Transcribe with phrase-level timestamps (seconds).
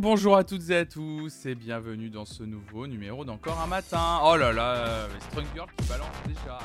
[0.00, 4.20] bonjour à toutes et à tous et bienvenue dans ce nouveau numéro d'Encore un matin.
[4.24, 6.58] Oh là là, Strong Girl qui balance déjà.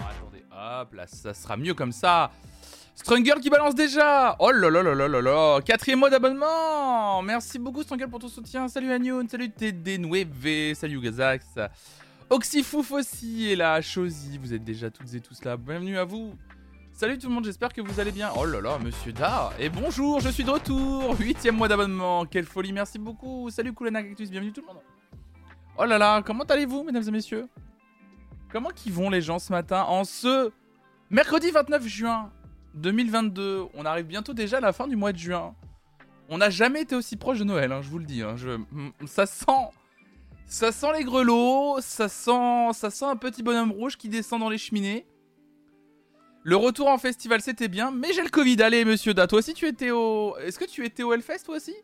[0.00, 2.32] attendez, hop là, ça sera mieux comme ça.
[2.96, 4.34] Strong Girl qui balance déjà.
[4.40, 7.22] Oh là là là là là là, quatrième mois d'abonnement.
[7.22, 8.66] Merci beaucoup Strong Girl pour ton soutien.
[8.66, 11.46] Salut Agnon, salut TD9V, salut Gazax.
[12.30, 15.56] Oxyfouf aussi est là, Chosy, vous êtes déjà toutes et tous là.
[15.56, 16.34] Bienvenue à vous.
[17.02, 18.30] Salut tout le monde, j'espère que vous allez bien.
[18.36, 19.52] Oh là là, monsieur Da.
[19.58, 21.18] Et bonjour, je suis de retour.
[21.18, 22.24] Huitième mois d'abonnement.
[22.26, 23.50] Quelle folie, merci beaucoup.
[23.50, 24.82] Salut Coulana Cactus, bienvenue tout le monde.
[25.76, 27.48] Oh là là, comment allez-vous, mesdames et messieurs?
[28.52, 30.52] Comment qu'ils vont les gens ce matin En ce
[31.10, 32.30] mercredi 29 juin
[32.74, 33.64] 2022.
[33.74, 35.56] On arrive bientôt déjà à la fin du mois de juin.
[36.28, 38.22] On n'a jamais été aussi proche de Noël, hein, je vous le dis.
[38.22, 38.36] Hein.
[38.36, 38.60] Je...
[39.06, 39.70] Ça sent...
[40.46, 42.70] Ça sent les grelots, ça sent...
[42.74, 45.04] ça sent un petit bonhomme rouge qui descend dans les cheminées.
[46.44, 48.60] Le retour en festival, c'était bien, mais j'ai le Covid.
[48.62, 50.36] Allez, monsieur Da, toi aussi, tu étais au.
[50.38, 51.74] Est-ce que tu étais au Hellfest, toi aussi?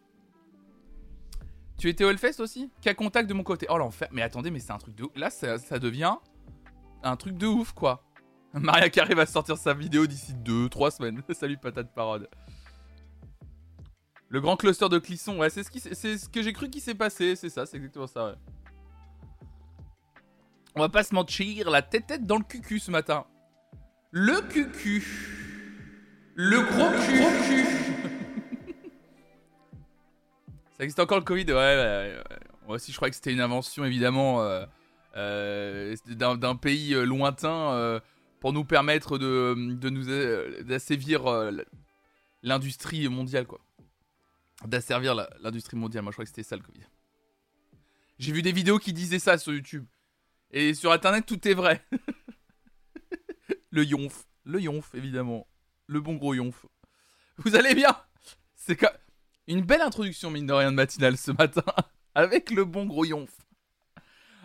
[1.78, 2.68] Tu étais au Hellfest aussi?
[2.82, 4.08] Qu'a contact de mon côté Oh l'enfer.
[4.10, 5.06] Mais attendez, mais c'est un truc de.
[5.14, 6.16] Là, ça, devient
[7.04, 8.02] un truc de ouf, quoi.
[8.52, 11.22] Maria Carré va sortir sa vidéo d'ici 2-3 semaines.
[11.32, 12.28] Salut, patate parode.
[14.30, 16.94] Le grand cluster de Clisson, ouais, c'est ce, qui, ce que j'ai cru qui s'est
[16.94, 18.34] passé, c'est ça, c'est exactement ça, ouais.
[20.74, 23.24] On va pas se mentir, la tête-tête dans le cucu ce matin.
[24.10, 25.04] Le cucu.
[26.34, 27.64] Le gros cul.
[30.78, 32.22] Ça existe encore le Covid, ouais,
[32.66, 34.64] Moi aussi, je crois que c'était une invention, évidemment, euh,
[35.16, 38.00] euh, d'un pays euh, lointain
[38.40, 40.04] pour nous permettre de, de nous
[40.64, 41.24] d'assévir
[42.42, 43.60] l'industrie mondiale, quoi.
[44.64, 46.02] D'asservir l'industrie mondiale.
[46.02, 46.86] Moi, je crois que c'était ça le Covid.
[48.18, 49.84] J'ai vu des vidéos qui disaient ça sur YouTube.
[50.50, 51.84] Et sur Internet, tout est vrai.
[53.70, 54.26] Le yonf.
[54.44, 55.46] Le yonf, évidemment.
[55.86, 56.66] Le bon gros yonf.
[57.38, 57.96] Vous allez bien?
[58.54, 58.78] C'est
[59.46, 61.64] une belle introduction, mine de rien, de matinale ce matin.
[62.14, 63.30] Avec le bon gros yonf.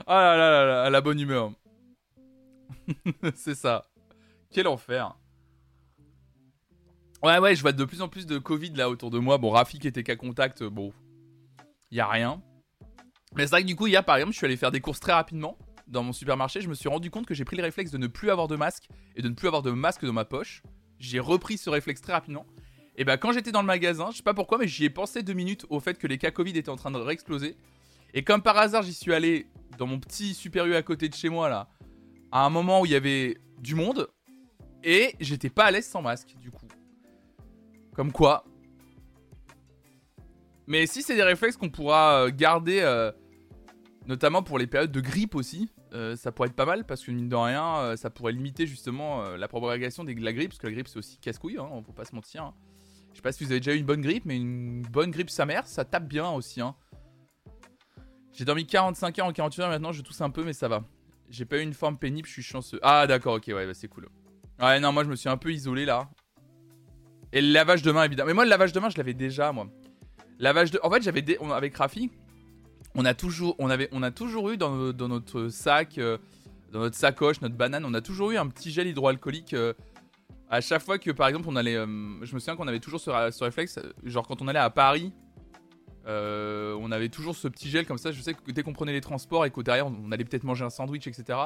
[0.08, 1.52] Ah là là là là, la bonne humeur.
[3.36, 3.86] C'est ça.
[4.52, 5.18] Quel enfer.
[7.22, 9.38] Ouais, ouais, je vois de plus en plus de Covid là autour de moi.
[9.38, 10.94] Bon, Rafik était qu'à contact, bon.
[11.92, 12.42] Y a rien.
[13.36, 15.00] Mais c'est vrai que du coup, a par exemple, je suis allé faire des courses
[15.00, 15.58] très rapidement
[15.88, 18.08] dans mon supermarché, je me suis rendu compte que j'ai pris le réflexe de ne
[18.08, 20.64] plus avoir de masque et de ne plus avoir de masque dans ma poche.
[21.00, 22.46] J'ai repris ce réflexe très rapidement.
[22.96, 25.24] Et bah quand j'étais dans le magasin, je sais pas pourquoi, mais j'y ai pensé
[25.24, 27.58] deux minutes au fait que les cas Covid étaient en train de réexploser.
[28.14, 31.16] Et comme par hasard, j'y suis allé dans mon petit Super U à côté de
[31.16, 31.70] chez moi là,
[32.32, 34.08] à un moment où il y avait du monde,
[34.84, 36.68] et j'étais pas à l'aise sans masque du coup.
[37.96, 38.46] Comme quoi.
[40.68, 43.12] Mais si c'est des réflexes qu'on pourra euh, garder, euh,
[44.08, 47.12] notamment pour les périodes de grippe aussi, euh, ça pourrait être pas mal parce que
[47.12, 50.60] mine de rien, euh, ça pourrait limiter justement euh, la propagation de la grippe, parce
[50.60, 52.44] que la grippe c'est aussi casse-couille, hein, faut pas se mentir.
[52.44, 52.54] Hein.
[53.12, 55.30] Je sais pas si vous avez déjà eu une bonne grippe, mais une bonne grippe
[55.30, 56.62] sa mère, ça tape bien aussi.
[56.62, 56.76] Hein.
[58.32, 60.84] J'ai dormi 45 heures en 48 heures maintenant, je tousse un peu, mais ça va.
[61.30, 62.80] J'ai pas eu une forme pénible, je suis chanceux.
[62.82, 64.10] Ah d'accord, ok, ouais, bah, c'est cool.
[64.60, 66.10] Ouais, non, moi je me suis un peu isolé là.
[67.34, 68.28] Et le lavage de main, évidemment.
[68.28, 69.68] Mais moi, le lavage de main, je l'avais déjà, moi.
[70.38, 70.80] Lavage de.
[70.84, 71.24] En fait, j'avais.
[71.24, 71.38] Des...
[71.52, 72.12] Avec Rafi,
[72.96, 76.18] on a toujours, on avait, on a toujours eu dans, notre sac, euh,
[76.72, 79.54] dans notre sacoche, notre banane, on a toujours eu un petit gel hydroalcoolique.
[79.54, 79.74] Euh,
[80.50, 83.00] à chaque fois que, par exemple, on allait, euh, je me souviens qu'on avait toujours
[83.00, 85.12] ce, réflexe, genre quand on allait à Paris,
[86.06, 88.12] on avait toujours ce petit gel comme ça.
[88.12, 90.66] Je sais que dès qu'on prenait les transports et qu'au derrière on allait peut-être manger
[90.66, 91.40] un sandwich, etc.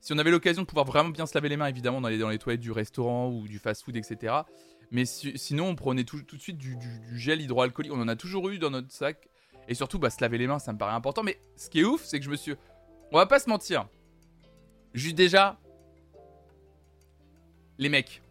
[0.00, 2.18] Si on avait l'occasion de pouvoir vraiment bien se laver les mains, évidemment, on allait
[2.18, 4.34] dans les toilettes du restaurant ou du fast-food, etc.
[4.90, 6.76] Mais sinon, on prenait tout, de suite du,
[7.14, 7.92] gel hydroalcoolique.
[7.92, 9.28] On en a toujours eu dans notre sac.
[9.68, 11.22] Et surtout, bah, se laver les mains, ça me paraît important.
[11.22, 12.54] Mais ce qui est ouf, c'est que je me suis.
[13.12, 13.88] On va pas se mentir.
[14.94, 15.58] Juste déjà.
[17.78, 18.22] Les mecs.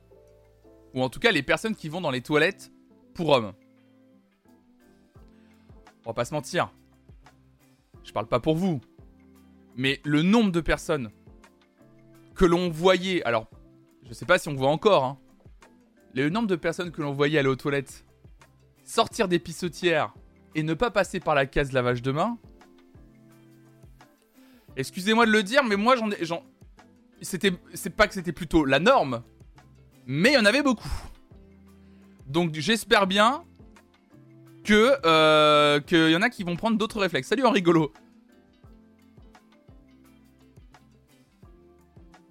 [0.94, 2.72] Ou en tout cas, les personnes qui vont dans les toilettes
[3.14, 3.54] pour hommes.
[6.06, 6.72] On va pas se mentir.
[8.04, 8.80] Je parle pas pour vous.
[9.76, 11.12] Mais le nombre de personnes
[12.36, 13.24] que l'on voyait.
[13.24, 13.50] Alors,
[14.04, 15.04] je sais pas si on voit encore.
[15.04, 15.18] Hein,
[16.14, 18.06] le nombre de personnes que l'on voyait aller aux toilettes
[18.86, 20.14] sortir des pissotières
[20.56, 22.38] et ne pas passer par la case lavage de main.
[24.78, 26.18] Excusez-moi de le dire, mais moi j'en ai.
[27.22, 27.54] C'était.
[27.74, 29.24] C'est pas que c'était plutôt la norme,
[30.06, 30.90] mais il y en avait beaucoup.
[32.26, 33.44] Donc j'espère bien
[34.64, 34.98] que.
[35.06, 37.28] Euh, qu'il y en a qui vont prendre d'autres réflexes.
[37.28, 37.94] Salut en rigolo.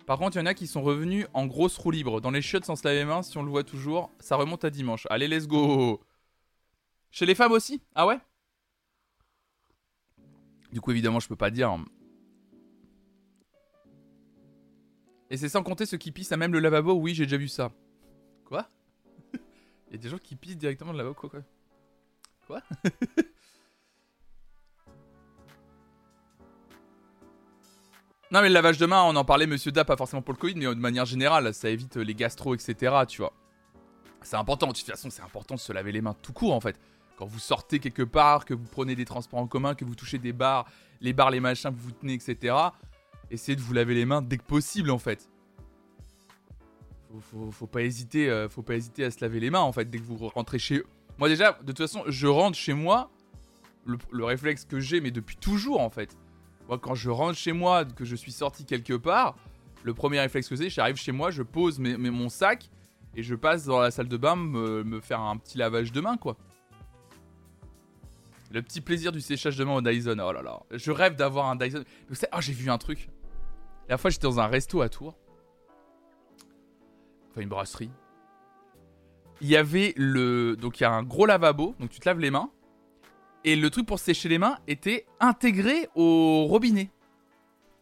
[0.07, 2.21] Par contre, il y en a qui sont revenus en grosse roue libre.
[2.21, 4.63] Dans les chiottes sans se laver les mains, si on le voit toujours, ça remonte
[4.63, 5.07] à dimanche.
[5.09, 5.99] Allez, let's go
[7.15, 7.81] chez les femmes aussi?
[7.95, 8.19] Ah ouais?
[10.73, 11.73] Du coup, évidemment, je peux pas dire.
[15.31, 16.95] Et c'est sans compter ceux qui pissent à même le lavabo.
[16.95, 17.71] Oui, j'ai déjà vu ça.
[18.45, 18.69] Quoi?
[19.33, 21.43] Il y a des gens qui pissent directement le lavabo, quoi, quoi?
[22.49, 22.63] Quoi?
[28.31, 30.39] Non, mais le lavage de main, on en parlait, monsieur Da, pas forcément pour le
[30.39, 33.33] Covid, mais de manière générale, ça évite les gastro, etc., tu vois.
[34.23, 36.61] C'est important, de toute façon, c'est important de se laver les mains tout court, en
[36.61, 36.77] fait.
[37.17, 40.19] Quand vous sortez quelque part, que vous prenez des transports en commun, que vous touchez
[40.19, 40.67] des bars,
[41.01, 42.55] les bars, les machins, vous vous tenez, etc.
[43.31, 45.29] Essayez de vous laver les mains dès que possible en fait.
[47.53, 49.99] Faut, pas hésiter, euh, faut pas hésiter à se laver les mains en fait dès
[49.99, 50.87] que vous rentrez chez eux.
[51.19, 53.11] Moi déjà, de toute façon, je rentre chez moi,
[53.87, 56.17] le, réflexe que j'ai, mais depuis toujours en fait.
[56.69, 59.37] Moi, quand je rentre chez moi, que je suis sorti quelque part,
[59.83, 62.71] le premier réflexe que j'ai, j'arrive chez moi, je pose mon sac
[63.15, 66.17] et je passe dans la salle de bain me, faire un petit lavage de main,
[66.17, 66.37] quoi.
[68.55, 70.17] Le petit plaisir du séchage de main au Dyson.
[70.25, 70.61] Oh là là.
[70.71, 71.83] Je rêve d'avoir un Dyson.
[72.33, 73.11] Oh, j'ai vu un truc.
[73.89, 75.19] La fois, j'étais dans un resto à Tours.
[77.31, 77.91] Enfin, une brasserie.
[79.41, 80.55] Il y avait le.
[80.57, 81.75] Donc, il y a un gros lavabo.
[81.81, 82.49] Donc, tu te laves les mains.
[83.43, 86.91] Et le truc pour sécher les mains était intégré au robinet.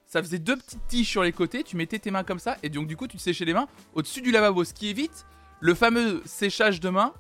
[0.06, 2.68] Ça faisait deux petites tiges sur les côtés, tu mettais tes mains comme ça, et
[2.68, 5.24] donc du coup tu te séchais les mains au-dessus du lavabo, ce qui évite
[5.60, 7.14] le fameux séchage de mains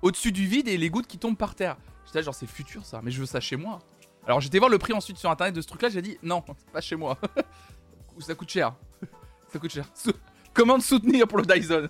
[0.00, 1.76] au-dessus du vide et les gouttes qui tombent par terre.
[2.10, 3.78] J'étais genre c'est futur ça, mais je veux ça chez moi.
[4.26, 6.42] Alors j'étais voir le prix ensuite sur internet de ce truc là, j'ai dit non,
[6.72, 7.16] pas chez moi.
[8.18, 8.74] ça coûte cher.
[9.46, 9.84] ça coûte cher.
[10.52, 11.88] Comment te soutenir pour le Dyson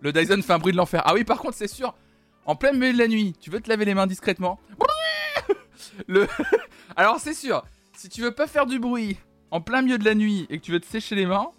[0.00, 1.02] Le Dyson fait un bruit de l'enfer.
[1.04, 1.94] Ah oui, par contre, c'est sûr,
[2.46, 4.58] en plein milieu de la nuit, tu veux te laver les mains discrètement.
[6.08, 6.26] Le...
[6.96, 7.62] Alors c'est sûr,
[7.92, 9.18] si tu veux pas faire du bruit
[9.50, 11.50] en plein milieu de la nuit et que tu veux te sécher les mains,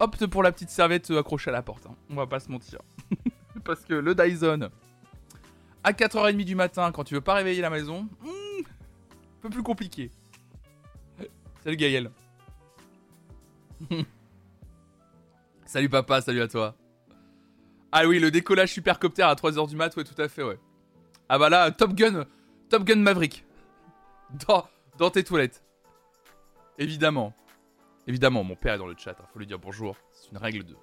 [0.00, 1.86] opte pour la petite serviette accrochée à la porte.
[1.86, 1.94] Hein.
[2.10, 2.80] On va pas se mentir.
[3.64, 4.70] Parce que le Dyson,
[5.82, 9.62] à 4h30 du matin, quand tu veux pas réveiller la maison, hmm, un peu plus
[9.62, 10.10] compliqué.
[11.62, 12.10] Salut Gaël.
[15.66, 16.74] salut papa, salut à toi.
[17.90, 20.58] Ah oui, le décollage supercopter à 3h du mat, ouais, tout à fait, ouais.
[21.28, 22.24] Ah bah là, Top Gun,
[22.68, 23.44] Top Gun Maverick.
[24.98, 25.62] Dans, tes toilettes.
[26.78, 27.34] Évidemment.
[28.06, 29.96] Évidemment, mon père est dans le chat, hein, faut lui dire bonjour.
[30.12, 30.76] C'est une règle de,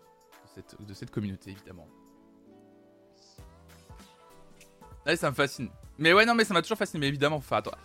[0.94, 1.88] cette, communauté, évidemment.
[5.06, 5.70] Ouais, ça me fascine.
[5.98, 7.78] Mais ouais, non, mais ça m'a toujours fasciné, mais évidemment, enfin, toi.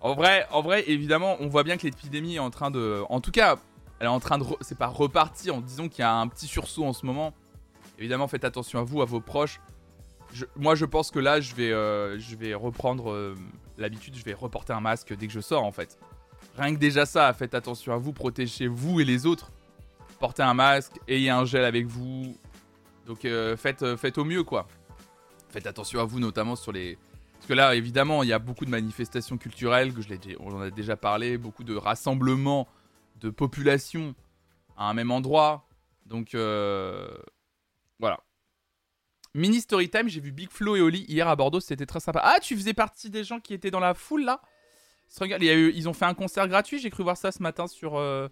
[0.00, 3.02] En vrai, en vrai, évidemment, on voit bien que l'épidémie est en train de.
[3.08, 3.56] En tout cas,
[4.00, 4.44] elle est en train de.
[4.60, 7.32] C'est pas repartir, disons qu'il y a un petit sursaut en ce moment.
[7.98, 9.60] Évidemment, faites attention à vous, à vos proches.
[10.56, 13.36] moi, je pense que là, je vais, euh, je vais reprendre euh,
[13.78, 15.98] l'habitude, je vais reporter un masque dès que je sors, en fait.
[16.58, 19.52] Rien que déjà ça, faites attention à vous, protégez vous et les autres.
[20.18, 22.36] Portez un masque, ayez un gel avec vous.
[23.06, 24.66] Donc, euh, faites, faites au mieux, quoi.
[25.52, 26.98] Faites attention à vous, notamment sur les.
[27.34, 30.08] Parce que là, évidemment, il y a beaucoup de manifestations culturelles, que je
[30.40, 32.66] on en a déjà parlé, beaucoup de rassemblements
[33.20, 34.14] de population
[34.76, 35.68] à un même endroit.
[36.06, 38.20] Donc, voilà.
[39.34, 42.20] Mini story time, j'ai vu Big Flo et Oli hier à Bordeaux, c'était très sympa.
[42.22, 44.40] Ah, tu faisais partie des gens qui étaient dans la foule là?
[45.20, 48.28] Ils ont fait un concert gratuit, j'ai cru voir ça ce matin sur, euh,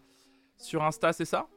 [0.58, 1.48] sur Insta, c'est ça?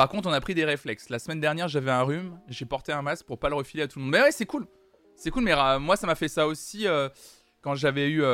[0.00, 1.10] Par contre, on a pris des réflexes.
[1.10, 3.86] La semaine dernière, j'avais un rhume, j'ai porté un masque pour pas le refiler à
[3.86, 4.12] tout le monde.
[4.12, 4.66] Mais ouais, c'est cool.
[5.14, 7.10] C'est cool, mais euh, moi, ça m'a fait ça aussi euh,
[7.60, 8.24] quand j'avais eu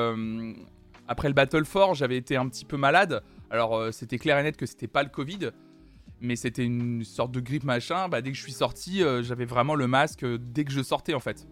[1.09, 3.23] après le Battle 4, j'avais été un petit peu malade.
[3.51, 5.51] Alors, euh, c'était clair et net que c'était pas le Covid,
[6.21, 8.09] mais c'était une sorte de grippe machin.
[8.09, 10.83] Bah, dès que je suis sorti, euh, j'avais vraiment le masque euh, dès que je
[10.83, 11.47] sortais en fait.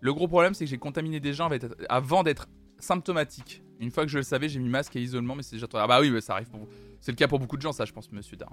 [0.00, 1.48] Le gros problème, c'est que j'ai contaminé des gens
[1.88, 2.48] avant d'être
[2.78, 3.62] symptomatique.
[3.82, 5.78] Une fois que je le savais, j'ai mis masque et isolement, mais c'est déjà trop.
[5.78, 6.68] Ah bah oui, ça arrive pour.
[7.00, 8.52] C'est le cas pour beaucoup de gens, ça, je pense, monsieur Dar.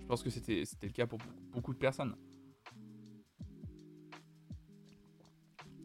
[0.00, 1.18] Je pense que c'était le cas pour
[1.52, 2.14] beaucoup de personnes.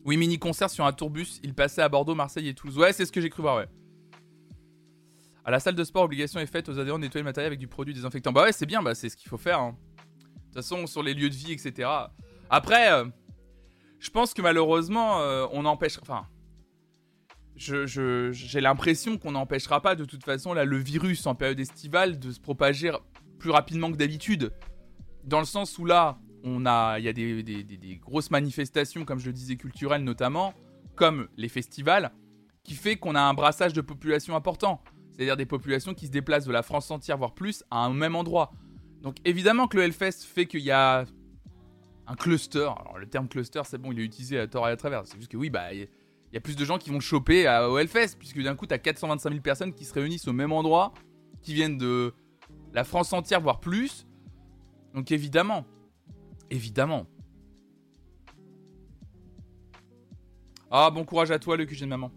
[0.05, 1.39] Oui, mini-concert sur un tourbus.
[1.41, 2.77] Il passait à Bordeaux, Marseille et Toulouse.
[2.77, 3.67] Ouais, c'est ce que j'ai cru voir, ouais.
[5.43, 7.59] À la salle de sport, obligation est faite aux adhérents de nettoyer le matériel avec
[7.59, 8.31] du produit désinfectant.
[8.31, 9.59] Bah ouais, c'est bien, bah c'est ce qu'il faut faire.
[9.59, 9.75] Hein.
[9.97, 11.89] De toute façon, sur les lieux de vie, etc.
[12.51, 13.05] Après, euh,
[13.99, 15.97] je pense que malheureusement, euh, on empêche.
[15.99, 16.27] Enfin,
[17.55, 22.31] j'ai l'impression qu'on n'empêchera pas de toute façon là, le virus en période estivale de
[22.31, 22.91] se propager
[23.39, 24.51] plus rapidement que d'habitude.
[25.23, 29.27] Dans le sens où là, on a, il y a des, grosses manifestations, comme je
[29.27, 30.53] le disais, culturelles notamment,
[30.95, 32.11] comme les festivals,
[32.63, 34.81] qui fait qu'on a un brassage de population important.
[35.11, 38.15] C'est-à-dire des populations qui se déplacent de la France entière, voire plus, à un même
[38.15, 38.51] endroit.
[39.01, 41.05] Donc évidemment que le Hellfest fait qu'il y a
[42.07, 42.69] un cluster.
[42.79, 45.05] Alors le terme cluster, c'est bon, il est utilisé à tort et à travers.
[45.05, 45.69] C'est juste que oui, bah
[46.35, 48.73] il y, a plus de gens qui vont choper au Hellfest, puisque d'un coup, tu
[48.73, 50.93] as 425 000 personnes qui se réunissent au même endroit,
[51.41, 52.13] qui viennent de
[52.73, 54.05] la France entière, voire plus.
[54.93, 55.65] Donc évidemment,
[56.49, 57.07] Évidemment.
[60.69, 62.11] Ah, bon courage à toi, le QG de maman.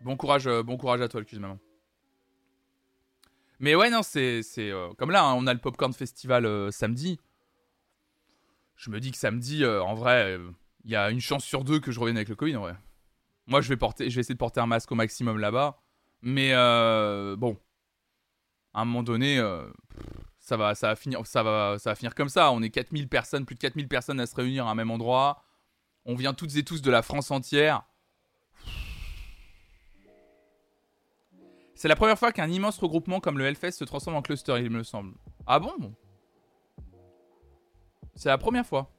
[0.00, 1.58] Bon courage, euh, bon courage à toi, le QG de maman.
[3.58, 4.42] Mais ouais, non, c'est.
[4.42, 7.18] c'est euh, comme là, hein, on a le Popcorn Festival euh, samedi.
[8.76, 10.38] Je me dis que samedi, euh, en vrai,
[10.84, 12.76] il y a une chance sur deux que je revienne avec le Covid, en vrai.
[13.46, 15.80] Moi, je vais, porter, je vais essayer de porter un masque au maximum là-bas.
[16.22, 16.52] Mais
[17.36, 17.56] bon,
[18.74, 19.38] à un moment donné,
[20.38, 22.50] ça, va, ça, va finir, ça, va, ça va finir comme ça.
[22.52, 25.42] On est 4000 personnes, plus de 4000 personnes à se réunir à un même endroit.
[26.04, 27.82] On vient toutes et tous de la France entière.
[31.76, 34.70] C'est la première fois qu'un immense regroupement comme le Hellfest se transforme en cluster, il
[34.70, 35.14] me semble.
[35.46, 35.94] Ah bon?
[38.16, 38.90] C'est la première fois.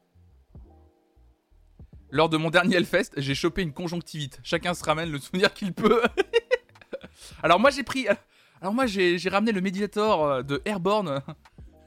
[2.12, 4.40] Lors de mon dernier Hellfest, j'ai chopé une conjonctivite.
[4.44, 6.02] Chacun se ramène le souvenir qu'il peut.
[7.44, 8.08] Alors moi j'ai pris...
[8.62, 11.22] Alors moi j'ai ramené le médiator euh, de Airborne.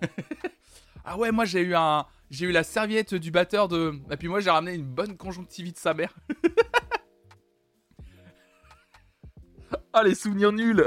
[1.04, 2.04] ah ouais, moi j'ai eu un...
[2.30, 3.94] J'ai eu la serviette du batteur de...
[4.10, 6.14] Et puis moi j'ai ramené une bonne conjonctivite sa mère.
[9.92, 10.84] Ah, les souvenirs nuls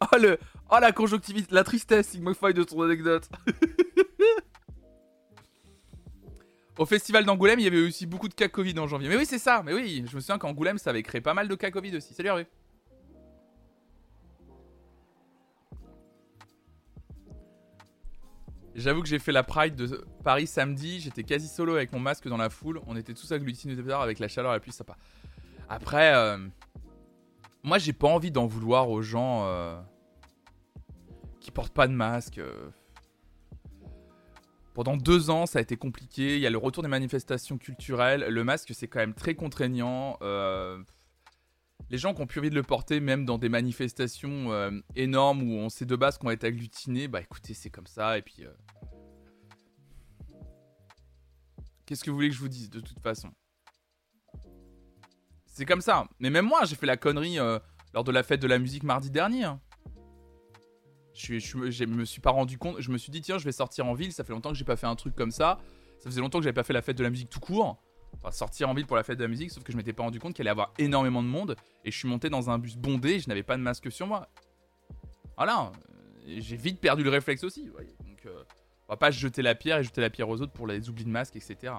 [0.00, 3.28] Ah, la conjonctivite, la tristesse, Sigmafy, de ton anecdote
[6.82, 9.08] Au festival d'Angoulême, il y avait aussi beaucoup de cas Covid en janvier.
[9.08, 9.62] Mais oui, c'est ça.
[9.64, 12.12] Mais oui, je me souviens qu'Angoulême, ça avait créé pas mal de cas Covid aussi.
[12.12, 12.46] Salut Hervé.
[18.74, 20.98] J'avoue que j'ai fait la Pride de Paris samedi.
[20.98, 22.80] J'étais quasi solo avec mon masque dans la foule.
[22.88, 24.96] On était tous agglutinés avec la chaleur et la pluie, ça pas.
[25.68, 26.36] Après, euh,
[27.62, 29.80] moi, j'ai pas envie d'en vouloir aux gens euh,
[31.38, 32.38] qui portent pas de masque.
[32.38, 32.70] Euh.
[34.74, 36.36] Pendant deux ans, ça a été compliqué.
[36.36, 38.26] Il y a le retour des manifestations culturelles.
[38.28, 40.18] Le masque, c'est quand même très contraignant.
[40.22, 40.82] Euh.
[41.90, 44.50] les gens qui ont plus envie de le porter, même dans des manifestations
[44.96, 48.16] énormes où on sait de base qu'on va être agglutinés, bah écoutez, c'est comme ça.
[48.16, 48.46] Et puis.
[51.84, 53.30] Qu'est-ce que vous voulez que je vous dise de toute façon?
[55.46, 56.08] C'est comme ça.
[56.18, 57.58] Mais même moi, j'ai fait la connerie euh,
[57.92, 59.44] lors de la fête de la musique mardi dernier.
[59.44, 59.60] Hein.
[61.14, 62.80] Je, me suis pas rendu compte.
[62.80, 64.12] Je me suis dit, tiens, je vais sortir en ville.
[64.12, 65.58] Ça fait longtemps que j'ai pas fait un truc comme ça.
[65.98, 67.78] Ça faisait longtemps que j'avais pas fait la fête de la musique tout court.
[68.14, 70.02] Enfin, sortir en ville pour la fête de la musique, sauf que je m'étais pas
[70.02, 71.56] rendu compte qu'il allait y avoir énormément de monde.
[71.84, 73.20] Et je suis monté dans un bus bondé.
[73.20, 74.28] je n'avais pas de masque sur moi.
[75.36, 75.72] Voilà.
[76.26, 77.66] J'ai vite perdu le réflexe aussi.
[77.66, 78.44] Donc, euh,
[78.88, 81.04] on va pas jeter la pierre et jeter la pierre aux autres pour les oublis
[81.04, 81.74] de masque, etc.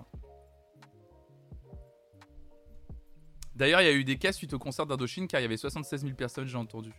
[3.56, 5.58] D'ailleurs, il y a eu des cas suite au concert d'Indochine car il y avait
[5.58, 6.92] 76 000 personnes, j'ai entendu.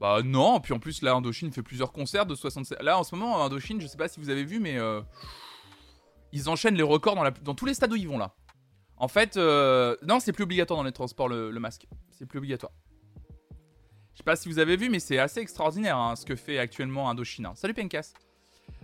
[0.00, 2.78] Bah non, puis en plus là, Indochine fait plusieurs concerts de 76.
[2.80, 5.02] Là, en ce moment, Indochine, je sais pas si vous avez vu, mais euh,
[6.32, 8.34] ils enchaînent les records dans, tous les stades où ils vont là.
[8.96, 11.86] En fait, euh, non, c'est plus obligatoire dans les transports le, masque.
[12.10, 12.72] C'est plus obligatoire.
[14.14, 16.58] Je sais pas si vous avez vu, mais c'est assez extraordinaire hein, ce que fait
[16.58, 17.46] actuellement Indochine.
[17.46, 17.52] Hein.
[17.54, 18.12] Salut Penkas.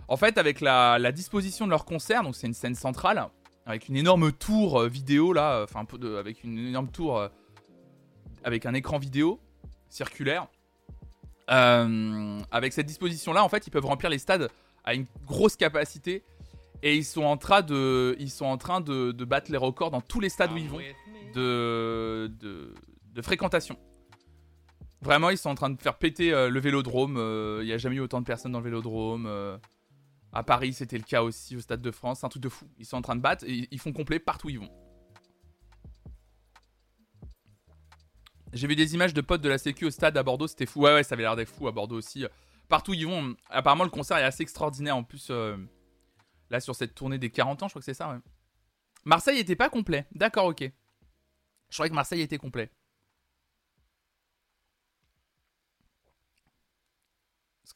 [0.07, 3.27] En fait, avec la, disposition de leur concert, donc c'est une scène centrale,
[3.65, 7.27] avec une énorme tour euh, vidéo là, enfin peu de, avec une énorme tour euh,
[8.43, 9.39] avec un écran vidéo
[9.89, 10.47] circulaire.
[11.49, 14.49] Euh, avec cette disposition là, en fait, ils peuvent remplir les stades
[14.83, 16.23] à une grosse capacité
[16.83, 20.01] et ils sont en train de, ils sont en train de, battre les records dans
[20.01, 20.79] tous les stades où ils vont
[21.33, 23.77] de, de, fréquentation.
[25.01, 27.17] Vraiment, ils sont en train de faire péter le vélodrome.
[27.61, 29.27] Il n'y a jamais eu autant de personnes dans le vélodrome.
[30.33, 32.19] À Paris, c'était le cas aussi au Stade de France.
[32.19, 32.65] C'est un truc de fou.
[32.77, 34.69] Ils sont en train de battre et ils font complet partout où ils vont.
[38.57, 40.81] J'ai vu des images de potes de la Sécu au stade à Bordeaux, c'était fou.
[40.81, 42.25] Ouais, ouais, ça avait l'air d'être fou à Bordeaux aussi.
[42.67, 43.35] Partout ils vont.
[43.49, 44.97] Apparemment, le concert est assez extraordinaire.
[44.97, 45.55] En plus, euh,
[46.49, 48.19] là, sur cette tournée des 40 ans, je crois que c'est ça, ouais.
[49.05, 50.05] Marseille était pas complet.
[50.11, 50.61] D'accord, ok.
[51.69, 52.71] Je croyais que Marseille était complet.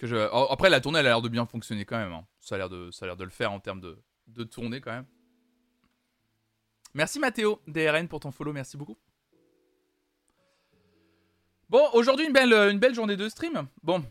[0.08, 0.16] je...
[0.52, 2.14] Après, la tournée, elle a l'air de bien fonctionner quand même.
[2.14, 2.26] Hein.
[2.40, 4.92] Ça a l'air de, ça a de le faire en termes de, de tournée quand
[4.92, 5.06] même.
[6.94, 8.98] Merci Mathéo, DRN pour ton follow, merci beaucoup.
[11.72, 13.66] Bon, aujourd'hui une belle, journée de stream.
[13.82, 14.04] Bon.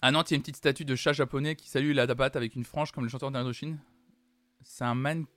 [0.00, 2.34] À Nantes, il y a une petite statue de chat japonais qui salue la dabate
[2.34, 3.78] avec une frange comme le chanteur d'Indochine.
[4.62, 5.28] C'est un mannequin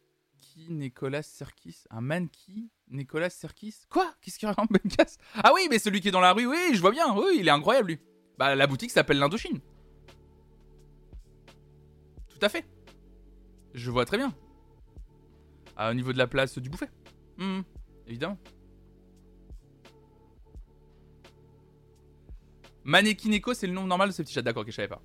[0.69, 1.83] Nicolas Serkis.
[1.89, 4.13] Un mannequin Nicolas Serkis Quoi?
[4.21, 6.79] Qu'est-ce qu'il raconte Benkas Ah oui, mais celui qui est dans la rue, oui, je
[6.79, 7.13] vois bien.
[7.13, 7.99] Oui, il est incroyable lui.
[8.37, 9.59] Bah, la boutique s'appelle l'Indochine.
[12.29, 12.65] Tout à fait.
[13.73, 14.33] Je vois très bien.
[15.77, 16.89] au niveau de la place du bouffet.
[17.35, 17.59] Mmh,
[18.07, 18.37] évidemment.
[22.83, 24.41] Manekineko, c'est le nom normal de ce petit chat.
[24.41, 25.01] D'accord, ok, je savais pas.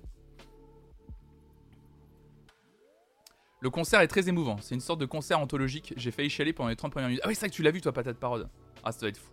[3.61, 4.57] Le concert est très émouvant.
[4.61, 5.93] C'est une sorte de concert anthologique.
[5.97, 7.21] J'ai failli chialer pendant les 30 premières minutes.
[7.23, 8.49] Ah oui, c'est vrai que tu l'as vu, toi, patate parode.
[8.83, 9.31] Ah, ça va être fou.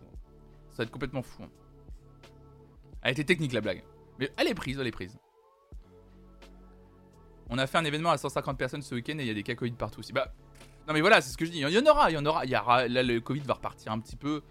[0.71, 1.43] Ça va être complètement fou.
[3.03, 3.83] Elle était technique, la blague.
[4.19, 5.17] Mais elle est prise, elle est prise.
[7.49, 9.43] On a fait un événement à 150 personnes ce week-end et il y a des
[9.43, 10.01] cas Covid partout.
[10.13, 10.33] Bah,
[10.87, 11.59] non mais voilà, c'est ce que je dis.
[11.59, 12.45] Il y en aura, il y en aura.
[12.45, 14.41] Il y aura là, le Covid va repartir un petit peu.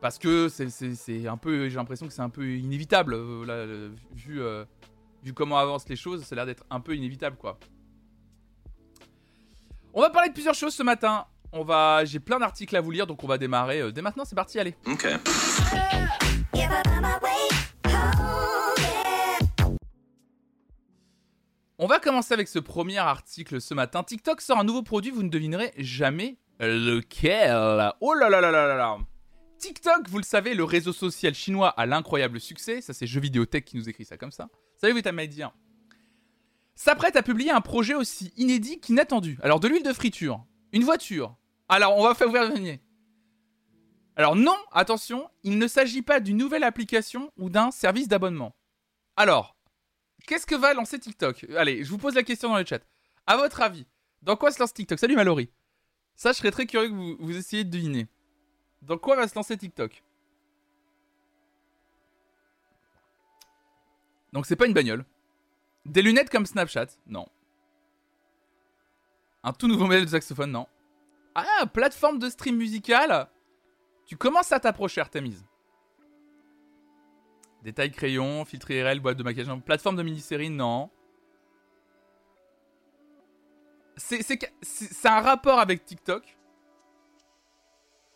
[0.00, 4.64] Parce que c'est un peu, j'ai l'impression que c'est un peu inévitable, euh, vu, euh,
[5.24, 7.58] vu comment avancent les choses, ça a l'air d'être un peu inévitable, quoi.
[9.92, 11.26] On va parler de plusieurs choses ce matin.
[11.50, 14.24] On va, j'ai plein d'articles à vous lire, donc on va démarrer euh, dès maintenant.
[14.24, 14.76] C'est parti, allez.
[14.86, 15.08] Ok.
[21.80, 24.04] On va commencer avec ce premier article ce matin.
[24.04, 27.92] TikTok sort un nouveau produit, vous ne devinerez jamais lequel.
[28.00, 28.98] Oh là là là là là là.
[29.58, 32.80] TikTok, vous le savez, le réseau social chinois a l'incroyable succès.
[32.80, 34.48] Ça, c'est Jeux Vidéo Tech qui nous écrit ça comme ça.
[34.80, 35.52] Salut, Vitamédien.
[36.74, 39.38] S'apprête à publier un projet aussi inédit qu'inattendu.
[39.42, 41.36] Alors, de l'huile de friture, une voiture.
[41.68, 42.78] Alors, on va faire ouvrir le
[44.16, 48.54] Alors, non, attention, il ne s'agit pas d'une nouvelle application ou d'un service d'abonnement.
[49.16, 49.58] Alors,
[50.28, 51.46] Qu'est-ce que va lancer TikTok?
[51.56, 52.82] Allez, je vous pose la question dans le chat.
[53.26, 53.86] À votre avis,
[54.20, 54.98] dans quoi se lance TikTok?
[54.98, 55.50] Salut Mallory.
[56.16, 58.08] Ça, je serais très curieux que vous essayiez de deviner.
[58.82, 60.02] Dans quoi va se lancer TikTok?
[64.32, 65.04] Donc c'est pas une bagnole.
[65.84, 67.26] Des lunettes comme Snapchat Non.
[69.42, 70.66] Un tout nouveau modèle de saxophone Non.
[71.34, 73.28] Ah, plateforme de stream musical
[74.06, 75.38] Tu commences à t'approcher, Artemis.
[77.62, 79.60] Détail crayon, filtre IRL, boîte de maquillage.
[79.62, 80.90] Plateforme de mini-série, non.
[83.96, 86.37] C'est un rapport avec TikTok.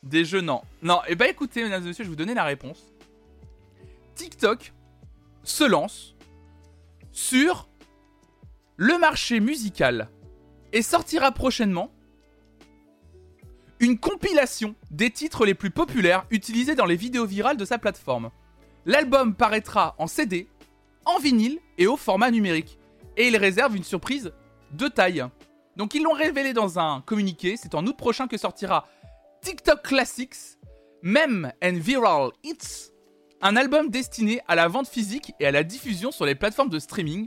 [0.03, 0.63] Des non.
[0.83, 2.93] Non, et eh bah ben, écoutez, mesdames et messieurs, je vais vous donner la réponse.
[4.17, 4.73] TikTok
[5.45, 6.17] se lance
[7.13, 7.69] sur
[8.77, 10.09] le marché musical
[10.73, 11.93] et sortira prochainement
[13.79, 18.31] une compilation des titres les plus populaires utilisés dans les vidéos virales de sa plateforme.
[18.87, 20.49] L'album paraîtra en CD,
[21.05, 22.79] en vinyle et au format numérique.
[23.17, 24.33] Et il réserve une surprise
[24.73, 25.25] de taille.
[25.77, 28.87] Donc ils l'ont révélé dans un communiqué, c'est en août prochain que sortira
[29.43, 30.57] TikTok Classics,
[31.03, 32.93] Mem and Viral Hits,
[33.41, 36.79] un album destiné à la vente physique et à la diffusion sur les plateformes de
[36.79, 37.27] streaming.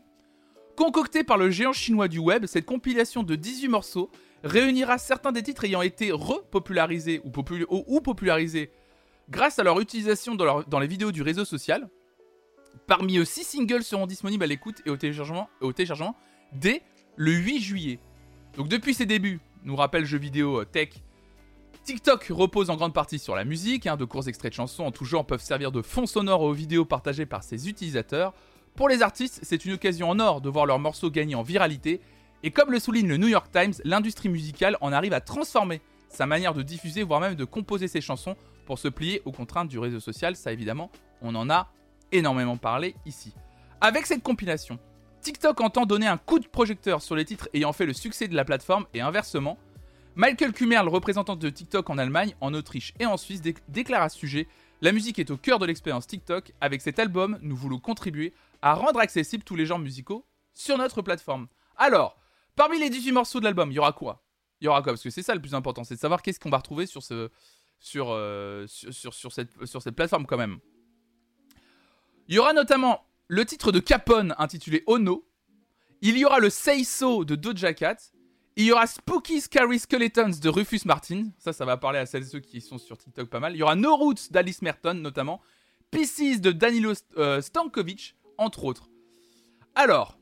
[0.77, 4.09] Concocté par le géant chinois du web, cette compilation de 18 morceaux
[4.45, 7.31] réunira certains des titres ayant été repopularisés ou,
[7.69, 8.71] ou popularisés
[9.29, 11.89] grâce à leur utilisation dans, les vidéos du réseau social.
[12.87, 16.15] Parmi eux, 6 singles seront disponibles à l'écoute et au téléchargement, au téléchargement
[16.53, 16.81] dès
[17.17, 17.99] le 8 juillet.
[18.55, 20.89] Donc depuis ses débuts, nous rappelle jeux vidéo euh, tech,
[21.85, 24.91] TikTok repose en grande partie sur la musique, hein, de courts extraits de chansons en
[24.91, 28.33] tout genre peuvent servir de fond sonore aux vidéos partagées par ses utilisateurs.
[28.73, 32.01] Pour les artistes, c'est une occasion en or de voir leurs morceaux gagner en viralité,
[32.41, 36.25] et comme le souligne le New York Times, l'industrie musicale en arrive à transformer sa
[36.25, 39.77] manière de diffuser, voire même de composer ses chansons pour se plier aux contraintes du
[39.77, 40.35] réseau social.
[40.35, 40.89] Ça, évidemment,
[41.21, 41.71] on en a
[42.11, 43.35] énormément parlé ici.
[43.79, 44.79] Avec cette compilation,
[45.21, 48.35] TikTok entend donner un coup de projecteur sur les titres ayant fait le succès de
[48.35, 49.59] la plateforme et inversement.
[50.17, 54.17] Michael Kummer, représentant de TikTok en Allemagne, en Autriche et en Suisse, déclare à ce
[54.17, 54.47] sujet
[54.81, 56.53] La musique est au cœur de l'expérience TikTok.
[56.61, 61.01] Avec cet album, nous voulons contribuer à rendre accessibles tous les genres musicaux sur notre
[61.01, 61.47] plateforme.
[61.75, 62.17] Alors,
[62.55, 64.23] parmi les 18 morceaux de l'album, il y aura quoi?
[64.61, 64.93] Il y aura quoi?
[64.93, 68.67] Parce que c'est ça le plus important, c'est de savoir qu'est-ce qu'on va retrouver euh,
[68.67, 70.59] sur, cette, plateforme quand même.
[72.29, 75.27] Il y aura notamment le titre de Capone intitulé Ono.
[76.01, 77.97] Il y aura le Say So de Doja Cat.
[78.57, 81.25] Il y aura Spooky Scary Skeletons de Rufus Martin.
[81.37, 83.53] Ça, ça va parler à celles et ceux qui sont sur TikTok pas mal.
[83.53, 85.41] Il y aura No Roots d'Alice Merton notamment.
[85.91, 88.89] Pieces de Danilo euh, Stankovic, entre autres.
[89.75, 90.17] Alors,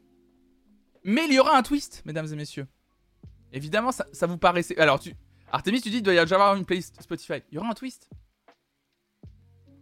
[1.03, 2.67] mais il y aura un twist, mesdames et messieurs.
[3.51, 4.77] Évidemment, ça, vous paraissait.
[4.79, 5.13] Alors, tu,
[5.51, 7.43] Artemis, tu dis, il doit y avoir une playlist Spotify.
[7.51, 8.09] Il y aura un twist.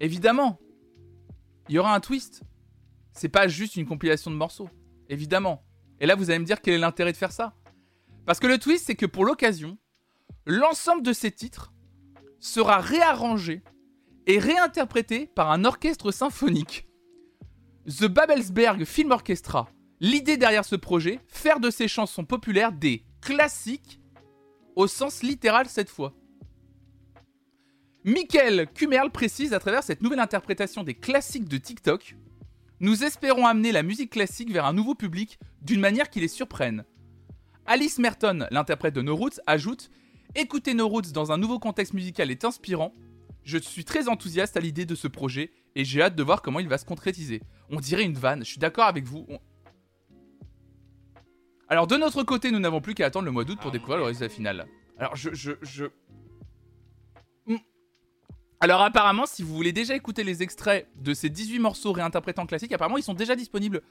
[0.01, 0.59] Évidemment.
[1.69, 2.43] Il y aura un twist.
[3.13, 4.69] C'est pas juste une compilation de morceaux.
[5.07, 5.63] Évidemment.
[6.01, 7.55] Et là, vous allez me dire quel est l'intérêt de faire ça?
[8.25, 9.77] Parce que le twist, c'est que pour l'occasion,
[10.45, 11.73] l'ensemble de ces titres
[12.39, 13.63] sera réarrangé
[14.27, 16.87] et réinterprété par un orchestre symphonique.
[17.87, 19.69] The Babelsberg Film Orchestra.
[19.99, 23.99] L'idée derrière ce projet, faire de ces chansons populaires des classiques
[24.75, 26.13] au sens littéral cette fois.
[28.03, 32.15] Michael Kumerl précise à travers cette nouvelle interprétation des classiques de TikTok
[32.79, 36.83] Nous espérons amener la musique classique vers un nouveau public d'une manière qui les surprenne.
[37.73, 39.91] Alice Merton, l'interprète de No Roots, ajoute
[40.35, 42.93] Écouter No Roots dans un nouveau contexte musical est inspirant.
[43.45, 46.59] Je suis très enthousiaste à l'idée de ce projet et j'ai hâte de voir comment
[46.59, 47.41] il va se concrétiser.
[47.69, 49.25] On dirait une vanne, je suis d'accord avec vous.
[51.69, 54.03] Alors de notre côté, nous n'avons plus qu'à attendre le mois d'août pour découvrir le
[54.03, 54.67] résultat final.
[54.97, 55.85] Alors je, je, je...
[57.45, 57.55] Hmm.
[58.59, 62.47] Alors apparemment, si vous voulez déjà écouter les extraits de ces 18 morceaux réinterprétés en
[62.47, 63.81] classique, apparemment ils sont déjà disponibles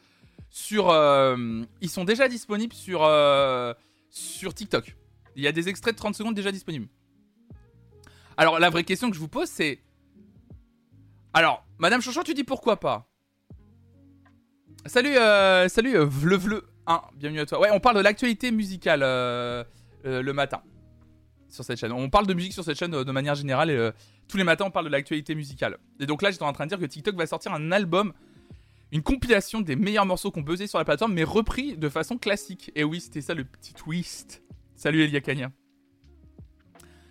[0.51, 0.91] sur...
[0.91, 3.73] Euh, ils sont déjà disponibles sur, euh,
[4.11, 4.97] sur TikTok.
[5.37, 6.89] Il y a des extraits de 30 secondes déjà disponibles.
[8.37, 9.81] Alors la vraie question que je vous pose c'est...
[11.33, 13.07] Alors, Madame Chouchou, tu dis pourquoi pas?
[14.87, 17.61] Salut, euh, salut, euh, vle vle 1, bienvenue à toi.
[17.61, 20.63] Ouais, on parle de l'actualité musicale le matin
[21.49, 21.93] sur cette chaîne.
[21.93, 23.91] On parle de musique sur cette chaîne de manière générale et
[24.27, 25.79] tous les matins on parle de l'actualité musicale.
[26.01, 28.13] Et donc là, j'étais en train de dire que TikTok va sortir un album,
[28.93, 32.73] une compilation des meilleurs morceaux qu'on buzzé sur la plateforme, mais repris de façon classique.
[32.75, 34.43] Et oui, c'était ça le petit twist.
[34.75, 35.53] Salut Elia Kanya.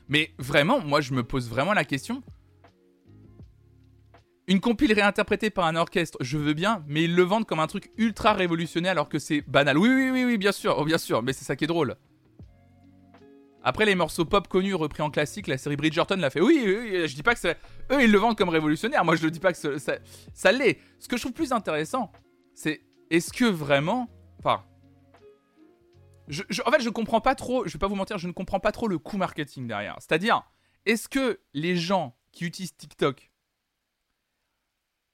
[0.08, 2.24] Mais vraiment, moi je me pose vraiment la question.
[4.48, 7.68] Une compile réinterprétée par un orchestre, je veux bien, mais ils le vendent comme un
[7.68, 9.78] truc ultra révolutionnaire alors que c'est banal.
[9.78, 11.96] Oui, oui, oui, oui, bien sûr, oh, bien sûr, mais c'est ça qui est drôle.
[13.64, 16.40] Après les morceaux pop connus repris en classique, la série Bridgerton l'a fait.
[16.42, 17.58] Oui, oui, je dis pas que c'est.
[17.92, 19.04] Eux, ils le vendent comme révolutionnaire.
[19.04, 20.80] Moi, je ne dis pas que ça, l'est.
[21.00, 22.12] Ce que je trouve plus intéressant,
[22.54, 24.08] c'est est-ce que vraiment.
[24.40, 24.64] Enfin.
[26.30, 27.66] Je- en fait, je comprends pas trop.
[27.68, 29.96] Je vais pas vous mentir, je ne comprends pas trop le coût marketing derrière.
[30.00, 30.44] C'est-à-dire,
[30.86, 33.32] est-ce que les gens qui utilisent TikTok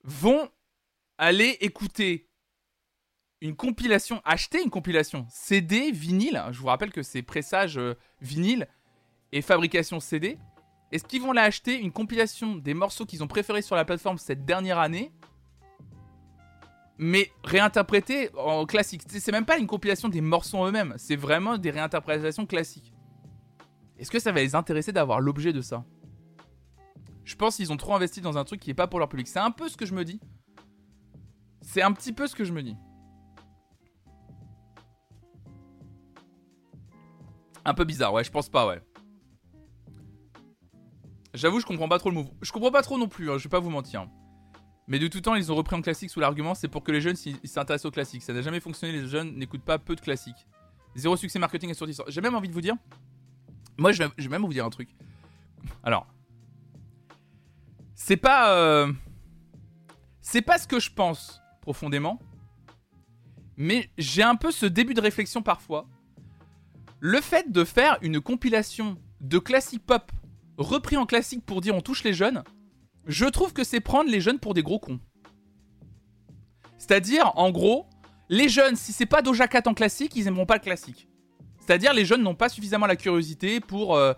[0.04, 0.50] vont
[1.18, 2.30] aller écouter
[3.42, 6.44] une compilation, acheter une compilation CD, vinyle.
[6.52, 8.68] Je vous rappelle que c'est pressage euh, vinyle
[9.32, 10.38] et fabrication CD.
[10.92, 14.18] Est-ce qu'ils vont la acheter une compilation des morceaux qu'ils ont préférés sur la plateforme
[14.18, 15.12] cette dernière année,
[16.98, 19.02] mais réinterprétés en classique?
[19.08, 22.94] C'est même pas une compilation des morceaux eux-mêmes, c'est vraiment des réinterprétations classiques.
[23.98, 25.84] Est-ce que ça va les intéresser d'avoir l'objet de ça?
[27.24, 29.28] Je pense qu'ils ont trop investi dans un truc qui est pas pour leur public.
[29.28, 30.20] C'est un peu ce que je me dis.
[31.62, 32.78] C'est un petit peu ce que je me dis.
[37.66, 38.82] Un peu bizarre, ouais, je pense pas, ouais.
[41.34, 42.30] J'avoue, je comprends pas trop le move.
[42.42, 44.08] Je comprends pas trop non plus, hein, je vais pas vous mentir.
[44.88, 47.02] Mais de tout temps, ils ont repris en classique sous l'argument c'est pour que les
[47.02, 48.22] jeunes s'intéressent au classique.
[48.22, 50.48] Ça n'a jamais fonctionné, les jeunes n'écoutent pas peu de classiques.
[50.96, 52.04] Zéro succès marketing et sortissant.
[52.08, 52.76] J'ai même envie de vous dire.
[53.78, 54.96] Moi, je vais même vous dire un truc.
[55.84, 56.08] Alors.
[57.96, 58.56] C'est pas.
[58.56, 58.94] euh,
[60.22, 62.20] C'est pas ce que je pense profondément.
[63.58, 65.88] Mais j'ai un peu ce début de réflexion parfois.
[67.08, 70.12] Le fait de faire une compilation de classiques pop
[70.58, 72.44] repris en classique pour dire on touche les jeunes,
[73.06, 75.00] je trouve que c'est prendre les jeunes pour des gros cons.
[76.80, 77.86] C'est-à-dire, en gros,
[78.28, 81.08] les jeunes, si c'est pas Doja Cat en classique, ils aimeront pas le classique.
[81.60, 84.14] C'est-à-dire, les jeunes n'ont pas suffisamment la curiosité pour, euh,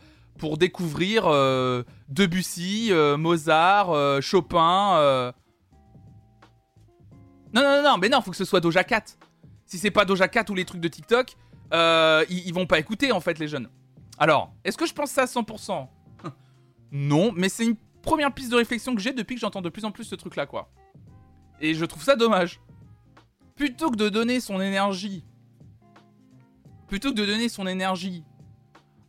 [0.58, 5.34] découvrir euh, Debussy, euh, Mozart, Chopin.
[7.54, 9.04] Non, non, non, non, mais non, faut que ce soit Doja Cat.
[9.66, 11.36] Si c'est pas Doja Cat ou les trucs de TikTok,
[11.74, 13.70] euh, ils, vont pas écouter en fait les jeunes.
[14.18, 15.88] Alors, est-ce que je pense ça à 100%
[16.92, 19.86] Non, mais c'est une première piste de réflexion que j'ai depuis que j'entends de plus
[19.86, 20.72] en plus ce truc là quoi.
[21.60, 22.62] Et je trouve ça dommage.
[23.56, 25.24] Plutôt que de donner son énergie,
[26.88, 28.24] plutôt que de donner son énergie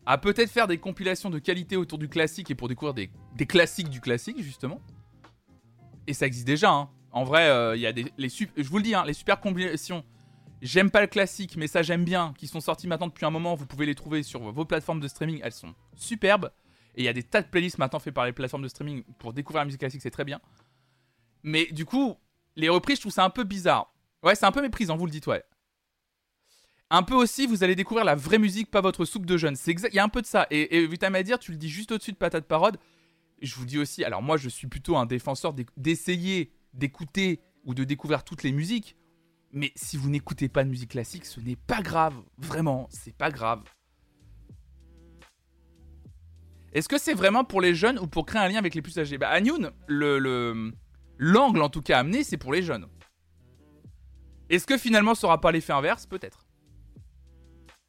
[0.07, 3.91] à peut-être faire des compilations de qualité autour du classique et pour découvrir des, classiques
[3.91, 4.81] du classique justement.
[6.07, 6.73] Et ça existe déjà.
[6.73, 6.89] Hein.
[7.13, 9.39] En vrai, euh, il y a des les je vous le dis, hein, les super
[9.39, 10.05] compilations
[10.61, 13.55] J'aime pas le classique, mais ça j'aime bien, qui sont sortis maintenant depuis un moment.
[13.55, 16.51] Vous pouvez les trouver sur vos plateformes de streaming, elles sont superbes.
[16.97, 19.05] Et il y a des tas de playlists maintenant faites par les plateformes de streaming
[19.19, 20.41] pour découvrir la musique classique, c'est très bien.
[21.45, 22.17] Mais du coup,
[22.57, 23.95] les reprises, je trouve ça un peu bizarre.
[24.25, 25.45] Ouais, c'est un peu méprisant, vous le dites, ouais.
[26.91, 29.57] Un peu aussi, vous allez découvrir la vraie musique, pas votre soupe de jeunes.
[29.67, 30.47] Il y a un peu de ça.
[30.51, 32.79] Et, et Vitam à dire, tu le dis juste au-dessus de Patate Parode.
[33.41, 37.75] Je vous dis aussi, alors moi je suis plutôt un défenseur d'é- d'essayer d'écouter ou
[37.75, 38.97] de découvrir toutes les musiques.
[39.53, 42.15] Mais si vous n'écoutez pas de musique classique, ce n'est pas grave.
[42.37, 43.63] Vraiment, c'est pas grave.
[46.73, 48.99] Est-ce que c'est vraiment pour les jeunes ou pour créer un lien avec les plus
[48.99, 49.17] âgés?
[49.17, 50.73] Bah, Agnoun, le, le-
[51.17, 52.87] l'angle en tout cas amené, c'est pour les jeunes.
[54.51, 56.07] Est-ce que finalement ça aura pas l'effet inverse?
[56.07, 56.47] Peut-être.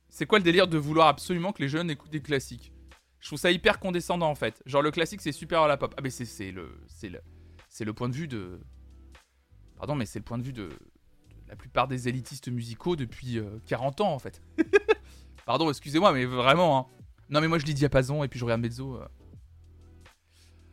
[0.07, 2.73] C'est quoi le délire de vouloir absolument que les jeunes écoutent des classiques?
[3.19, 4.63] Je trouve ça hyper condescendant en fait.
[4.65, 5.93] Genre le classique c'est super à la pop.
[5.97, 7.19] Ah mais c'est, le c'est le
[7.67, 8.61] c'est le point de vue de
[9.75, 10.69] Pardon mais c'est le point de vue de
[11.49, 14.41] la plupart des élitistes musicaux depuis euh, 40 ans en fait.
[15.45, 16.85] Pardon, excusez-moi mais vraiment hein.
[17.29, 18.95] Non mais moi je lis Diapason et puis je regarde Mezzo.
[18.95, 19.07] euh.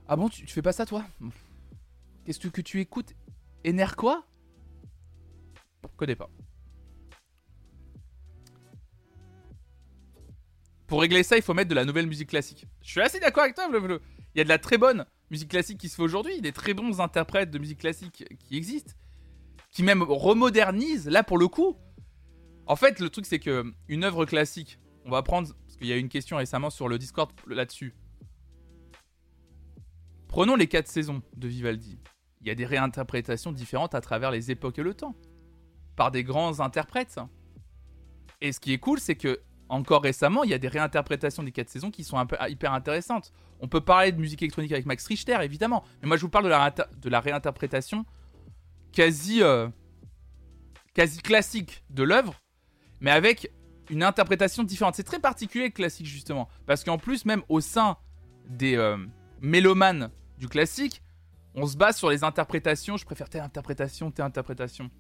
[0.07, 1.05] Ah bon, tu, fais pas ça toi?
[2.25, 3.15] Qu'est-ce que, tu écoutes?
[3.67, 4.25] Ener quoi
[5.97, 6.31] Connais pas.
[10.87, 12.67] Pour régler ça, il faut mettre de la nouvelle musique classique.
[12.83, 13.69] Je suis assez d'accord avec toi.
[13.69, 16.75] Il y a de la très bonne musique classique qui se fait aujourd'hui, des très
[16.75, 18.93] bons interprètes de musique classique qui existent,
[19.77, 21.77] qui même remodernisent, là pour le coup.
[22.67, 25.93] En fait, le truc c'est que une œuvre classique, on va prendre, parce qu'il y
[25.93, 27.95] a une question récemment sur le Discord là-dessus.
[30.29, 31.99] Prenons les quatre saisons de Vivaldi.
[32.41, 35.15] Il y a des réinterprétations différentes à travers les époques et le temps,
[35.95, 37.21] par des grands interprètes.
[38.41, 41.53] Et ce qui est cool, c'est que encore récemment, il y a des réinterprétations des
[41.53, 43.31] 4 saisons qui sont un peu, hyper intéressantes.
[43.61, 45.85] On peut parler de musique électronique avec Max Richter, évidemment.
[46.01, 48.07] Mais moi, je vous parle de la, de la réinterprétation
[48.97, 49.69] quasi, euh,
[50.95, 52.35] quasi classique de l'œuvre,
[53.01, 53.53] mais avec
[53.91, 54.95] une interprétation différente.
[54.95, 56.49] C'est très particulier le classique, justement.
[56.65, 57.99] Parce qu'en plus, même au sein
[58.49, 58.97] des euh,
[59.43, 61.03] mélomanes du classique,
[61.55, 62.97] on se base sur les interprétations.
[62.97, 64.91] Je préfère telle interprétation, telle interprétation.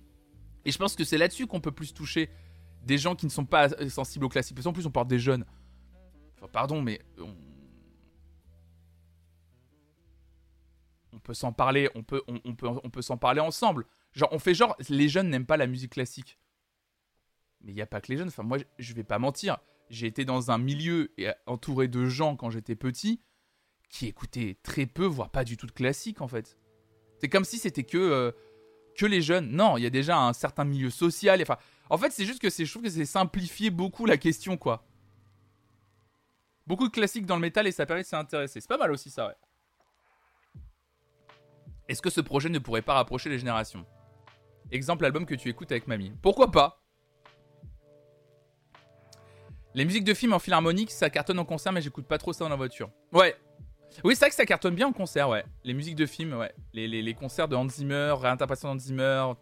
[0.67, 2.29] Et je pense que c'est là-dessus qu'on peut plus toucher
[2.83, 4.57] des gens qui ne sont pas sensibles au classique.
[4.57, 5.47] Parce qu'en plus, on parle des jeunes.
[6.37, 7.01] Enfin, pardon, mais
[11.19, 11.89] peut s'en parler.
[11.95, 13.87] On peut, on, peut, on peut s'en parler ensemble.
[14.13, 16.39] Genre, on fait genre, les jeunes n'aiment pas la musique classique.
[17.63, 18.29] Mais il n'y a pas que les jeunes.
[18.29, 19.59] Enfin, moi, je vais pas mentir.
[19.91, 23.21] J'ai été dans un milieu et entouré de gens quand j'étais petit
[23.89, 26.59] qui écoutaient très peu, voire pas du tout de classique en fait.
[27.21, 28.33] C'est comme si c'était que euh,
[28.97, 29.51] que les jeunes.
[29.51, 31.41] Non, il y a déjà un certain milieu social.
[31.43, 31.57] Enfin,
[31.91, 34.85] en fait, c'est juste que je trouve que c'est simplifier beaucoup la question, quoi.
[36.67, 38.61] Beaucoup de classiques dans le métal et ça permet de s'intéresser.
[38.61, 39.35] C'est pas mal aussi, ça, ouais.
[41.89, 43.87] Est-ce que ce projet ne pourrait pas rapprocher les générations?
[44.71, 46.13] Exemple, album que tu écoutes avec mamie.
[46.21, 46.83] Pourquoi pas?
[49.75, 52.45] Les musiques de films en philharmonique, ça cartonne en concert, mais j'écoute pas trop ça
[52.45, 52.91] dans la voiture.
[53.13, 53.37] Ouais.
[54.05, 55.45] Oui, c'est vrai que ça cartonne bien en concert, ouais.
[55.65, 56.53] Les musiques de films, ouais.
[56.73, 59.33] Les, les concerts de Hans Zimmer, réinterprétation de Hans Zimmer,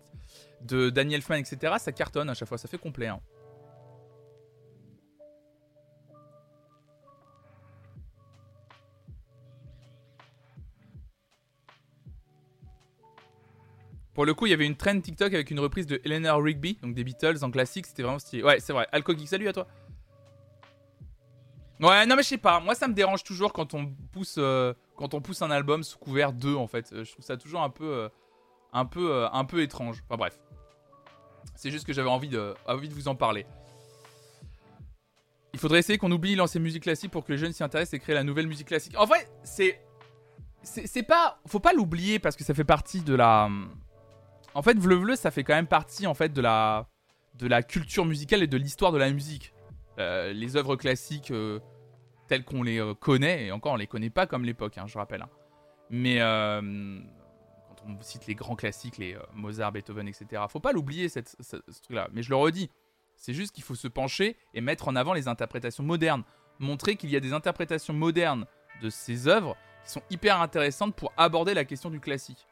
[0.61, 3.07] de Daniel Elfman, etc., ça cartonne à chaque fois, ça fait complet.
[3.07, 3.21] Hein.
[14.15, 16.79] Pour le coup, il y avait une trend TikTok avec une reprise de Eleanor Rigby,
[16.81, 18.45] donc des Beatles en classique, c'était vraiment stylé.
[18.45, 18.87] Ouais, c'est vrai.
[18.93, 19.67] Alcogeek, salut à toi.
[21.81, 24.73] Ouais, non mais je sais pas, moi ça me dérange toujours quand on pousse, euh,
[24.97, 27.03] quand on pousse un album sous couvert 2 en fait.
[27.03, 28.09] Je trouve ça toujours un peu, euh,
[28.73, 30.03] un peu, euh, un peu étrange.
[30.07, 30.39] Enfin bref.
[31.57, 33.45] C'est juste que j'avais envie de, envie de vous en parler.
[35.53, 37.99] Il faudrait essayer qu'on oublie l'ancienne musique classique pour que les jeunes s'y intéressent et
[37.99, 38.95] créer la nouvelle musique classique.
[38.99, 39.81] En vrai, c'est.
[40.63, 41.39] C'est pas.
[41.47, 43.51] Faut pas l'oublier parce que ça fait partie de la.
[44.55, 46.89] En fait, Vleu ça fait quand même partie en fait de la.
[47.35, 49.55] De la culture musicale et de l'histoire de la musique.
[49.99, 51.59] Euh, les œuvres classiques euh,
[52.29, 54.97] telles qu'on les euh, connaît, et encore on les connaît pas comme l'époque, hein, je
[54.97, 55.23] rappelle.
[55.23, 55.31] Hein.
[55.91, 60.43] Mais on cite les grands classiques, les Mozart, Beethoven, etc.
[60.49, 61.21] Faut pas l'oublier, ce
[61.83, 62.09] truc-là.
[62.13, 62.71] Mais je le redis,
[63.17, 66.23] c'est juste qu'il faut se pencher et mettre en avant les interprétations modernes.
[66.61, 68.47] Montrer qu'il y a des interprétations modernes
[68.81, 72.47] de ces œuvres qui sont hyper intéressantes pour aborder la question du classique.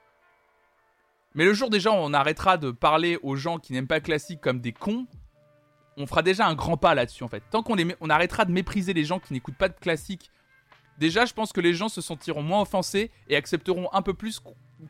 [1.34, 4.40] Mais le jour déjà on arrêtera de parler aux gens qui n'aiment pas le classique
[4.40, 5.06] comme des cons,
[5.96, 7.42] on fera déjà un grand pas là-dessus en fait.
[7.50, 10.30] Tant qu'on on arrêtera de mépriser les gens qui n'écoutent pas de classique,
[10.98, 14.40] déjà je pense que les gens se sentiront moins offensés et accepteront un peu plus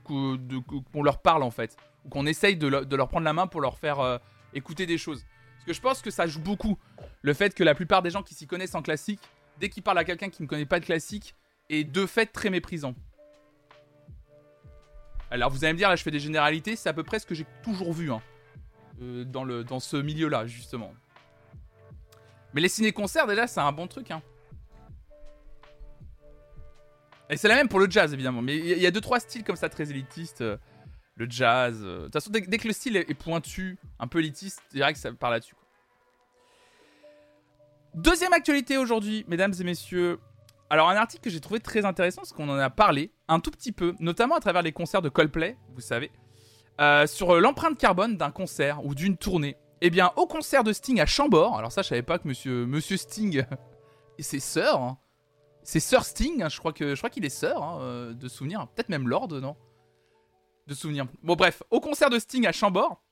[0.04, 3.78] qu'on leur parle en fait, ou qu'on essaye de, leur prendre la main pour leur
[3.78, 4.18] faire euh,
[4.54, 5.24] écouter des choses.
[5.54, 6.78] Parce que je pense que ça joue beaucoup,
[7.22, 9.20] le fait que la plupart des gens qui s'y connaissent en classique,
[9.60, 11.34] dès qu'ils parlent à quelqu'un qui ne connaît pas de classique,
[11.68, 12.94] est de fait très méprisant.
[15.32, 17.24] Alors vous allez me dire, là je fais des généralités, c'est à peu près ce
[17.24, 18.20] que j'ai toujours vu hein,
[19.00, 20.92] euh, dans, ce milieu-là, justement.
[22.52, 24.10] Mais les ciné-concerts, déjà, c'est un bon truc.
[24.10, 24.20] Hein.
[27.30, 28.42] Et c'est la même pour le jazz, évidemment.
[28.42, 30.42] Mais il y a deux, trois styles comme ça très élitistes.
[30.42, 30.58] Euh,
[31.16, 31.80] le jazz.
[31.82, 32.00] Euh.
[32.00, 34.98] De toute façon, dès, que le style est, pointu, un peu élitiste, je dirais que
[34.98, 35.54] ça part là-dessus.
[37.94, 40.18] Deuxième actualité aujourd'hui, mesdames et messieurs.
[40.68, 43.50] Alors, un article que j'ai trouvé très intéressant, parce qu'on en a parlé un tout
[43.50, 46.10] petit peu, notamment à travers les concerts de Coldplay, vous savez,
[46.80, 49.56] euh, sur l'empreinte carbone d'un concert ou d'une tournée.
[49.80, 52.96] Eh bien, au concert de Sting à Chambord, alors ça, je savais pas que monsieur,
[52.96, 53.44] Sting
[54.18, 54.98] et ses sœurs, hein,
[55.64, 58.66] c'est Sir Sting, hein, je crois que je qu'il est Sir hein, euh, de souvenir,
[58.68, 59.56] peut-être même Lord, non?
[60.68, 61.06] De souvenir.
[61.22, 63.02] Bon bref, au concert de Sting à Chambord,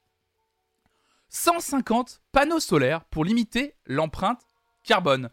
[1.31, 4.47] 150 panneaux solaires pour limiter l'empreinte
[4.85, 5.31] carbone.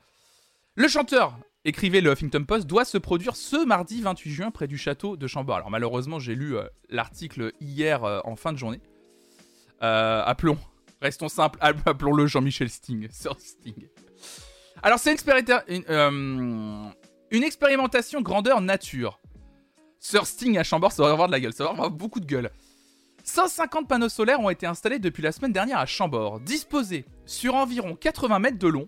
[0.76, 4.78] Le chanteur, écrivait le Huffington Post, doit se produire ce mardi 28 juin près du
[4.78, 5.58] château de Chambord.
[5.58, 8.82] Alors malheureusement, j'ai lu euh, l'article hier euh, en fin de journée.
[9.82, 10.58] appelons,
[11.02, 13.88] restons simples, appelons-le Jean-Michel Sting, Sir Sting.
[14.82, 15.16] Alors c'est
[15.68, 16.92] une, une,
[17.32, 19.20] une expérimentation grandeur nature.
[20.00, 22.26] Sir Sting à Chambord, ça va avoir de la gueule, ça va avoir beaucoup de
[22.26, 22.50] gueule.
[23.24, 26.40] 150 panneaux solaires ont été installés depuis la semaine dernière à Chambord.
[26.40, 28.88] Disposés sur environ 80 mètres de long,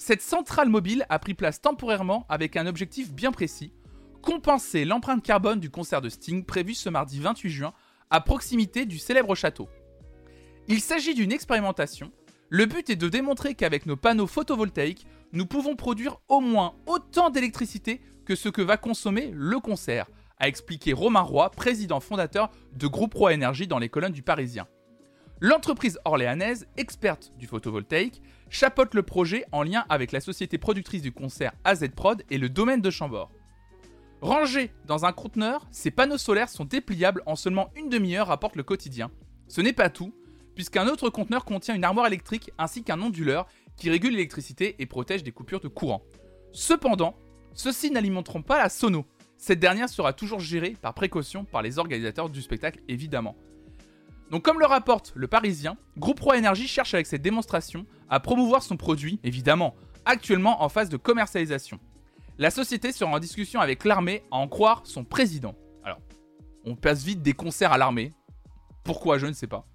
[0.00, 3.74] cette centrale mobile a pris place temporairement avec un objectif bien précis
[4.22, 7.74] compenser l'empreinte carbone du concert de Sting prévu ce mardi 28 juin
[8.08, 9.68] à proximité du célèbre château.
[10.68, 12.12] Il s'agit d'une expérimentation.
[12.48, 17.28] Le but est de démontrer qu'avec nos panneaux photovoltaïques, nous pouvons produire au moins autant
[17.28, 20.06] d'électricité que ce que va consommer le concert,
[20.38, 24.66] a expliqué Romain Roy, président fondateur de Groupe Roy Énergie dans les colonnes du Parisien.
[25.42, 31.12] L'entreprise orléanaise, experte du photovoltaïque, chapeaute le projet en lien avec la société productrice du
[31.12, 33.30] concert AZ Prod et le domaine de Chambord.
[34.20, 38.62] Rangés dans un conteneur, ces panneaux solaires sont dépliables en seulement une demi-heure, rapporte le
[38.62, 39.10] quotidien.
[39.48, 40.14] Ce n'est pas tout,
[40.54, 45.22] puisqu'un autre conteneur contient une armoire électrique ainsi qu'un onduleur qui régule l'électricité et protège
[45.22, 46.02] des coupures de courant.
[46.52, 47.16] Cependant,
[47.54, 49.06] ceux-ci n'alimenteront pas la sono.
[49.38, 53.38] Cette dernière sera toujours gérée par précaution par les organisateurs du spectacle, évidemment.
[54.30, 58.62] Donc comme le rapporte le Parisien, Groupe 3 Énergie cherche avec cette démonstration à promouvoir
[58.62, 61.80] son produit, évidemment, actuellement en phase de commercialisation.
[62.38, 65.54] La société sera en discussion avec l'armée à en croire son président.
[65.84, 66.00] Alors,
[66.64, 68.12] on passe vite des concerts à l'armée.
[68.84, 69.66] Pourquoi, je ne sais pas.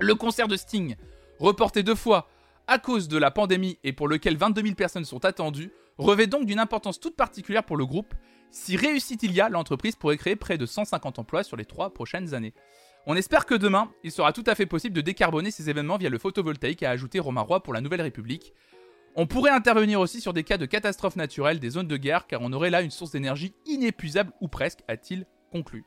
[0.00, 0.96] Le concert de Sting,
[1.38, 2.28] reporté deux fois
[2.66, 6.46] à cause de la pandémie et pour lequel 22 000 personnes sont attendues, revêt donc
[6.46, 8.12] d'une importance toute particulière pour le groupe.
[8.50, 11.94] Si réussit il y a, l'entreprise pourrait créer près de 150 emplois sur les trois
[11.94, 12.54] prochaines années.
[13.06, 16.10] On espère que demain, il sera tout à fait possible de décarboner ces événements via
[16.10, 18.52] le photovoltaïque, a ajouté Romain Roy pour la Nouvelle République.
[19.16, 22.42] On pourrait intervenir aussi sur des cas de catastrophes naturelles, des zones de guerre, car
[22.42, 25.84] on aurait là une source d'énergie inépuisable ou presque, a-t-il conclu.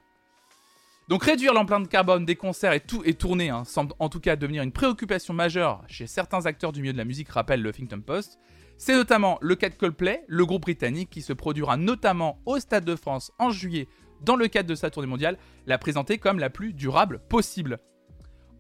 [1.08, 4.36] Donc réduire l'empreinte carbone des concerts et tout et tourner hein, semble en tout cas
[4.36, 8.02] devenir une préoccupation majeure chez certains acteurs du milieu de la musique, rappelle le Huffington
[8.02, 8.39] Post.
[8.78, 12.86] C'est notamment le cas de Coldplay, le groupe britannique qui se produira notamment au Stade
[12.86, 13.88] de France en juillet
[14.22, 17.80] dans le cadre de sa tournée mondiale, l'a présentée comme la plus durable possible.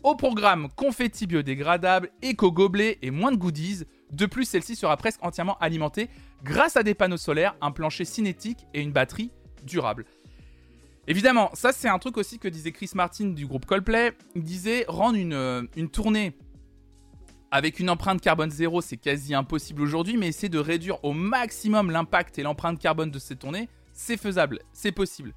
[0.03, 5.57] Au programme confetti biodégradable, éco-gobelet et moins de goodies, de plus, celle-ci sera presque entièrement
[5.59, 6.09] alimentée
[6.43, 9.31] grâce à des panneaux solaires, un plancher cinétique et une batterie
[9.63, 10.05] durable.
[11.07, 14.13] Évidemment, ça c'est un truc aussi que disait Chris Martin du groupe Coldplay.
[14.35, 16.35] Il disait rendre une, euh, une tournée
[17.51, 21.91] avec une empreinte carbone zéro, c'est quasi impossible aujourd'hui, mais essayer de réduire au maximum
[21.91, 25.33] l'impact et l'empreinte carbone de ces tournées, c'est faisable, c'est possible.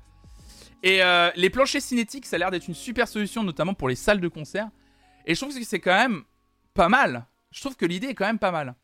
[0.85, 3.97] Et euh, les planchers cinétiques, ça a l'air d'être une super solution, notamment pour les
[3.97, 4.69] salles de concert.
[5.27, 6.23] Et je trouve que c'est quand même
[6.75, 8.75] pas mal je trouve que l'idée est quand même pas mal.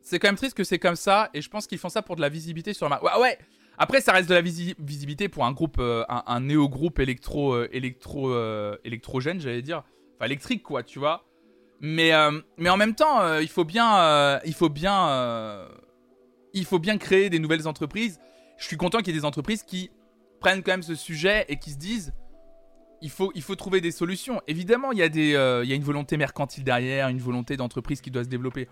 [0.00, 2.16] C'est quand même triste que c'est comme ça, et je pense qu'ils font ça pour
[2.16, 3.38] de la visibilité sur la Ouais, ouais
[3.76, 8.30] Après, ça reste de la visibilité pour un groupe, euh, un, néo-groupe électro, euh, électro,
[8.30, 9.82] euh, électrogène, j'allais dire.
[10.16, 11.24] Enfin, électrique, quoi, tu vois.
[11.80, 12.12] Mais,
[12.56, 15.68] mais en même temps, il faut bien, il faut bien
[16.56, 18.18] il faut bien créer des nouvelles entreprises.
[18.56, 19.90] Je suis content qu'il y ait des entreprises qui
[20.40, 22.14] prennent quand même ce sujet et qui se disent
[23.02, 24.40] il faut, il faut trouver des solutions.
[24.46, 27.58] Évidemment, il y, a des, euh, il y a une volonté mercantile derrière, une volonté
[27.58, 28.68] d'entreprise qui doit se développer.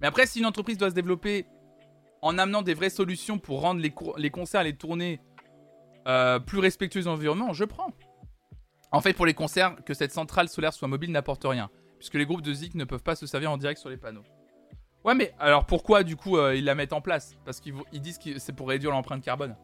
[0.00, 1.46] Mais après, si une entreprise doit se développer
[2.20, 5.20] en amenant des vraies solutions pour rendre les, les concerts, les tournées
[6.06, 7.90] euh, plus respectueux de l'environnement, je prends.
[8.94, 12.24] En fait, pour les concerts, que cette centrale solaire soit mobile n'apporte rien, puisque les
[12.24, 14.22] groupes de ZIC ne peuvent pas se servir en direct sur les panneaux.
[15.04, 17.34] Ouais, mais alors pourquoi du coup euh, ils la mettent en place?
[17.44, 19.56] Parce qu'ils disent que c'est pour réduire l'empreinte carbone.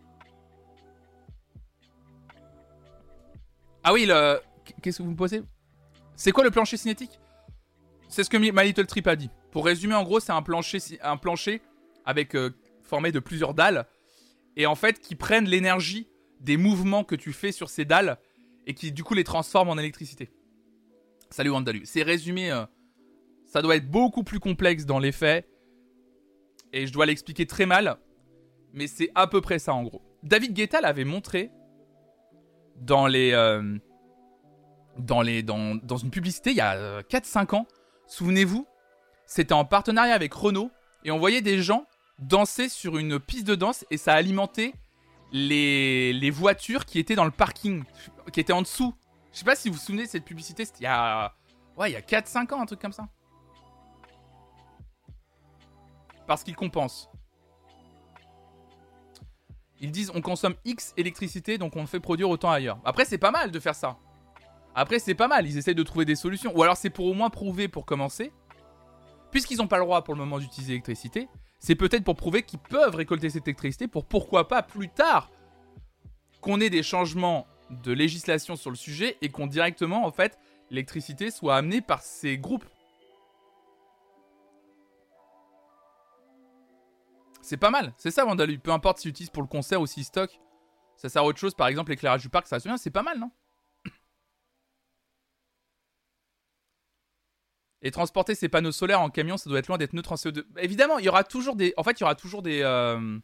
[3.85, 4.41] Ah oui, le...
[4.83, 5.45] qu'est-ce que vous me posez?
[6.17, 7.21] C'est quoi le plancher cinétique?
[8.09, 9.31] C'est ce que My Little Trip a dit.
[9.53, 11.63] Pour résumer, en gros, c'est un plancher, un plancher
[12.05, 12.51] avec euh,
[12.83, 13.87] formé de plusieurs dalles
[14.57, 16.09] et en fait qui prennent l'énergie
[16.41, 18.19] des mouvements que tu fais sur ces dalles
[18.67, 20.31] et qui du coup les transforment en électricité.
[21.31, 21.83] Salut Wandalu.
[21.85, 22.51] C'est résumé.
[22.51, 22.65] Euh,
[23.47, 25.49] ça doit être beaucoup plus complexe dans les faits.
[26.73, 27.99] Et je dois l'expliquer très mal.
[28.73, 30.03] Mais c'est à peu près ça en gros.
[30.23, 31.51] David Guetta l'avait montré
[32.77, 33.33] dans les.
[33.33, 33.79] Euh,
[34.99, 37.67] dans, les dans, dans, une publicité il y a 4-5 euh, ans.
[38.07, 38.67] Souvenez-vous,
[39.27, 40.71] c'était en partenariat avec Renault.
[41.05, 41.87] Et on voyait des gens
[42.19, 44.75] danser sur une piste de danse et ça alimentait
[45.33, 47.85] les, voitures qui étaient dans le parking,
[48.33, 48.95] qui étaient en dessous.
[49.33, 51.35] Je sais pas si vous vous souvenez de cette publicité, c'était il y a,
[51.77, 53.09] ouais, a 4-5 ans, un truc comme ça.
[56.31, 57.11] parce qu'ils compensent.
[59.81, 62.79] Ils disent on consomme X électricité donc on fait produire autant ailleurs.
[62.85, 63.99] Après c'est pas mal de faire ça.
[64.77, 66.57] Après c'est pas mal, ils essaient de trouver des solutions.
[66.57, 68.33] Ou alors c'est pour au moins prouver pour commencer.
[69.33, 71.29] Puisqu'ils n'ont pas le droit pour le moment d'utiliser l'électricité,
[71.61, 75.31] c'est peut-être pour prouver qu'ils peuvent récolter cette électricité pour pourquoi pas plus tard
[76.41, 80.39] qu'on ait des changements de législation sur le sujet et qu'on directement en fait
[80.71, 82.65] l'électricité soit amenée par ces groupes.
[87.43, 88.59] C'est pas mal, c'est ça Vandalu.
[88.59, 90.41] Peu importe s'il utilise pour le concert ou s'il stocke.
[90.97, 93.03] Ça sert à autre chose, par exemple l'éclairage du parc, ça se bien, c'est pas
[93.03, 93.31] mal, non?
[97.83, 100.45] Et transporter ces panneaux solaires en camion, ça doit être loin d'être neutre en CO2.
[100.59, 101.73] Évidemment, il y aura toujours des.
[101.77, 102.61] En fait, il y aura toujours des.
[102.63, 103.19] Euh,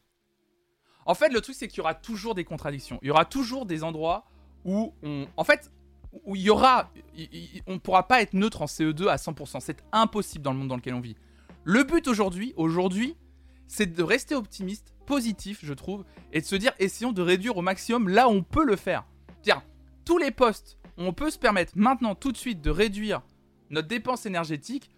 [1.04, 2.98] en fait, le truc, c'est qu'il y aura toujours des contradictions.
[3.02, 4.24] Il y aura toujours des endroits
[4.64, 5.26] où on.
[5.36, 5.70] En fait,
[6.24, 6.90] où il y aura.
[7.66, 9.60] On ne pourra pas être neutre en CO2 à 100%.
[9.60, 11.16] C'est impossible dans le monde dans lequel on vit.
[11.64, 13.16] Le but aujourd'hui, aujourd'hui,
[13.68, 17.62] c'est de rester optimiste, positif, je trouve, et de se dire essayons de réduire au
[17.62, 19.04] maximum là où on peut le faire.
[19.42, 19.62] Tiens,
[20.04, 23.22] tous les postes, on peut se permettre maintenant tout de suite de réduire
[23.70, 24.90] notre dépense énergétique.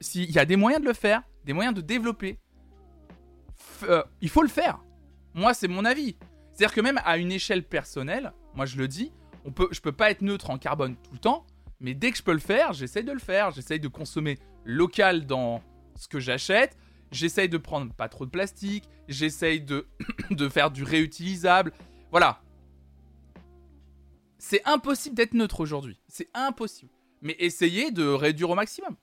[0.00, 2.38] S'il y a des moyens de le faire, des moyens de développer,
[3.84, 4.80] euh, il faut le faire.
[5.34, 6.16] Moi, c'est mon avis.
[6.52, 9.12] C'est-à-dire que même à une échelle personnelle, moi je le dis,
[9.44, 11.46] on peut, je peux pas être neutre en carbone tout le temps,
[11.80, 13.50] mais dès que je peux le faire, j'essaye de le faire.
[13.50, 15.62] J'essaye de consommer local dans
[15.96, 16.76] ce que j'achète.
[17.10, 18.88] J'essaye de prendre pas trop de plastique.
[19.08, 19.88] J'essaye de,
[20.30, 21.72] de faire du réutilisable.
[22.10, 22.40] Voilà.
[24.38, 26.00] C'est impossible d'être neutre aujourd'hui.
[26.06, 26.92] C'est impossible.
[27.22, 28.96] Mais essayez de réduire au maximum.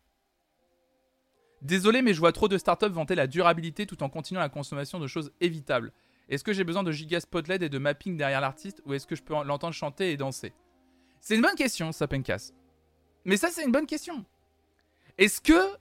[1.61, 4.99] Désolé, mais je vois trop de startups vanter la durabilité tout en continuant la consommation
[4.99, 5.91] de choses évitables.
[6.29, 9.15] Est-ce que j'ai besoin de giga LED et de mapping derrière l'artiste ou est-ce que
[9.15, 10.53] je peux l'entendre chanter et danser?
[11.21, 11.91] C'est une bonne question,
[12.23, 12.53] casse.
[13.25, 14.25] Mais ça, c'est une bonne question.
[15.17, 15.75] Est-ce que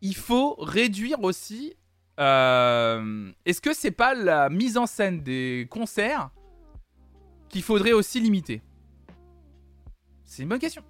[0.00, 1.74] il faut réduire aussi
[2.20, 6.30] euh, Est-ce que c'est pas la mise en scène des concerts
[7.48, 8.62] qu'il faudrait aussi limiter?
[10.24, 10.84] C'est une bonne question.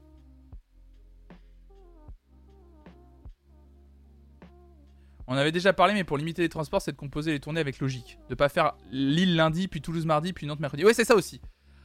[5.31, 7.81] On avait déjà parlé, mais pour limiter les transports, c'est de composer les tournées avec
[7.81, 8.19] logique.
[8.31, 10.87] De pas faire Lille lundi, puis Toulouse mardi, puis Nantes mercredi.
[10.87, 11.43] Ouais, c'est ça aussi.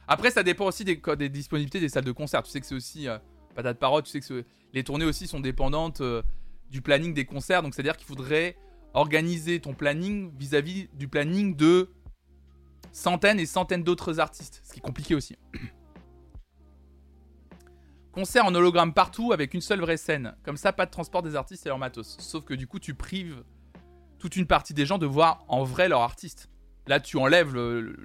[0.08, 2.42] Après, ça dépend aussi des, disponibilités des salles de concert.
[2.42, 3.06] Tu sais que c'est aussi.
[3.06, 3.18] Euh,
[3.54, 6.22] patate parotte, tu sais que les tournées aussi sont dépendantes euh,
[6.70, 7.62] du planning des concerts.
[7.62, 8.56] Donc, c'est-à-dire qu'il faudrait
[8.94, 11.90] organiser ton planning vis-à-vis -vis du planning de
[12.92, 14.62] centaines et centaines d'autres artistes.
[14.64, 15.36] Ce qui est compliqué aussi.
[18.14, 20.36] Concert en hologramme partout avec une seule vraie scène.
[20.44, 22.16] Comme ça, pas de transport des artistes et leur matos.
[22.20, 23.42] Sauf que du coup, tu prives
[24.20, 26.48] toute une partie des gens de voir en vrai leur artiste.
[26.86, 27.96] Là, tu enlèves le,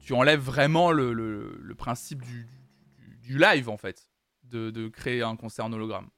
[0.00, 2.48] tu enlèves vraiment le, principe du,
[3.38, 4.10] live en fait,
[4.42, 6.08] de, de créer un concert en hologramme.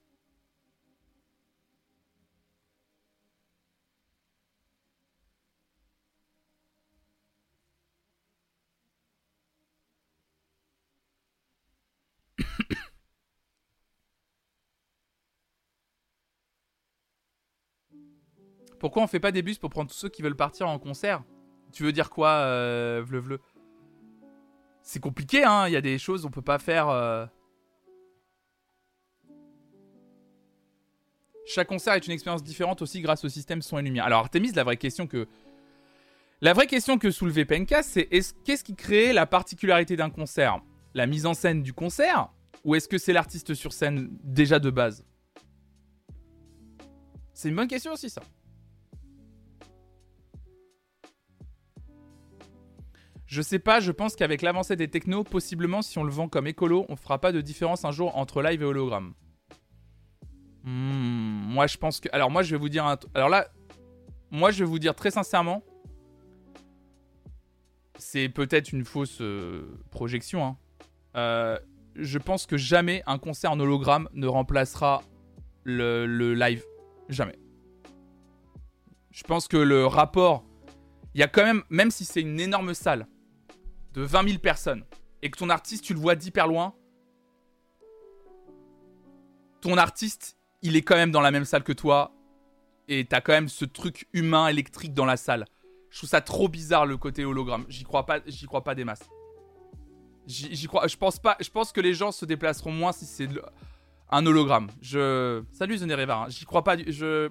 [18.78, 21.22] Pourquoi on fait pas des bus pour prendre tous ceux qui veulent partir en concert?
[21.72, 23.38] Tu veux dire quoi, euh, vle vle
[24.82, 25.66] C'est compliqué, hein.
[25.68, 26.88] Il y a des choses on peut pas faire.
[26.88, 27.26] Euh.
[31.46, 34.04] Chaque concert est une expérience différente aussi grâce au système son et lumière.
[34.04, 35.26] Alors Artemis, la vraie question que
[36.40, 38.06] la vraie question que soulevait Penka, c'est
[38.44, 40.60] qu'est-ce qui crée la particularité d'un concert?
[40.92, 42.28] La mise en scène du concert?
[42.64, 45.04] Ou est-ce que c'est l'artiste sur scène déjà de base
[47.32, 48.22] C'est une bonne question aussi ça.
[53.26, 56.46] Je sais pas, je pense qu'avec l'avancée des technos, possiblement si on le vend comme
[56.46, 59.14] écolo, on fera pas de différence un jour entre live et hologramme.
[60.62, 62.08] Hmm, moi je pense que.
[62.12, 62.96] Alors moi je vais vous dire un.
[63.14, 63.48] Alors là,
[64.30, 65.62] moi je vais vous dire très sincèrement.
[67.98, 70.44] C'est peut-être une fausse euh, projection.
[70.44, 70.56] Hein.
[71.16, 71.58] Euh,
[71.96, 75.02] je pense que jamais un concert en hologramme ne remplacera
[75.64, 76.64] le, live.
[77.08, 77.38] Jamais.
[79.10, 80.44] Je pense que le rapport.
[81.14, 83.06] Il y a quand même, même si c'est une énorme salle,
[83.92, 84.84] de 20 000 personnes
[85.22, 86.74] et que ton artiste, tu le vois d'hyper loin,
[89.60, 92.12] ton artiste, il est quand même dans la même salle que toi
[92.88, 95.46] et t'as quand même ce truc humain électrique dans la salle.
[95.90, 97.64] Je trouve ça trop bizarre le côté hologramme.
[97.68, 99.08] J'y crois pas, j'y crois pas des masses.
[100.26, 103.28] J'y crois, je pense pas, je pense que les gens se déplaceront moins si c'est
[104.10, 104.68] un hologramme.
[104.80, 106.26] Je salut The hein.
[106.28, 107.30] J'y crois pas, je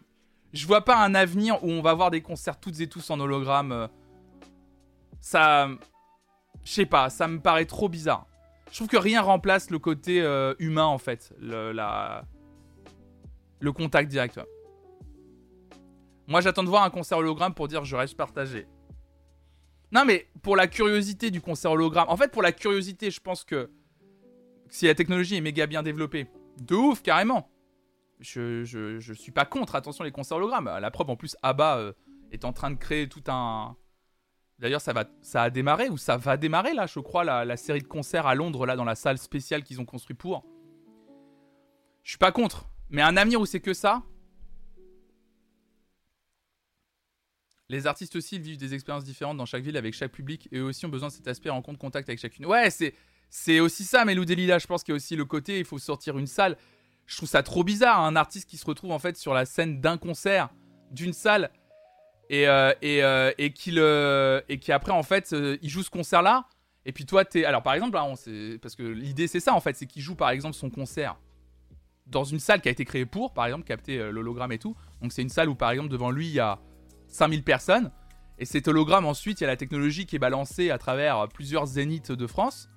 [0.52, 3.20] je vois pas un avenir où on va voir des concerts toutes et tous en
[3.20, 3.90] hologramme.
[5.22, 5.70] Ça
[6.64, 8.28] je sais pas, ça me paraît trop bizarre.
[8.70, 12.26] Je trouve que rien remplace le côté euh, humain en fait, le, la...
[13.60, 14.40] le contact direct.
[16.28, 18.68] Moi j'attends de voir un concert hologramme pour dire je reste partagé.
[19.94, 23.44] Non mais pour la curiosité du concert hologramme, en fait pour la curiosité je pense
[23.44, 23.70] que
[24.70, 26.28] si la technologie est méga bien développée,
[26.62, 27.50] de ouf carrément.
[28.20, 30.66] Je, je, suis pas contre, attention les concerts hologrammes.
[30.80, 31.94] La preuve en plus ABBA euh,
[32.32, 33.76] est en train de créer tout un,
[34.64, 37.82] D'ailleurs, ça, va, ça a démarré, ou ça va démarrer, là, je crois, la, série
[37.82, 40.46] de concerts à Londres, là, dans la salle spéciale qu'ils ont construit pour.
[42.04, 42.70] Je suis pas contre.
[42.90, 44.04] Mais un avenir où c'est que ça.
[47.74, 50.60] Les artistes aussi, ils vivent des expériences différentes dans chaque ville, avec chaque public, et
[50.60, 52.46] eux aussi ont besoin de cet aspect rencontre contact avec chacune.
[52.46, 52.94] Ouais, c'est,
[53.32, 55.80] c'est aussi ça, mais Delila, je pense qu'il y a aussi le côté, il faut
[55.80, 56.56] sortir une salle.
[57.08, 59.82] Je trouve ça trop bizarre, un artiste qui se retrouve en fait sur la scène
[59.82, 60.50] d'un concert,
[60.92, 61.50] d'une salle,
[62.30, 65.90] et, euh, et, euh, et, qu'il, euh, et qui après en fait il joue ce
[65.90, 66.48] concert là
[66.86, 68.16] et puis toi t'es alors par exemple là, on
[68.62, 71.18] parce que l'idée c'est ça en fait c'est qu'il joue par exemple son concert
[72.08, 74.76] dans une salle qui a été créée pour, par exemple, capter l'hologramme et tout.
[75.02, 76.60] Donc c'est une salle où, par exemple, devant lui, il y a
[77.14, 77.92] 5000 personnes.
[78.40, 81.66] Et cet hologramme, ensuite, il y a la technologie qui est balancée à travers plusieurs
[81.66, 82.70] zéniths de France.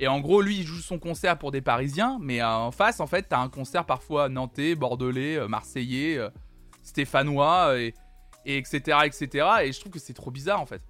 [0.00, 3.00] Et en gros, lui, il joue son concert pour des Parisiens, mais euh, en face,
[3.00, 6.30] en fait, t'as un concert parfois nantais, bordelais, euh, marseillais, euh,
[6.82, 7.94] stéphanois, et,
[8.44, 9.46] et etc., etc.
[9.64, 10.82] Et je trouve que c'est trop bizarre, en fait.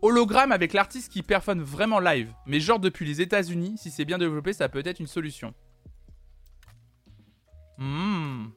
[0.00, 4.18] Hologramme avec l'artiste qui performe vraiment live, mais genre depuis les États-Unis, si c'est bien
[4.18, 5.54] développé, ça peut être une solution.
[7.78, 8.48] Hmm.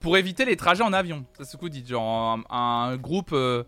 [0.00, 1.84] Pour éviter les trajets en avion, ça se dit.
[1.84, 3.64] Genre un, groupe, euh,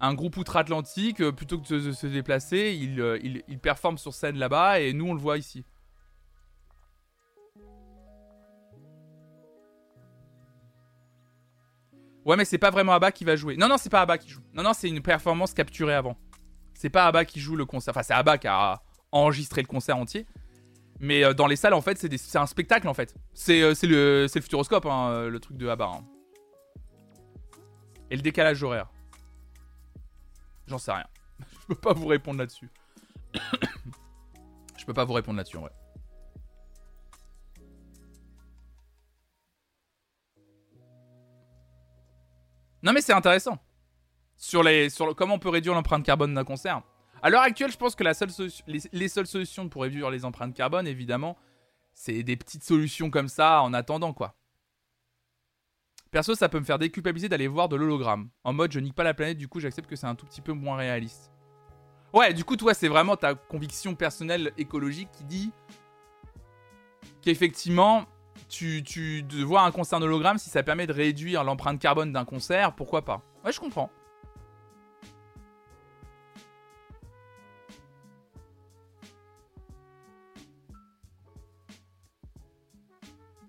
[0.00, 4.38] un groupe outre-Atlantique, euh, plutôt que de, se déplacer, euh, il, il, performe sur scène
[4.38, 5.64] là-bas et nous on le voit ici.
[12.28, 13.56] Ouais, mais c'est pas vraiment Abba qui va jouer.
[13.56, 14.42] Non, non, c'est pas Abba qui joue.
[14.52, 16.14] Non, non, c'est une performance capturée avant.
[16.74, 17.92] C'est pas Abba qui joue le concert.
[17.92, 20.26] Enfin, c'est Abba qui a enregistré le concert entier.
[21.00, 23.14] Mais euh, dans les salles, en fait, c'est un spectacle, en fait.
[23.32, 25.86] C'est euh, le, futuroscope, hein, euh, le truc de Abba.
[25.86, 26.04] Hein.
[28.10, 28.88] Et le décalage horaire.
[30.66, 31.06] J'en sais rien.
[31.60, 32.70] Je peux pas vous répondre là-dessus.
[34.76, 35.72] Je peux pas vous répondre là-dessus, en vrai.
[42.80, 43.58] Non mais c'est intéressant.
[44.36, 46.82] Sur, les, sur le, comment on peut réduire l'empreinte carbone d'un concert?
[47.22, 51.36] À l'heure actuelle, je pense que les, seules solutions pour réduire les empreintes carbone, évidemment,
[51.92, 54.34] c'est des petites solutions comme ça en attendant quoi.
[56.10, 58.30] Perso, ça peut me faire déculpabiliser d'aller voir de l'hologramme.
[58.44, 60.40] En mode, je nique pas la planète, du coup, j'accepte que c'est un tout petit
[60.40, 61.30] peu moins réaliste.
[62.14, 65.52] Ouais, du coup, toi, c'est vraiment ta conviction personnelle écologique qui dit
[67.20, 68.06] qu'effectivement,
[68.48, 72.24] tu, tu de voir un concert hologramme, si ça permet de réduire l'empreinte carbone d'un
[72.24, 73.20] concert, pourquoi pas?
[73.44, 73.90] Ouais, je comprends.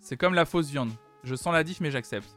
[0.09, 0.89] C'est comme la fausse viande.
[1.23, 2.35] Je sens la diff, mais j'accepte.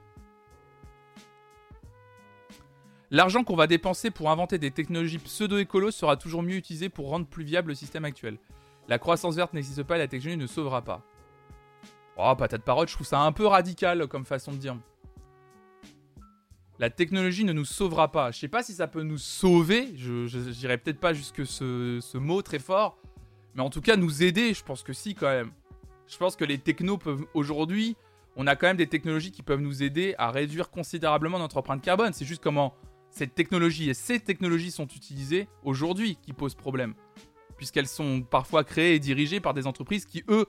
[3.11, 7.25] L'argent qu'on va dépenser pour inventer des technologies pseudo-écolos sera toujours mieux utilisé pour rendre
[7.25, 8.37] plus viable le système actuel.
[8.89, 11.01] La croissance verte n'existe pas et la technologie ne sauvera pas.
[12.19, 14.77] Oh, patate parole, je trouve ça un peu radical comme façon de dire.
[16.79, 18.33] La technologie ne nous sauvera pas.
[18.33, 19.97] Je sais pas si ça peut nous sauver.
[19.97, 22.99] Je n'irai peut-être pas jusque ce, mot très fort.
[23.55, 25.53] Mais en tout cas, nous aider, je pense que si, quand même.
[26.13, 27.25] Je pense que les technos peuvent.
[27.33, 27.97] Aujourd'hui,
[28.37, 31.81] on a quand même des technologies qui peuvent nous aider à réduire considérablement notre empreinte
[31.81, 32.13] carbone.
[32.13, 32.75] C'est juste comment
[33.09, 36.93] cette technologie et ces technologies sont utilisées aujourd'hui qui posent problème.
[37.57, 40.45] Puisqu'elles sont parfois créées et dirigées par des entreprises qui, eux,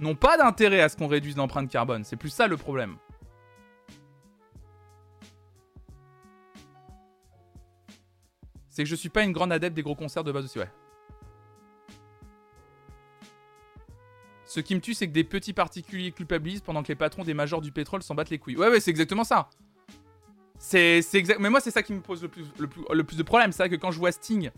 [0.00, 2.04] n'ont pas d'intérêt à ce qu'on réduise l'empreinte carbone.
[2.04, 2.96] C'est plus ça le problème.
[8.68, 10.70] C'est que je suis pas une grande adepte des gros concerts de base aussi, ouais.
[14.54, 17.34] Ce qui me tue, c'est que des petits particuliers culpabilisent pendant que les patrons des
[17.34, 18.56] majors du pétrole s'en battent les couilles.
[18.56, 19.50] Ouais, ouais, c'est exactement ça.
[20.58, 21.40] C'est exact.
[21.40, 23.50] Mais moi, c'est ça qui me pose le plus, de problèmes.
[23.50, 24.52] C'est que quand je vois Sting,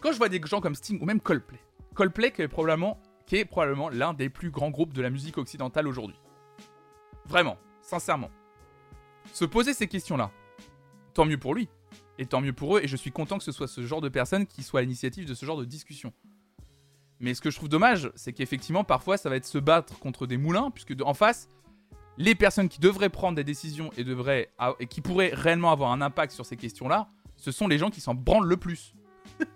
[0.00, 1.58] quand je vois des gens comme Sting ou même Coldplay,
[1.94, 5.38] Coldplay qui est probablement qui est probablement l'un des plus grands groupes de la musique
[5.38, 6.20] occidentale aujourd'hui.
[7.24, 8.30] Vraiment, sincèrement.
[9.32, 10.32] Se poser ces questions-là,
[11.14, 11.70] tant mieux pour lui,
[12.18, 14.10] et tant mieux pour eux, et je suis content que ce soit ce genre de
[14.10, 16.12] personne qui soit à l'initiative de ce genre de discussion.
[17.24, 20.26] Mais ce que je trouve dommage, c'est qu'effectivement, parfois, ça va être se battre contre
[20.26, 21.48] des moulins, puisque en face,
[22.18, 26.02] les personnes qui devraient prendre des décisions et, devraient, et qui pourraient réellement avoir un
[26.02, 27.08] impact sur ces questions-là,
[27.38, 28.92] ce sont les gens qui s'en branlent le plus.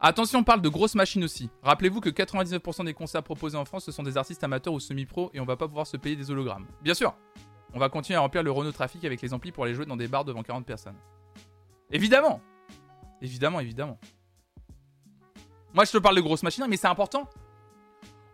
[0.00, 1.48] Attention, on parle de grosses machines aussi.
[1.62, 5.30] Rappelez-vous que 99% des concerts proposés en France, ce sont des artistes amateurs ou semi-pro
[5.32, 6.66] et on va pas pouvoir se payer des hologrammes.
[6.82, 7.16] Bien sûr,
[7.72, 9.96] on va continuer à remplir le Renault Trafic avec les amplis pour les jouer dans
[9.96, 10.98] des bars devant 40 personnes.
[11.90, 12.42] Évidemment
[13.22, 13.98] Évidemment, évidemment.
[15.74, 17.28] Moi, je te parle de grosses machines, mais c'est important.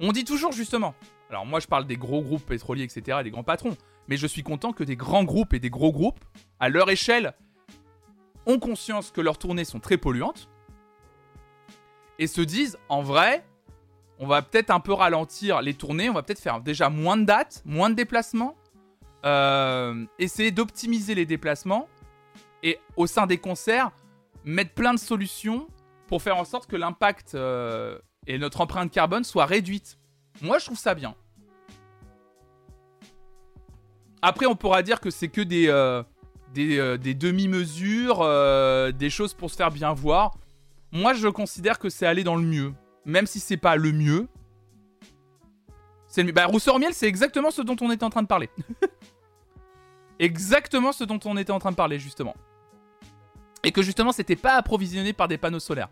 [0.00, 0.94] On dit toujours justement.
[1.30, 3.76] Alors, moi, je parle des gros groupes pétroliers, etc., des grands patrons.
[4.08, 6.20] Mais je suis content que des grands groupes et des gros groupes,
[6.60, 7.34] à leur échelle,
[8.46, 10.48] ont conscience que leurs tournées sont très polluantes
[12.18, 13.44] et se disent en vrai,
[14.18, 17.24] on va peut-être un peu ralentir les tournées, on va peut-être faire déjà moins de
[17.24, 18.54] dates, moins de déplacements,
[19.24, 21.88] euh, essayer d'optimiser les déplacements
[22.62, 23.90] et au sein des concerts,
[24.44, 25.66] mettre plein de solutions
[26.06, 29.98] pour faire en sorte que l'impact euh, et notre empreinte carbone soient réduites.
[30.42, 31.14] Moi, je trouve ça bien.
[34.22, 36.02] Après, on pourra dire que c'est que des, euh,
[36.54, 38.20] des demi-mesures,
[38.92, 40.36] des choses pour se faire bien voir.
[40.92, 42.72] Moi, je considère que c'est aller dans le mieux.
[43.04, 44.28] Même si c'est pas le mieux.
[46.06, 46.32] C'est le.
[46.32, 48.48] Bah, Rousseur Miel, c'est exactement ce dont on était en train de parler.
[50.20, 52.34] exactement ce dont on était en train de parler, justement.
[53.64, 55.88] Et que justement, c'était pas approvisionné par des panneaux solaires.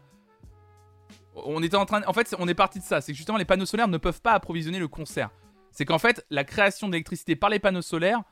[1.34, 2.02] On était en train.
[2.06, 3.00] En fait, on est parti de ça.
[3.00, 5.30] C'est que justement, les panneaux solaires ne peuvent pas approvisionner le concert.
[5.70, 8.22] C'est qu'en fait, la création d'électricité par les panneaux solaires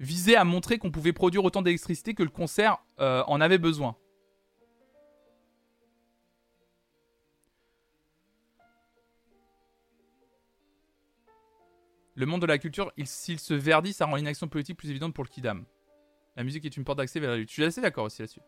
[0.00, 3.96] visait à montrer qu'on pouvait produire autant d'électricité que le concert euh, en avait besoin.
[12.14, 15.24] Le monde de la culture, s'il se verdit, ça rend l'inaction politique plus évidente pour
[15.24, 15.64] le Kidam.
[16.36, 17.48] La musique est une porte d'accès vers la lutte.
[17.48, 18.40] Je suis assez d'accord aussi là-dessus.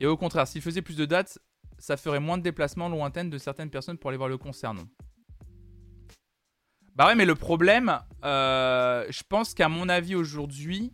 [0.00, 1.38] Et au contraire, s'il faisait plus de dates,
[1.78, 4.88] ça ferait moins de déplacements lointains de certaines personnes pour aller voir le concert, non?
[6.94, 10.92] Bah ouais, mais le problème, euh, je pense qu'à mon avis aujourd'hui,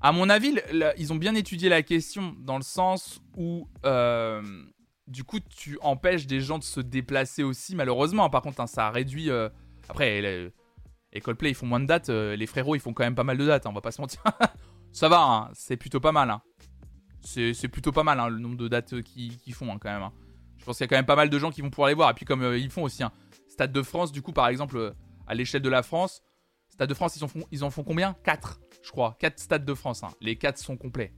[0.00, 0.54] à mon avis,
[0.96, 4.42] ils ont bien étudié la question dans le sens où, euh,
[5.08, 8.30] du coup, tu empêches des gens de se déplacer aussi, malheureusement.
[8.30, 9.30] Par contre, hein, ça réduit.
[9.30, 9.48] Euh,
[9.88, 10.52] après,
[11.14, 12.08] les, Coldplay, ils font moins de dates.
[12.08, 14.00] les frérots, ils font quand même pas mal de dates, hein, on va pas se
[14.00, 14.22] mentir.
[14.92, 16.36] ça va, hein, c'est plutôt pas mal.
[17.22, 20.10] C'est plutôt pas mal le nombre de dates qu'ils font quand même.
[20.58, 21.94] Je pense qu'il y a quand même pas mal de gens qui vont pouvoir les
[21.94, 22.10] voir.
[22.10, 23.02] Et puis, comme ils font aussi,
[23.48, 24.94] Stade de France, du coup, par exemple,
[25.26, 26.22] à l'échelle de la France,
[26.68, 28.16] Stade de France, ils en font, ils en combien?
[28.24, 29.16] 4, je crois.
[29.20, 30.02] 4 stades de France.
[30.20, 31.14] Les 4 sont complets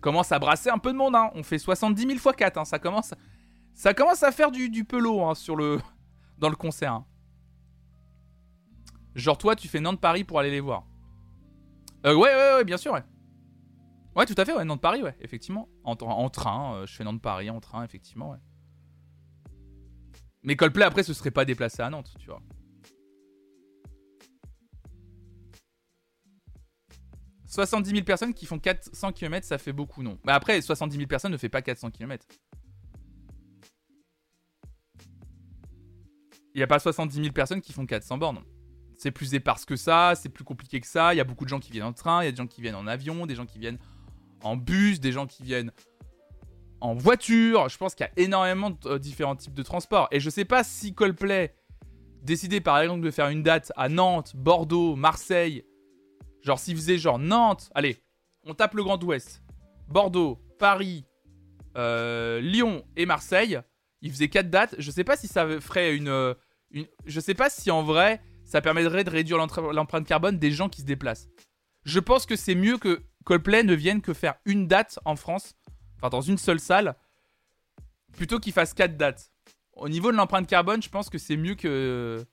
[0.00, 1.14] commence à brasser un peu de monde.
[1.14, 1.30] Hein.
[1.34, 2.58] On fait 70 000 fois 4.
[2.58, 2.64] Hein.
[2.64, 3.14] Ça, commence,
[3.74, 5.78] ça commence à faire du, du pelot hein, sur le,
[6.38, 7.02] dans le concert.
[9.20, 10.86] Genre, toi, tu fais Nantes-Paris pour aller les voir.
[12.06, 13.04] Euh, ouais, ouais, ouais, bien sûr, ouais.
[14.16, 15.68] Ouais, tout à fait, ouais, Nantes-Paris, ouais, effectivement.
[15.84, 15.94] En,
[16.30, 18.38] train, euh, je fais Nantes-Paris en train, effectivement, ouais.
[20.42, 22.40] Mais Coldplay, après, ce serait pas déplacé à Nantes, tu vois.
[27.46, 30.18] 70 000 personnes qui font 400 km, ça fait beaucoup, non.
[30.24, 32.24] Mais après, 70 000 personnes ne fait pas 400 km.
[36.54, 38.42] Il n'y a pas 70 000 personnes qui font 400 bornes.
[39.00, 41.14] C'est plus éparse que ça, c'est plus compliqué que ça.
[41.14, 42.46] Il y a beaucoup de gens qui viennent en train, il y a des gens
[42.46, 43.78] qui viennent en avion, des gens qui viennent
[44.42, 45.72] en bus, des gens qui viennent
[46.80, 47.68] en voiture.
[47.68, 50.08] Je pense qu'il y a énormément de euh, différents types de transports.
[50.10, 51.54] Et je sais pas si Coldplay
[52.22, 55.64] décidait par exemple de faire une date à Nantes, Bordeaux, Marseille,
[56.42, 58.02] Genre, s'il faisait genre Nantes, allez,
[58.44, 59.42] on tape le Grand Ouest,
[59.88, 61.04] Bordeaux, Paris,
[61.76, 63.60] euh, Lyon et Marseille,
[64.00, 64.74] il faisait 4 dates.
[64.78, 66.34] Je sais pas si ça ferait une,
[66.70, 66.86] une.
[67.04, 70.80] Je sais pas si en vrai, ça permettrait de réduire l'empreinte carbone des gens qui
[70.80, 71.28] se déplacent.
[71.84, 75.54] Je pense que c'est mieux que Coldplay ne vienne que faire une date en France,
[75.96, 76.96] enfin dans une seule salle,
[78.12, 79.30] plutôt qu'il fasse 4 dates.
[79.74, 82.26] Au niveau de l'empreinte carbone, je pense que c'est mieux que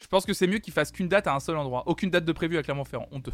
[0.00, 1.84] je pense que c'est mieux qu'il fasse qu'une date à un seul endroit.
[1.86, 3.06] Aucune date de prévu à Clermont-Ferrand.
[3.12, 3.32] Honteux.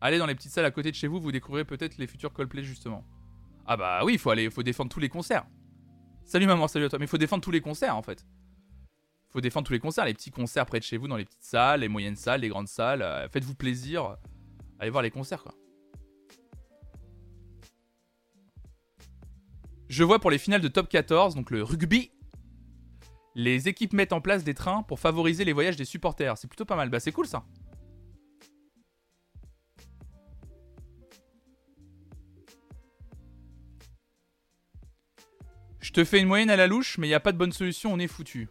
[0.00, 2.32] Allez dans les petites salles à côté de chez vous, vous découvrirez peut-être les futurs
[2.32, 3.04] Coldplay justement.
[3.72, 5.46] Ah bah oui, il faut aller, faut défendre tous les concerts.
[6.24, 6.98] Salut maman, salut à toi.
[6.98, 8.26] Mais il faut défendre tous les concerts en fait.
[9.28, 11.24] Il faut défendre tous les concerts, les petits concerts près de chez vous, dans les
[11.24, 13.00] petites salles, les moyennes salles, les grandes salles.
[13.00, 14.16] Euh, faites-vous plaisir.
[14.80, 15.54] Allez voir les concerts quoi.
[19.88, 22.10] Je vois pour les finales de top 14, donc le rugby,
[23.36, 26.36] les équipes mettent en place des trains pour favoriser les voyages des supporters.
[26.38, 26.90] C'est plutôt pas mal.
[26.90, 27.44] Bah c'est cool ça.
[35.90, 37.50] Je te fais une moyenne à la louche, mais il n'y a pas de bonne
[37.50, 38.48] solution, on est foutu.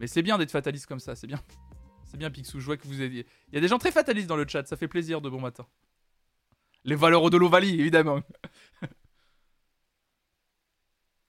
[0.00, 1.40] Mais c'est bien d'être fataliste comme ça, c'est bien.
[2.04, 3.24] C'est bien Pixou, je vois que vous avez...
[3.48, 5.40] Il y a des gens très fatalistes dans le chat, ça fait plaisir de bon
[5.40, 5.66] matin.
[6.84, 8.20] Les valeurs de l'Ovalie, évidemment.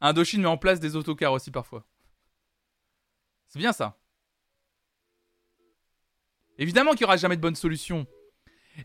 [0.01, 1.87] Indochine met en place des autocars aussi parfois.
[3.47, 3.97] C'est bien ça.
[6.57, 8.05] Évidemment qu'il n'y aura jamais de bonne solution.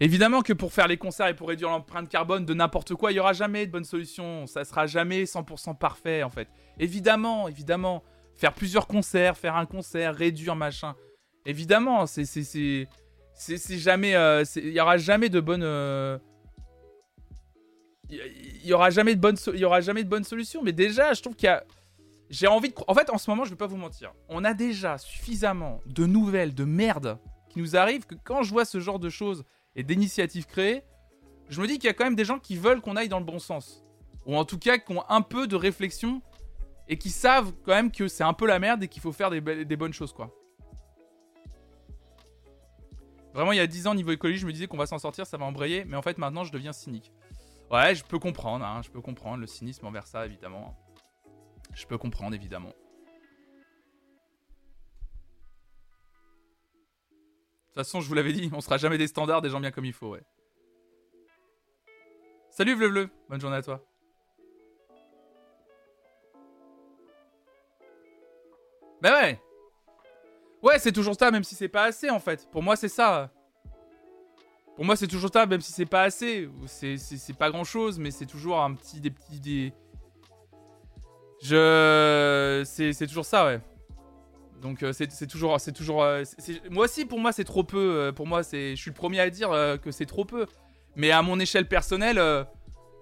[0.00, 3.14] Évidemment que pour faire les concerts et pour réduire l'empreinte carbone de n'importe quoi, il
[3.14, 4.46] n'y aura jamais de bonne solution.
[4.46, 6.48] Ça sera jamais 100% parfait en fait.
[6.78, 8.02] Évidemment, évidemment.
[8.36, 10.94] Faire plusieurs concerts, faire un concert, réduire machin.
[11.44, 14.14] Évidemment, c'est c'est jamais.
[14.14, 15.62] Euh, il n'y aura jamais de bonne.
[18.10, 19.16] Il jamais
[19.64, 21.62] aura jamais de bonne solution mais déjà je trouve qu'il y a
[22.30, 24.54] j'ai envie de en fait en ce moment je vais pas vous mentir on a
[24.54, 27.18] déjà suffisamment de nouvelles de merde
[27.50, 29.44] qui nous arrivent que quand je vois ce genre de choses
[29.78, 30.84] et d'initiatives créées
[31.48, 33.20] je me dis qu'il y a quand même des gens qui veulent qu'on aille dans
[33.20, 33.82] le bon sens
[34.26, 36.20] ou en tout cas qui ont un peu de réflexion
[36.88, 39.30] et qui savent quand même que c'est un peu la merde et qu'il faut faire
[39.30, 39.40] des,
[39.76, 40.34] bonnes choses quoi
[43.34, 45.26] Vraiment, il y a 10 ans, niveau écologie, je me disais qu'on va s'en sortir,
[45.26, 47.12] ça va embrayer, mais en fait, maintenant, je deviens cynique.
[47.70, 50.76] Ouais, je peux comprendre, hein, je peux comprendre le cynisme envers ça, évidemment.
[51.74, 52.72] Je peux comprendre, évidemment.
[57.78, 59.84] Toute façon, je vous l'avais dit, on sera jamais des standards, des gens bien comme
[59.84, 60.22] il faut, ouais.
[62.50, 63.80] Salut Vleu bonne journée à toi.
[69.00, 69.40] Bah ouais
[70.60, 72.50] Ouais, c'est toujours ça, même si c'est pas assez en fait.
[72.50, 73.30] Pour moi, c'est ça.
[74.74, 76.48] Pour moi, c'est toujours ça, même si c'est pas assez.
[76.66, 79.00] C'est pas grand chose, mais c'est toujours un petit.
[79.00, 79.38] Des petits.
[79.38, 79.72] Des...
[81.42, 82.62] Je.
[82.64, 83.60] C'est toujours ça, ouais.
[84.60, 86.24] Donc euh, c'est toujours, c'est toujours, euh,
[86.70, 87.78] moi aussi pour moi c'est trop peu.
[87.78, 89.50] Euh, pour moi c'est, je suis le premier à dire
[89.82, 90.46] que c'est trop peu.
[90.96, 92.20] Mais à mon échelle personnelle,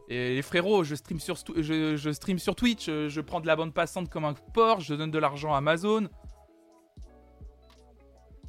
[0.08, 4.24] et les frérots, je stream sur, je, Twitch, je prends de la bande passante comme
[4.24, 6.08] un porc, je donne de l'argent à Amazon.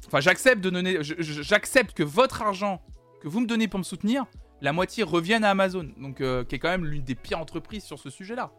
[0.06, 2.82] Enfin, j'accepte de donner, j'accepte que votre argent
[3.22, 4.26] que vous me donnez pour me soutenir,
[4.60, 5.88] la moitié revienne à Amazon.
[5.96, 8.52] Donc, qui est quand même l'une des pires entreprises sur ce sujet-là.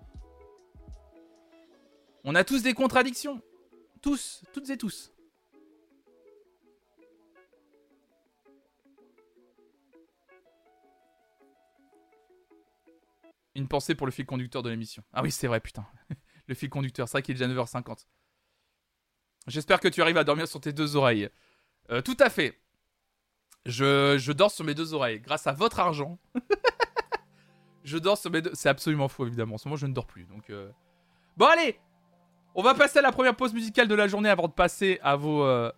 [2.24, 3.41] On a tous des contradictions.
[4.02, 5.12] Tous, toutes et tous.
[13.56, 15.04] Une pensée pour le fil conducteur de l'émission.
[15.12, 15.86] Ah oui, c'est vrai, putain.
[16.47, 18.06] le fil conducteur, vrai qu'il est déjà 9h50.
[19.47, 21.30] J'espère que tu arrives à dormir sur tes deux oreilles.
[21.89, 22.58] Euh, tout à fait.
[23.66, 25.20] Je, je, dors sur mes deux oreilles.
[25.20, 26.20] Grâce à votre argent.
[27.84, 28.52] je dors sur mes deux...
[28.54, 29.56] C'est absolument faux, évidemment.
[29.56, 30.26] En ce moment, je ne dors plus.
[30.26, 30.72] Donc, euh.
[31.36, 31.80] Bon, allez
[32.56, 35.16] on va passer à la première pause musicale de la journée avant de passer à
[35.16, 35.43] vos.
[35.43, 35.72] Euh,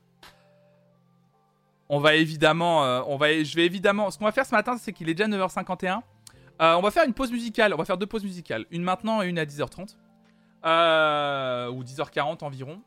[1.89, 4.09] on va évidemment, euh, on va, je vais évidemment.
[4.11, 6.01] Ce qu'on va faire ce matin, c'est qu'il est déjà 9h51.
[6.61, 7.73] Euh, on va faire une pause musicale.
[7.73, 9.95] On va faire deux pauses musicales, une maintenant et une à 10h30
[11.71, 12.81] ou 10h40 environ.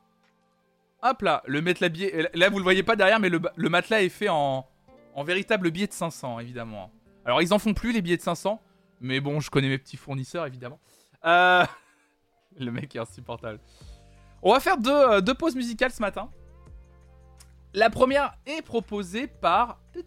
[1.02, 2.30] Hop là, le matelas billet.
[2.32, 4.66] Là, vous le voyez pas derrière, mais le, le matelas est fait en,
[5.14, 6.90] en véritable billet de 500, évidemment.
[7.24, 8.60] Alors, ils en font plus les billets de 500,
[9.00, 10.78] mais bon, je connais mes petits fournisseurs, évidemment.
[11.24, 11.64] Euh.
[12.58, 13.58] Le mec est insupportable.
[14.42, 16.30] On va faire euh, deux, pauses musicales ce matin.
[17.72, 19.80] La première est proposée par.
[19.96, 20.02] Et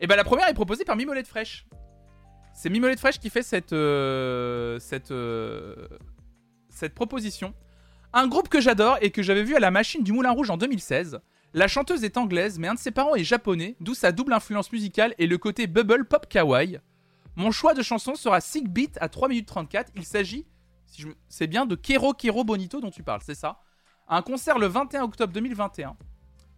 [0.00, 1.66] eh ben la première est proposée par Mimolette Fraîche.
[2.52, 5.88] C'est Mimolette Fraîche qui fait cette euh, cette euh,
[6.68, 7.54] cette proposition.
[8.12, 10.58] Un groupe que j'adore et que j'avais vu à la machine du Moulin Rouge en
[10.58, 11.20] 2016.
[11.54, 14.72] La chanteuse est anglaise, mais un de ses parents est japonais, d'où sa double influence
[14.72, 16.80] musicale et le côté bubble pop kawaii.
[17.36, 19.92] Mon choix de chanson sera Sick Beat à 3 minutes 34.
[19.94, 20.46] Il s'agit,
[20.86, 21.08] si je...
[21.28, 23.60] c'est bien, de Kero Kero Bonito dont tu parles, c'est ça
[24.08, 25.96] Un concert le 21 octobre 2021.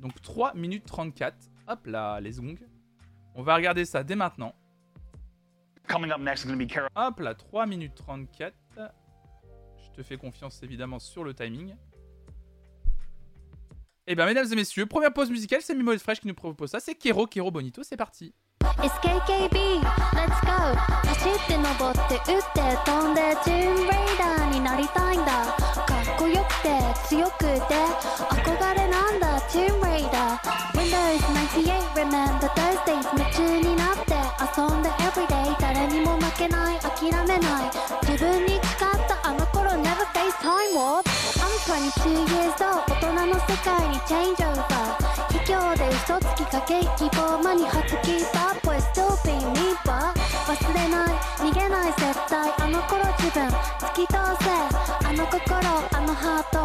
[0.01, 1.37] Donc 3 minutes 34.
[1.69, 2.69] Hop là, les ongles.
[3.35, 4.55] On va regarder ça dès maintenant.
[5.89, 6.67] Coming up next be
[6.97, 8.55] Hop là, 3 minutes 34.
[8.77, 11.77] Je te fais confiance évidemment sur le timing.
[14.07, 16.81] Eh bien, mesdames et messieurs, première pause musicale, c'est Mimo Fresh qui nous propose ça.
[16.81, 18.35] C'est Kero Kero Bonito, c'est parti.
[18.79, 19.81] SKKB
[20.15, 20.75] Let's go.
[21.07, 25.74] 走って登って打って飛んでチームレーダーになりたいんだ。
[26.05, 26.69] っこよくて
[27.09, 27.75] 強くて
[28.29, 31.25] 憧れなんだチームレイダー Windows
[31.57, 34.13] 98 Remember Thursdays 夢中になって
[34.45, 37.71] 遊んで Everyday 誰にも負けない諦めない
[38.03, 38.61] 自分に誓っ
[39.09, 41.05] たあの頃 Never face time warp
[41.41, 44.61] I'm 22 years old 大人の世界に change over
[45.31, 54.13] 卑怯で嘘つきかけ希望間に初キーパー Boy still be me but 忘れない逃げない絶対あの頃自分突き通
[54.45, 54.51] せ
[55.09, 56.59] あの心あのハート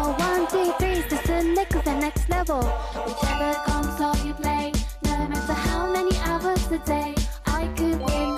[0.52, 2.60] 123進んでくぜ next level
[3.06, 4.70] Whichever console you play
[5.04, 7.14] No matter how many hours a day
[7.46, 8.36] I could win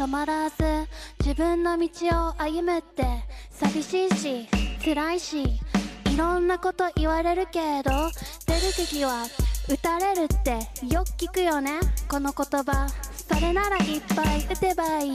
[0.00, 0.56] 染まらず
[1.18, 1.88] 自分の道
[2.30, 3.04] を歩むって
[3.50, 4.48] 寂しいし
[4.82, 7.90] 辛いしいろんなこと言われるけど
[8.46, 9.26] 出る敵は
[9.68, 10.52] 撃たれるって
[10.86, 15.14] よく聞くよねこの言葉それならいっぱい打てばいい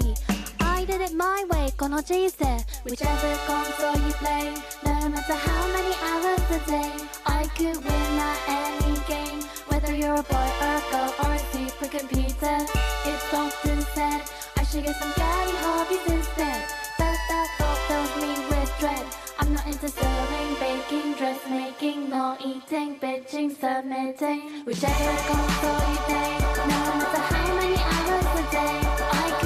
[0.60, 2.46] I did it my way この人生
[2.86, 6.92] Whichever console you play No matter how many hours a day
[7.26, 11.40] I could win at any game Whether you're a boy or a girl or a
[11.40, 12.68] supercomputer
[13.04, 14.35] It's often said
[14.76, 16.62] 지겠음 까이 hobby since then
[16.98, 17.48] 따따
[17.88, 19.06] fills me with dread.
[19.40, 24.66] I'm not into serving, baking, dressmaking nor eating, bitching, submitting.
[24.66, 28.76] We I a goal so you think No matter how many hours a day
[29.16, 29.45] I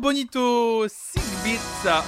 [0.00, 1.58] Bonito, 6 bits.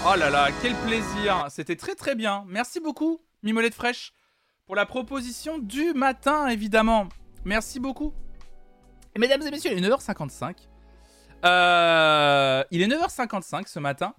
[0.07, 1.47] Oh là là, quel plaisir.
[1.51, 2.45] C'était très très bien.
[2.47, 4.13] Merci beaucoup, Mimolette Fraîche,
[4.67, 7.09] pour la proposition du matin, évidemment.
[7.45, 8.15] Merci beaucoup.
[9.17, 10.69] Et mesdames et messieurs, il est 9h55.
[11.45, 14.15] Euh, il est 9h55 ce matin.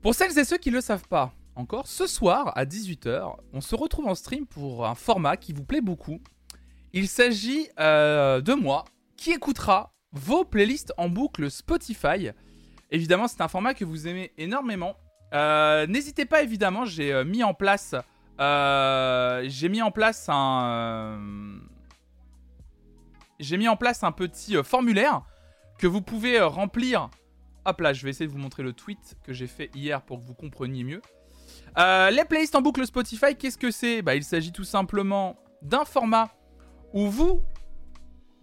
[0.00, 3.60] Pour celles et ceux qui ne le savent pas encore, ce soir à 18h, on
[3.60, 6.20] se retrouve en stream pour un format qui vous plaît beaucoup.
[6.92, 8.84] Il s'agit euh, de moi
[9.16, 12.30] qui écoutera vos playlists en boucle Spotify.
[12.90, 14.96] Évidemment, c'est un format que vous aimez énormément.
[15.34, 17.94] Euh, n'hésitez pas, évidemment, j'ai euh, mis en place,
[18.40, 21.18] euh, j'ai mis en place un,
[23.40, 25.22] j'ai mis en place un petit formulaire
[25.78, 27.10] que vous pouvez remplir.
[27.64, 30.20] Hop là, je vais essayer de vous montrer le tweet que j'ai fait hier pour
[30.20, 31.02] que vous compreniez mieux.
[31.76, 34.02] les playlists en boucle Spotify, qu'est-ce que c'est?
[34.02, 36.30] Bah, Il s'agit tout simplement d'un format
[36.92, 37.42] où vous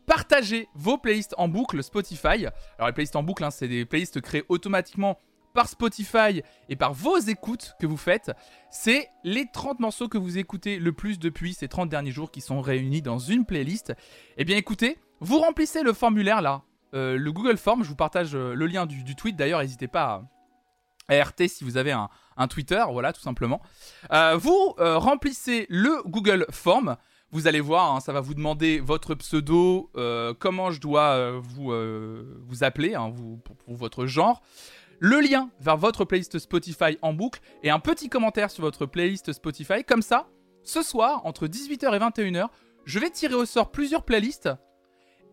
[0.05, 2.45] partagez vos playlists en boucle Spotify.
[2.77, 5.17] Alors les playlists en boucle, hein, c'est des playlists créées automatiquement
[5.53, 8.31] par Spotify et par vos écoutes que vous faites.
[8.69, 12.41] C'est les 30 morceaux que vous écoutez le plus depuis ces 30 derniers jours qui
[12.41, 13.93] sont réunis dans une playlist.
[14.37, 18.35] Eh bien écoutez, vous remplissez le formulaire là, euh, le Google Form, je vous partage
[18.35, 20.23] euh, le lien du, tweet d'ailleurs, n'hésitez pas
[21.07, 22.09] à, RT si vous avez un,
[22.49, 23.61] Twitter, voilà tout simplement.
[24.11, 26.97] Euh, vous remplissez le Google Form.
[27.33, 31.39] Vous allez voir, hein, ça va vous demander votre pseudo, euh, comment je dois euh,
[31.41, 33.13] vous, euh, vous appeler, hein,
[33.45, 34.41] pour, votre genre,
[34.99, 39.31] le lien vers votre playlist Spotify en boucle et un petit commentaire sur votre playlist
[39.31, 39.85] Spotify.
[39.85, 40.27] Comme ça,
[40.63, 42.47] ce soir, entre 18h et 21h,
[42.83, 44.49] je vais tirer au sort plusieurs playlists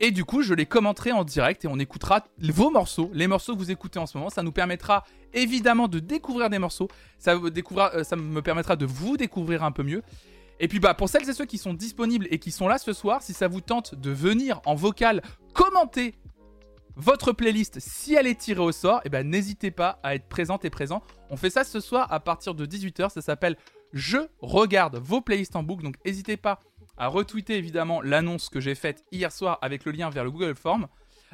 [0.01, 3.55] et du coup, je les commenterai en direct et on écoutera vos morceaux, les morceaux
[3.55, 4.31] que vous écoutez en ce moment.
[4.31, 5.03] Ça nous permettra
[5.35, 6.89] évidemment de découvrir des morceaux.
[7.19, 10.03] Ça me permettra de vous découvrir un peu mieux.
[10.61, 12.93] Et puis bah pour celles et ceux qui sont disponibles et qui sont là ce
[12.93, 15.23] soir, si ça vous tente de venir en vocal
[15.55, 16.15] commenter
[16.97, 20.27] votre playlist si elle est tirée au sort, et eh ben n'hésitez pas à être
[20.27, 21.03] présente et présent.
[21.31, 23.57] On fait ça ce soir à partir de 18h, ça s'appelle
[23.93, 26.61] Je regarde vos playlists en boucle, donc n'hésitez pas
[26.97, 30.57] à retweeter évidemment l'annonce que j'ai faite hier soir avec le lien vers le Google
[30.57, 30.89] Form.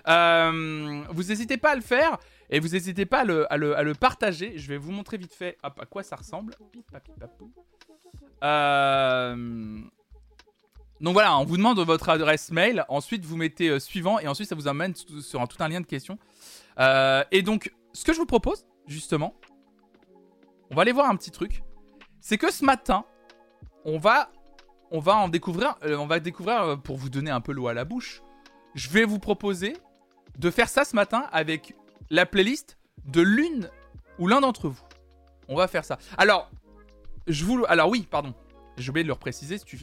[0.07, 2.19] Euh, vous n'hésitez pas à le faire
[2.51, 3.25] et vous n'hésitez pas à
[3.57, 4.59] le, partager.
[4.59, 6.55] Je vais vous montrer vite fait à quoi ça ressemble.
[8.45, 9.81] Euh,
[11.01, 14.49] donc voilà, on vous demande votre adresse mail, ensuite vous mettez euh, suivant et ensuite
[14.49, 16.19] ça vous amène sur un, tout un lien de questions.
[16.79, 19.35] Euh, et donc, ce que je vous propose, justement,
[20.71, 21.63] on va aller voir un petit truc.
[22.21, 23.05] C'est que ce matin,
[23.85, 24.31] on va,
[24.91, 27.85] on va en découvrir, on va découvrir pour vous donner un peu l'eau à la
[27.85, 28.23] bouche.
[28.75, 29.77] Je vais vous proposer
[30.39, 31.75] de faire ça ce matin avec
[32.11, 33.71] la playlist de l'une
[34.19, 34.83] ou l'un d'entre vous.
[35.49, 35.99] On va faire ça.
[36.17, 36.51] Alors,
[37.27, 37.65] je vous.
[37.69, 38.35] Alors oui, pardon.
[38.77, 39.59] J'ai oublié de le repréciser.
[39.59, 39.79] Tu,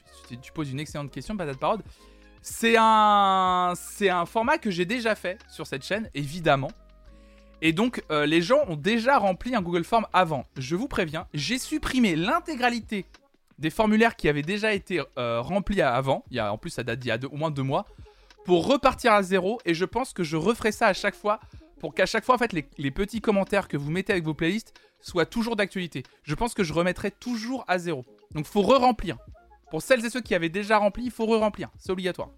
[0.54, 1.82] poses une excellente question, Patate Parode.
[2.42, 6.72] C'est un, c'est un format que j'ai déjà fait sur cette chaîne, évidemment.
[7.62, 10.46] Et donc, euh, les gens ont déjà rempli un Google Form avant.
[10.58, 13.06] Je vous préviens, j'ai supprimé l'intégralité
[13.60, 16.26] des formulaires qui avaient déjà été euh, remplis avant.
[16.32, 17.86] Il y a, en plus, ça date d'il y a au moins deux mois.
[18.44, 19.60] Pour repartir à zéro.
[19.66, 21.40] Et je pense que je referai ça à chaque fois.
[21.82, 24.80] Pour qu'à chaque fois, en fait, les, petits commentaires que vous mettez avec vos playlists
[25.02, 26.04] soit toujours d'actualité.
[26.22, 28.06] Je pense que je remettrai toujours à zéro.
[28.36, 29.18] Donc faut re-remplir.
[29.72, 31.70] Pour celles et ceux qui avaient déjà rempli, il faut re-remplir.
[31.80, 32.30] C'est obligatoire.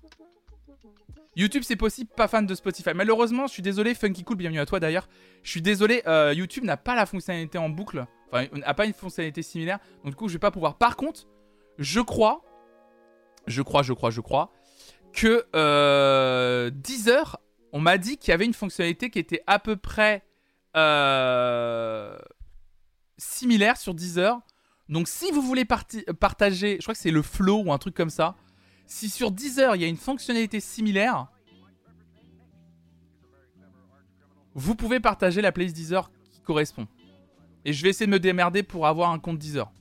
[1.36, 2.92] YouTube, c'est possible, pas fan de Spotify.
[2.96, 5.10] Malheureusement, je suis désolé, Funky Cool, bienvenue à toi d'ailleurs.
[5.44, 8.06] Je suis désolé, euh, YouTube n'a pas la fonctionnalité en boucle.
[8.32, 9.80] Enfin, n'a pas une fonctionnalité similaire.
[10.06, 10.78] Donc, du coup, je vais pas pouvoir.
[10.78, 11.28] Par contre,
[11.80, 12.46] je crois,
[13.48, 14.54] je crois, je crois, je crois,
[15.12, 17.40] que euh, Deezer,
[17.74, 20.24] on m'a dit qu'il y avait une fonctionnalité qui était à peu près
[20.78, 22.18] euh,
[23.18, 24.40] similaire sur Deezer.
[24.90, 28.12] Donc si vous voulez partager, je crois que c'est le flow ou un truc comme
[28.12, 28.36] ça.
[28.86, 31.28] Si sur Deezer il y a une fonctionnalité similaire,
[34.54, 36.88] vous pouvez partager la playlist Deezer qui correspond.
[37.66, 39.72] Et je vais essayer de me démerder pour avoir un compte Deezer.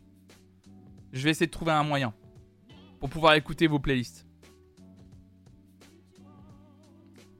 [1.13, 2.15] Je vais essayer de trouver un moyen
[3.01, 4.27] pour pouvoir écouter vos playlists.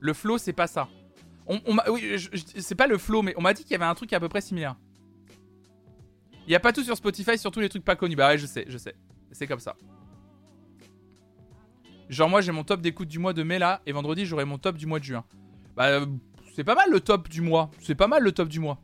[0.03, 0.89] Le flow, c'est pas ça.
[2.59, 4.29] C'est pas le flow, mais on m'a dit qu'il y avait un truc à peu
[4.29, 4.77] près similaire.
[6.45, 8.17] Il n'y a pas tout sur Spotify, surtout les trucs pas connus.
[8.17, 8.97] Bah ouais, je sais, je sais.
[9.31, 9.77] C'est comme ça.
[12.09, 14.59] Genre moi j'ai mon top d'écoute du mois de mai là, et vendredi j'aurai mon
[14.59, 15.25] top du mois de juin.
[15.77, 16.01] Bah
[16.55, 17.71] c'est pas mal le top du mois.
[17.81, 18.83] C'est pas mal le top du mois.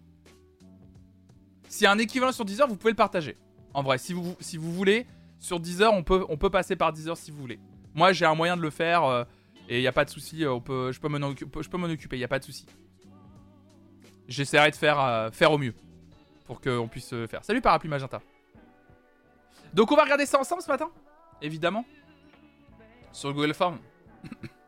[1.68, 3.36] S'il y un équivalent sur Deezer, vous pouvez le partager.
[3.74, 5.06] En vrai, si vous, si vous voulez,
[5.40, 7.58] sur Deezer, on peut, on peut passer par Deezer si vous voulez.
[7.92, 9.24] Moi j'ai un moyen de le faire, euh,
[9.68, 10.58] et il n'y a pas de souci, euh,
[10.92, 12.66] je peux m'en occuper, il n'y a pas de souci.
[14.26, 15.74] J'essaierai de faire, faire au mieux
[16.44, 17.44] pour qu'on puisse faire.
[17.44, 18.20] Salut Parapluie Magenta.
[19.72, 20.90] Donc on va regarder ça ensemble ce matin,
[21.42, 21.84] évidemment,
[23.12, 23.78] sur Google Form.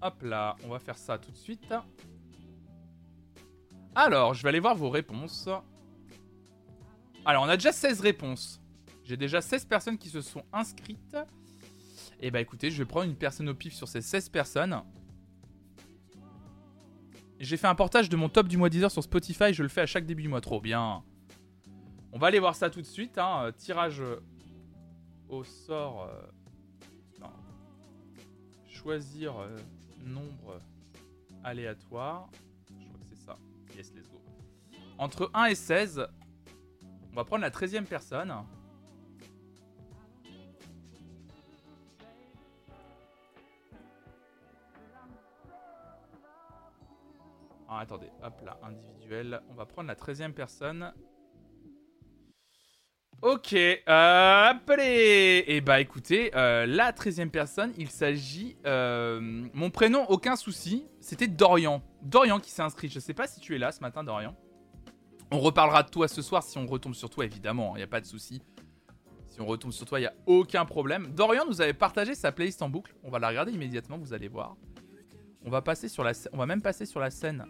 [0.00, 1.74] Hop là, on va faire ça tout de suite.
[3.94, 5.48] Alors, je vais aller voir vos réponses.
[7.24, 8.60] Alors, on a déjà 16 réponses.
[9.08, 11.16] J'ai déjà 16 personnes qui se sont inscrites.
[12.20, 14.82] Et bah écoutez, je vais prendre une personne au pif sur ces 16 personnes.
[17.40, 19.80] J'ai fait un portage de mon top du mois 10 sur Spotify, je le fais
[19.80, 20.42] à chaque début du mois.
[20.42, 21.02] Trop bien.
[22.12, 23.16] On va aller voir ça tout de suite.
[23.16, 23.50] Hein.
[23.56, 24.02] Tirage
[25.30, 26.02] au sort.
[26.02, 26.26] Euh,
[27.18, 27.32] non.
[28.68, 29.56] Choisir euh,
[30.04, 30.60] nombre
[31.42, 32.28] aléatoire.
[32.78, 33.38] Je crois que c'est ça.
[33.74, 34.20] Yes, let's go.
[34.98, 36.06] Entre 1 et 16.
[37.10, 38.34] On va prendre la 13e personne.
[47.68, 49.42] Ah, attendez, hop là, individuel.
[49.50, 50.92] On va prendre la 13e personne.
[53.20, 58.56] Ok, euh, Et eh bah écoutez, euh, la 13e personne, il s'agit...
[58.64, 59.20] Euh,
[59.52, 61.82] mon prénom, aucun souci, c'était Dorian.
[62.00, 64.36] Dorian qui s'est inscrit, je sais pas si tu es là ce matin Dorian.
[65.32, 67.82] On reparlera de toi ce soir si on retombe sur toi évidemment, il hein, n'y
[67.82, 68.40] a pas de souci.
[69.26, 71.08] Si on retombe sur toi, il n'y a aucun problème.
[71.08, 74.28] Dorian nous avait partagé sa playlist en boucle, on va la regarder immédiatement, vous allez
[74.28, 74.56] voir.
[75.44, 75.60] On va
[76.46, 77.44] même passer sur la scène,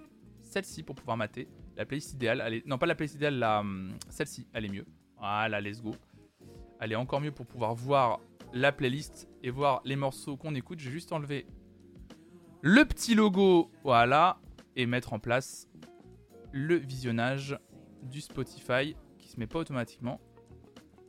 [0.49, 1.49] celle-ci pour pouvoir mater.
[1.76, 4.86] La playlist idéale, elle est, non pas la playlist idéale, hum, celle-ci, elle est mieux.
[5.18, 5.94] Voilà, let's go.
[6.80, 8.20] Allez, encore mieux pour pouvoir voir
[8.53, 10.80] la playlist et voir les morceaux qu'on écoute.
[10.80, 11.46] Je vais juste enlever
[12.62, 14.40] le petit logo, voilà,
[14.74, 15.68] et mettre en place
[16.53, 17.59] le visionnage
[18.03, 20.20] du Spotify qui se met pas automatiquement.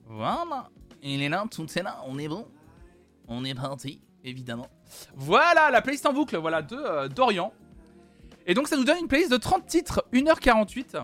[0.06, 0.70] Voilà,
[1.02, 2.48] il est là, tout est là, on est bon.
[3.28, 4.68] On est parti, évidemment.
[5.16, 7.54] Voilà, la playlist en boucle, voilà, de euh, Dorian.
[8.50, 11.04] Et donc ça nous donne une playlist de 30 titres, 1h48.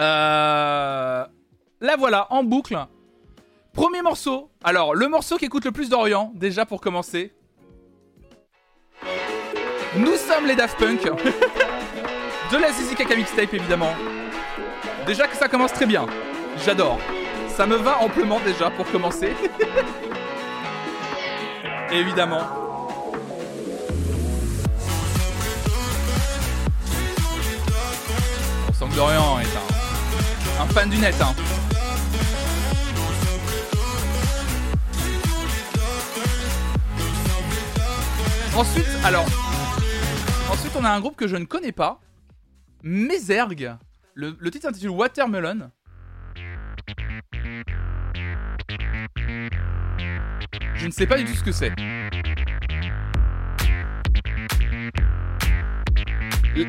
[0.00, 1.24] Euh,
[1.80, 2.76] la voilà, en boucle.
[3.72, 4.50] Premier morceau.
[4.64, 7.32] Alors, le morceau qui écoute le plus d'Orient, déjà pour commencer.
[9.96, 11.02] Nous sommes les Daft Punk.
[11.04, 13.94] de la Zizi Kaka Mixtape, évidemment.
[15.06, 16.06] Déjà que ça commence très bien.
[16.64, 16.98] J'adore.
[17.46, 19.32] Ça me va amplement déjà pour commencer.
[21.92, 22.69] évidemment.
[28.94, 31.14] Dorian est un, un fan du net.
[31.22, 31.34] Hein.
[38.56, 39.26] Ensuite, alors.
[40.50, 42.00] Ensuite, on a un groupe que je ne connais pas.
[42.82, 43.76] Mézergue.
[44.14, 45.70] Le, le titre s'intitule Watermelon.
[50.74, 51.72] Je ne sais pas du tout ce que c'est.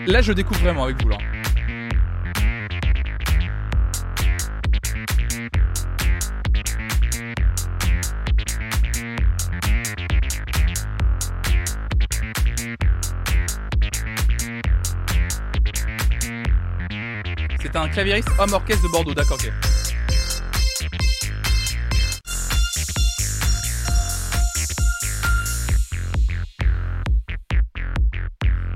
[0.07, 1.17] Là, je découvre vraiment avec vous là.
[17.71, 19.49] C'est un claviériste homme orchestre de Bordeaux, d'accord, ok.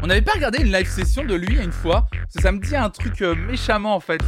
[0.02, 2.60] On n'avait pas regardé une live session de lui une fois, parce que ça me
[2.60, 4.22] dit un truc euh, méchamment en fait.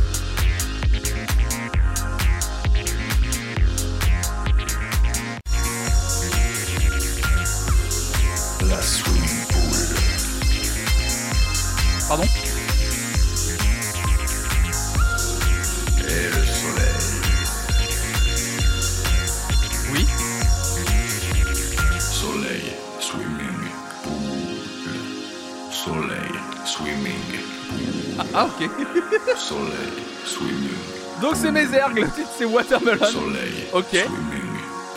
[31.88, 33.06] C'est mes ergues, le titre c'est Watermelon.
[33.06, 33.90] Soleil, ok.
[33.90, 34.48] Swimming.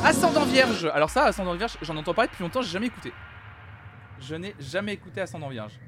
[0.04, 0.90] Ascendant Vierge.
[0.94, 3.12] Alors ça, Ascendant Vierge, j'en entends parler depuis longtemps, j'ai jamais écouté.
[4.20, 5.78] Je n'ai jamais écouté Ascendant Vierge.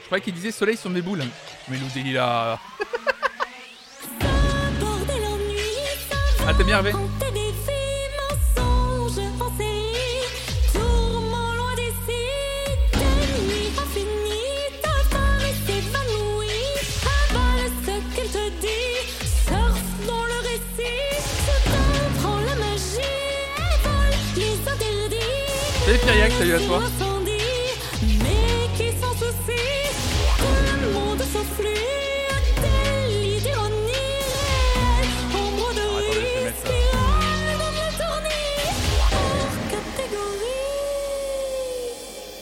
[0.00, 1.22] Je croyais qu'il disait soleil sur mes boules.
[1.68, 2.58] Mais nous dit là.
[6.46, 6.92] ah t'es bien Hervé
[25.88, 26.82] Salut Kyriac, salut à toi.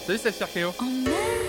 [0.07, 1.46] Salut Saphir Cléo.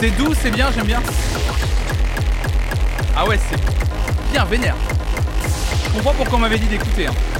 [0.00, 1.02] C'est doux, c'est bien, j'aime bien.
[3.14, 4.74] Ah ouais, c'est bien vénère.
[5.84, 7.06] Je comprends pourquoi on m'avait dit d'écouter.
[7.06, 7.39] Hein.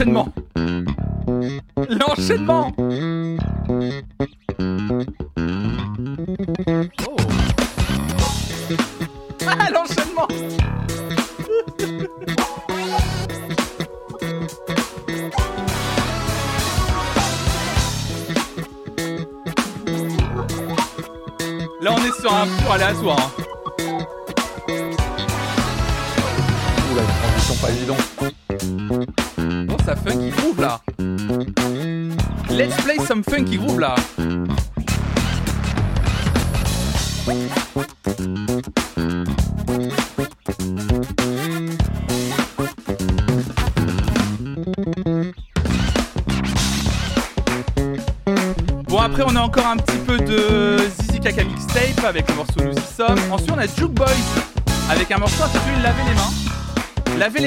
[0.00, 0.29] L'enchaînement.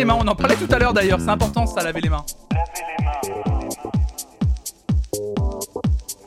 [0.04, 2.26] Les mains, on en parlait tout à l'heure d'ailleurs, c'est important ça, laver les mains.
[2.52, 3.22] Laver les mains.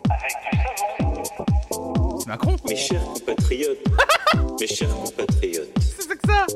[0.08, 0.54] Avec du
[0.96, 2.18] savon.
[2.20, 3.84] C'est Macron Mes chers compatriotes,
[4.60, 5.68] mes chers compatriotes.
[5.78, 6.46] C'est que ça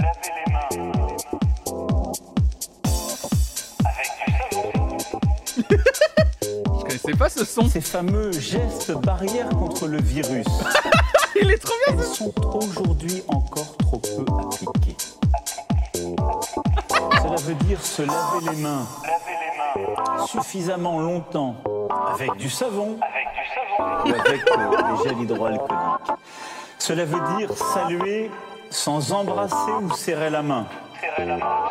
[0.00, 0.68] Laver les mains.
[3.84, 4.78] Avec du savon.
[7.04, 7.68] C'est pas ce son.
[7.68, 10.46] Ces fameux gestes barrières contre le virus.
[11.40, 13.37] Il est trop bien Ils sont aujourd'hui encore
[17.98, 18.86] se laver les mains.
[20.26, 21.56] Suffisamment longtemps
[22.14, 22.96] avec du savon.
[23.02, 24.02] Avec du savon.
[24.04, 26.18] Ou avec euh, des gels hydroalcooliques.
[26.78, 28.30] Cela veut dire saluer
[28.70, 30.66] sans embrasser ou serrer la main.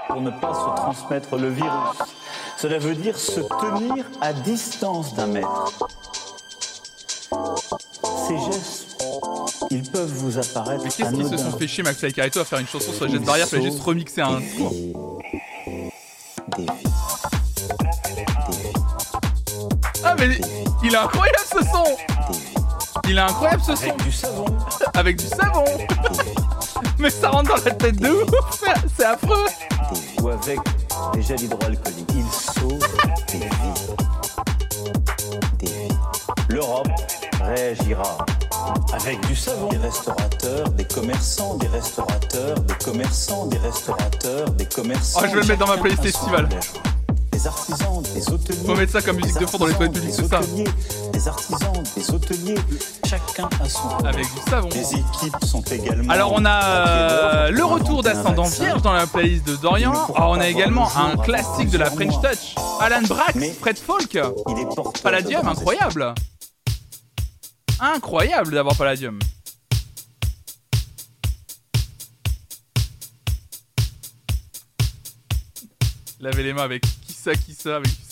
[0.07, 1.97] Pour ne pas se transmettre le virus.
[2.57, 5.87] Cela veut dire se tenir à distance d'un mètre.
[8.27, 9.01] Ces gestes,
[9.69, 12.59] ils peuvent vous apparaître Mais qu'est-ce qu'ils se sont fait chier, Max et à faire
[12.59, 14.41] une chanson sur les gestes barrières, fallait juste remixer un
[20.17, 20.39] mais
[20.83, 21.83] il est incroyable ce son
[23.07, 24.45] Il est incroyable ce son Avec du savon
[24.93, 25.65] Avec du savon
[26.99, 28.63] Mais ça rentre dans la tête de ouf
[28.97, 29.45] C'est affreux
[30.21, 30.59] Ou avec
[31.13, 32.09] des gels hydroalcooliques.
[32.15, 32.79] Ils sauvent
[33.31, 33.47] des vies.
[35.59, 35.97] Des vies.
[36.49, 36.89] L'Europe
[37.41, 38.17] réagira
[38.93, 39.69] avec du savon.
[39.69, 45.19] Des restaurateurs, des commerçants, des restaurateurs, des commerçants, des restaurateurs, des commerçants.
[45.21, 46.49] Oh, je vais le mettre dans ma playlist estivale
[47.37, 48.65] des artisans, des hôteliers.
[48.65, 50.39] Faut mettre ça comme musique de fond dans les toilettes publiques, c'est ça.
[51.13, 52.55] Des artisans, des hôteliers,
[53.07, 54.69] chacun a son Avec du savon.
[54.73, 56.11] Les équipes sont également.
[56.11, 59.91] Alors on a euh, le retour d'Ascendant Vierge dans la playlist de Dorian.
[59.91, 64.17] Alors ah, on a également un classique de la French Touch, Alan Brax, Fred Folk.
[65.03, 66.15] Palladium, incroyable.
[67.79, 69.19] Incroyable d'avoir Palladium.
[76.19, 76.83] Laver les mains avec
[77.35, 78.03] qui ça, avec du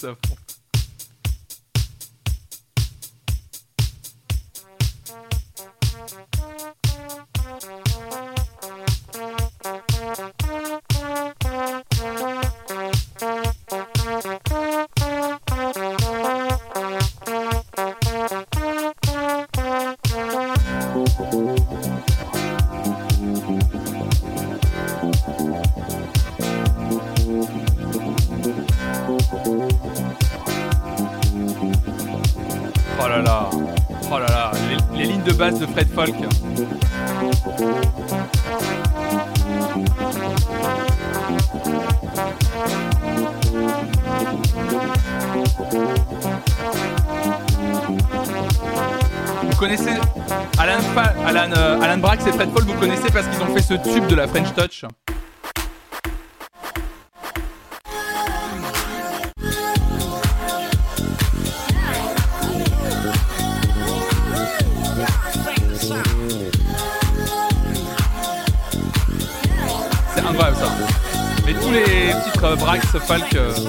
[71.76, 73.64] les titres euh, Brax, Falk euh, sont,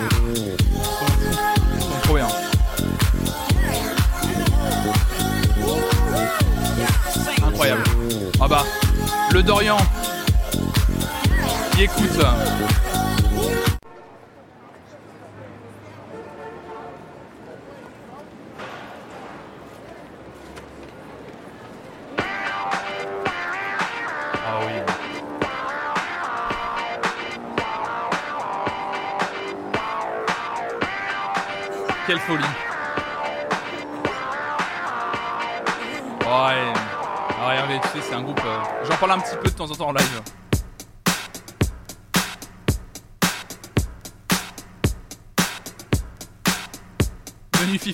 [1.80, 2.28] sont trop bien.
[7.46, 7.82] Incroyable.
[8.40, 8.64] Ah bah,
[9.32, 9.78] le Dorian
[11.72, 12.20] qui écoute.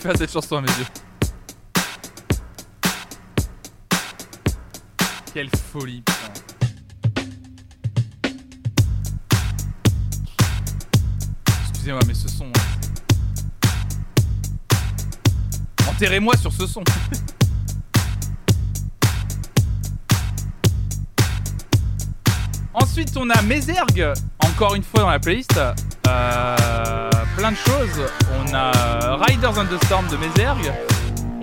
[0.02, 0.86] FIFA cette chanson à mes yeux.
[5.32, 6.02] Quelle folie.
[11.60, 12.50] Excusez-moi, mais ce son.
[15.88, 16.82] Enterrez-moi sur ce son.
[22.74, 25.60] Ensuite, on a Mézergue, encore une fois dans la playlist.
[26.08, 27.01] Euh,
[27.42, 28.06] plein de choses.
[28.38, 30.72] On a Riders on the Storm de Mézergue.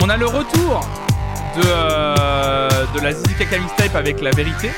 [0.01, 0.87] On a le retour
[1.57, 4.71] de, euh, de la Zizi Kaka mixtape avec La Vérité.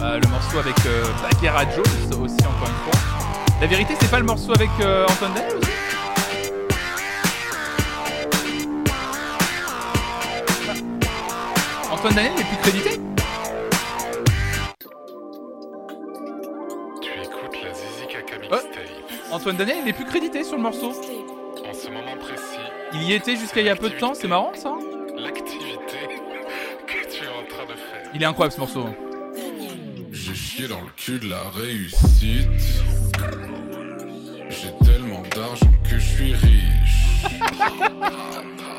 [0.00, 3.00] Euh, le morceau avec euh, Bagheera Jones aussi, encore une fois.
[3.60, 5.70] La Vérité, c'est pas le morceau avec euh, Antoine Daniel aussi
[11.90, 13.03] Antoine Daniel n'est plus crédité
[19.34, 20.90] Antoine Daniel il n'est plus crédité sur le morceau.
[20.90, 22.60] En ce moment précis,
[22.92, 24.72] Il y était jusqu'à il y a peu de temps, c'est marrant ça
[25.18, 25.98] l'activité
[26.86, 28.10] que tu es en train de faire.
[28.14, 28.86] Il est incroyable ce morceau.
[30.12, 32.48] J'ai chié dans le cul de la réussite.
[34.50, 37.24] J'ai tellement d'argent que je suis riche.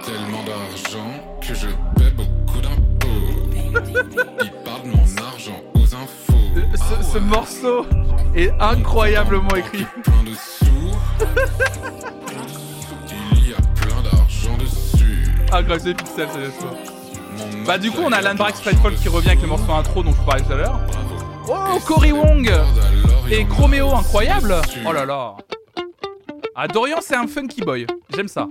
[0.06, 1.68] tellement d'argent que je
[1.98, 3.10] paie beaucoup d'impôts.
[4.42, 6.36] Ils parlent de mon argent aux infos.
[6.76, 7.86] Ce, ce morceau
[8.36, 9.86] est incroyablement écrit.
[10.04, 10.45] Plein de sous.
[13.38, 15.26] Il y a plein d'argent dessus.
[15.80, 16.68] C'est pixel, c'est ça.
[17.38, 20.12] Mon Bah du coup on a Landbrax Strightfall qui revient avec le morceau intro dont
[20.12, 20.80] je vous parlais tout à l'heure.
[21.48, 22.52] Oh Cory Wong
[23.30, 24.56] et Chroméo incroyable.
[24.86, 25.36] Oh là là
[26.56, 27.86] Ah Dorian c'est un funky boy,
[28.16, 28.48] j'aime ça.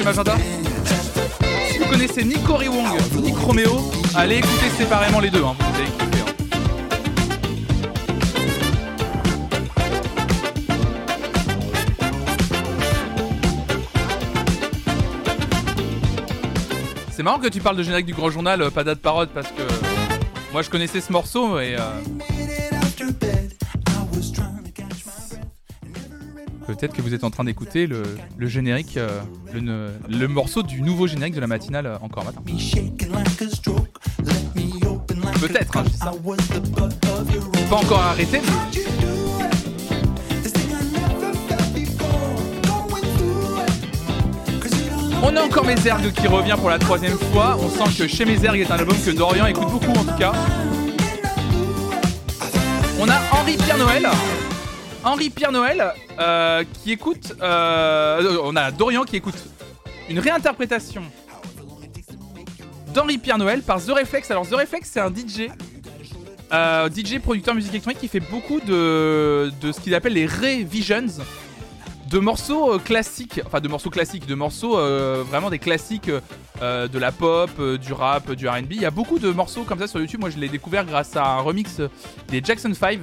[0.00, 0.36] Magenta
[1.70, 5.44] Si vous connaissez ni Cory Wong ni Chroméo, allez écouter séparément les deux.
[5.44, 5.82] Hein, hein.
[17.10, 19.48] C'est marrant que tu parles de générique du Grand Journal, euh, pas date parole, parce
[19.48, 19.62] que
[20.52, 21.80] moi je connaissais ce morceau et euh,
[26.74, 28.02] peut-être que vous êtes en train d'écouter le,
[28.36, 29.20] le générique, euh,
[30.08, 32.40] le, morceau du nouveau générique de la matinale euh, encore matin.
[35.40, 38.80] Peut-être, hein, C'est pas encore arrêté, mais
[45.24, 47.56] On a encore Mézergue qui revient pour la troisième fois.
[47.60, 50.32] On sent que chez Mézergue est un album que Dorian écoute beaucoup en tout cas.
[52.98, 54.08] On a Henri Pierre Noël.
[55.04, 57.34] Henri Pierre Noël euh, qui écoute.
[57.42, 59.34] euh, on a Dorian qui écoute
[60.08, 61.02] une réinterprétation
[62.94, 64.30] d'Henri Pierre Noël par The Reflex.
[64.30, 65.48] Alors The Reflex c'est un DJ.
[66.52, 71.06] euh, DJ producteur musique électronique qui fait beaucoup de, de ce qu'il appelle les revisions
[72.08, 76.10] de morceaux euh, classiques, enfin de morceaux classiques, de morceaux euh, vraiment des classiques
[76.60, 78.72] euh, de la pop, euh, du rap, du R&B.
[78.72, 80.20] Il y a beaucoup de morceaux comme ça sur YouTube.
[80.20, 81.80] Moi, je l'ai découvert grâce à un remix
[82.28, 83.00] des Jackson 5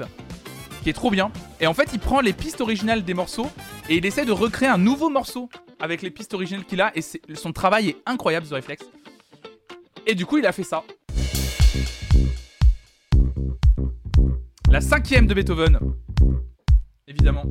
[0.82, 1.32] qui est trop bien.
[1.60, 3.50] Et en fait, il prend les pistes originales des morceaux
[3.90, 5.50] et il essaie de recréer un nouveau morceau
[5.80, 6.92] avec les pistes originales qu'il a.
[6.96, 7.02] Et
[7.36, 8.86] son travail est incroyable, The Reflex.
[10.06, 10.84] Et du coup, il a fait ça.
[14.70, 15.80] La cinquième de Beethoven.
[17.08, 17.44] Évidemment.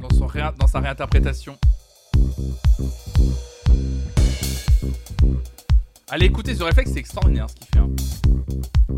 [0.00, 0.26] Dans, son
[0.58, 1.58] dans sa réinterprétation.
[6.10, 7.78] Allez écoutez The Reflex, c'est extraordinaire ce qu'il fait.
[7.78, 7.88] hein.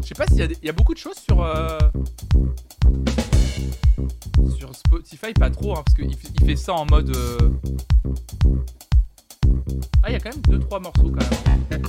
[0.02, 1.42] Je sais pas s'il y, y a beaucoup de choses sur.
[1.42, 1.78] euh,
[4.56, 7.14] Sur Spotify, pas trop, hein, parce qu'il fait- il fait ça en mode.
[7.14, 7.38] euh,
[10.02, 11.82] Ah, il y a quand même 2-3 morceaux quand même.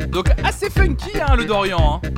[0.00, 0.06] hein.
[0.12, 2.00] Donc assez funky hein, le Dorian.
[2.04, 2.08] hein.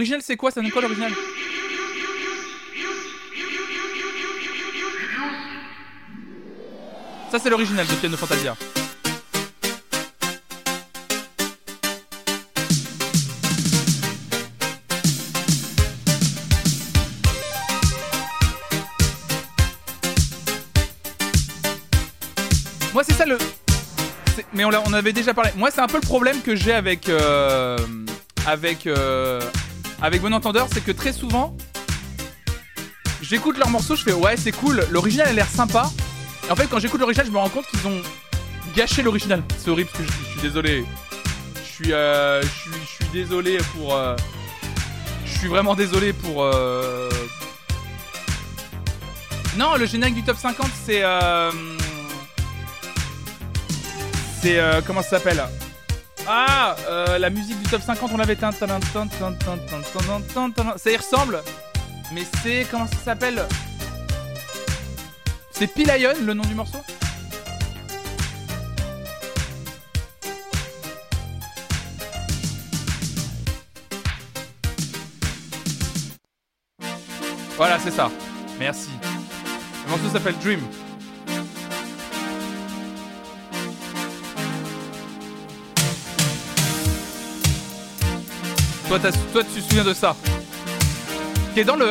[0.00, 0.50] L'original, c'est quoi?
[0.50, 1.12] Ça donne quoi l'original
[7.30, 8.56] Ça, c'est l'original de Piano Fantasia.
[22.94, 23.36] Moi, c'est ça le.
[24.52, 25.50] Mais on, on avait déjà parlé.
[25.56, 27.08] Moi, c'est un peu le problème que j'ai avec.
[27.10, 27.76] euh,
[28.46, 28.86] avec.
[28.86, 29.40] euh,
[30.02, 31.56] avec Bon Entendeur, c'est que très souvent.
[33.22, 35.90] J'écoute leurs morceaux, je fais ouais, c'est cool, l'original a l'air sympa.
[36.48, 38.00] Et en fait, quand j'écoute l'original, je me rends compte qu'ils ont
[38.74, 39.42] gâché l'original.
[39.58, 40.84] C'est horrible parce que je, je suis désolé.
[41.62, 43.94] Je suis, euh, je suis, désolé pour.
[43.94, 44.16] euh,
[45.26, 46.42] je suis vraiment désolé pour.
[46.44, 47.08] euh,
[49.58, 51.02] Non, le générique du top 50, c'est.
[51.02, 51.50] euh,
[54.40, 54.58] C'est.
[54.58, 55.42] euh, comment ça s'appelle?
[56.32, 58.36] Ah, euh, la musique du top 50, on l'avait.
[58.36, 58.50] Ça
[60.92, 61.42] y ressemble,
[62.12, 62.68] mais c'est.
[62.70, 63.42] Comment ça s'appelle?
[65.50, 66.78] C'est Pilion, le nom du morceau?
[77.56, 78.08] Voilà, c'est ça.
[78.56, 78.90] Merci.
[79.84, 80.60] Le morceau s'appelle Dream.
[88.90, 90.16] Toi, tu te souviens de ça
[91.54, 91.88] Qui est dans le,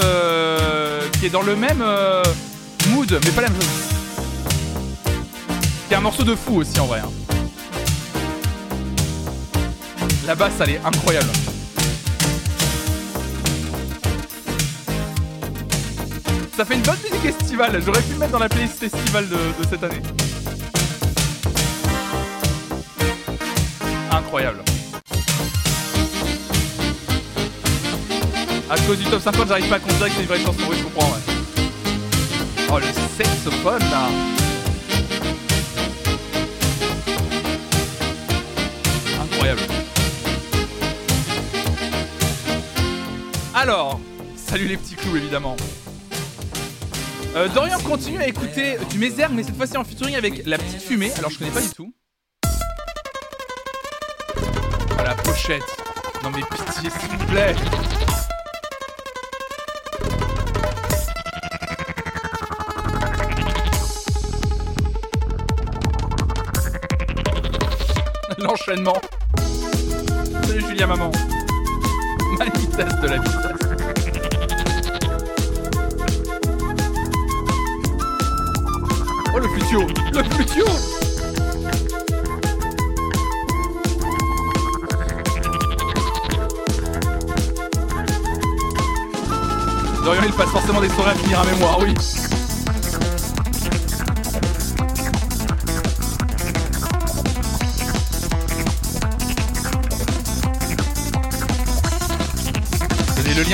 [1.18, 2.22] qui est dans le même euh,
[2.90, 5.14] mood, mais pas la même chose.
[5.88, 7.00] Qui est un morceau de fou aussi en vrai.
[7.00, 7.10] hein.
[10.28, 11.30] La basse, elle est incroyable.
[16.58, 17.82] Ça fait une bonne musique estivale.
[17.86, 19.38] J'aurais pu le mettre dans la playlist estivale de
[19.70, 20.02] cette année.
[24.12, 24.69] Incroyable.
[28.72, 30.60] À cause du top 50, j'arrive pas à considérer que c'est une vraie chanson.
[30.70, 31.20] Oui, je comprends, ouais.
[32.72, 32.86] Oh, le
[33.18, 34.10] saxophone, là.
[39.24, 39.62] Incroyable.
[43.56, 44.00] Alors,
[44.36, 45.58] salut les petits clous, évidemment.
[47.36, 50.82] Euh, Dorian continue à écouter du Mézergue, mais cette fois-ci en featuring avec la petite
[50.82, 51.12] fumée.
[51.18, 51.92] Alors, je connais pas du tout.
[54.92, 55.64] Oh, la pochette.
[56.24, 57.56] Non, mais pitié, s'il vous plaît.
[68.70, 71.10] Salut Julia maman.
[72.38, 73.60] Ma vitesse de la vitesse.
[79.34, 80.66] Oh le futio Le futio
[90.04, 91.96] Dorian il passe forcément des soirées à finir à mémoire, oui.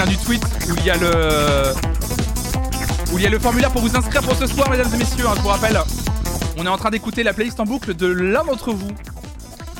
[0.05, 1.73] Du tweet où il y a le
[3.11, 5.25] où il y a le formulaire pour vous inscrire pour ce soir, mesdames et messieurs.
[5.27, 5.79] hein, je vous rappelle,
[6.57, 8.91] on est en train d'écouter la playlist en boucle de l'un d'entre vous.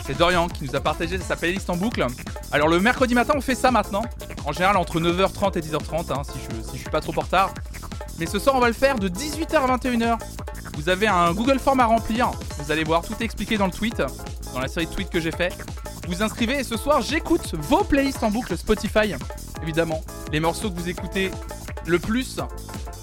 [0.06, 2.06] C'est Dorian qui nous a partagé sa playlist en boucle.
[2.52, 4.03] Alors le mercredi matin, on fait ça maintenant.
[4.45, 7.22] En général, entre 9h30 et 10h30, hein, si, je, si je suis pas trop en
[7.22, 7.53] retard.
[8.19, 10.18] Mais ce soir, on va le faire de 18h à 21h.
[10.77, 12.31] Vous avez un Google Form à remplir.
[12.60, 14.02] Vous allez voir, tout est expliqué dans le tweet,
[14.53, 15.52] dans la série de tweets que j'ai fait.
[16.07, 19.15] Vous inscrivez et ce soir, j'écoute vos playlists en boucle Spotify,
[19.64, 20.02] évidemment.
[20.31, 21.31] Les morceaux que vous écoutez
[21.85, 22.39] le plus,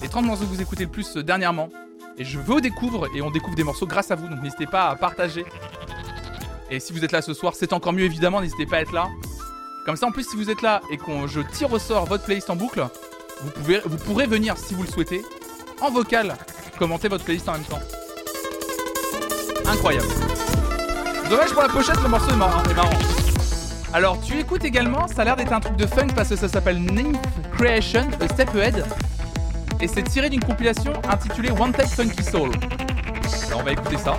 [0.03, 1.71] les 30 morceaux que vous écoutez le plus euh, dernièrement.
[2.19, 4.89] Et je vous découvre et on découvre des morceaux grâce à vous, donc n'hésitez pas
[4.91, 5.45] à partager.
[6.71, 8.93] Et si vous êtes là ce soir, c'est encore mieux évidemment, n'hésitez pas à être
[8.93, 9.09] là.
[9.87, 12.25] Comme ça, en plus, si vous êtes là et qu'on je tire au sort votre
[12.25, 12.87] playlist en boucle,
[13.43, 15.23] vous, pourrez venir, si vous le souhaitez,
[15.81, 16.37] en vocal,
[16.79, 17.81] commenter votre playlist en même temps.
[19.67, 20.09] Incroyable.
[21.29, 22.63] Dommage pour la pochette, le morceau est marrant.
[23.95, 26.49] Alors, tu écoutes également, ça a l'air d'être un truc de funk parce que ça
[26.49, 27.21] s'appelle Nymph
[27.59, 28.87] Creation, A Step Ahead.
[29.83, 32.51] Et c'est tiré d'une compilation intitulée One Take Funky Soul.
[33.49, 34.17] Alors, on va écouter ça.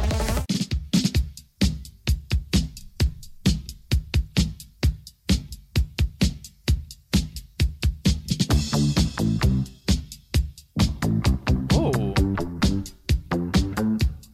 [11.73, 11.91] Oh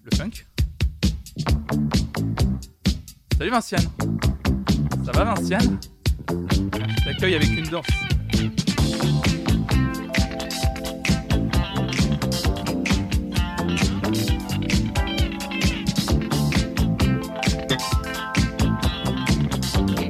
[0.04, 0.46] Le funk
[3.38, 4.09] Salut Vinciane
[5.24, 5.78] va Vinciane
[7.04, 7.86] t'accueille avec une danse.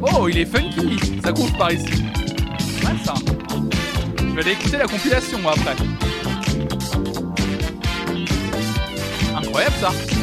[0.01, 1.85] Oh, il est funky Ça groove par ici.
[2.83, 3.13] Ouais, ça.
[4.17, 5.75] Je vais aller écouter la compilation, moi, après.
[9.35, 10.18] Incroyable, ça.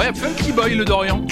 [0.00, 1.26] Incroyable, Funky Boy, le Dorian.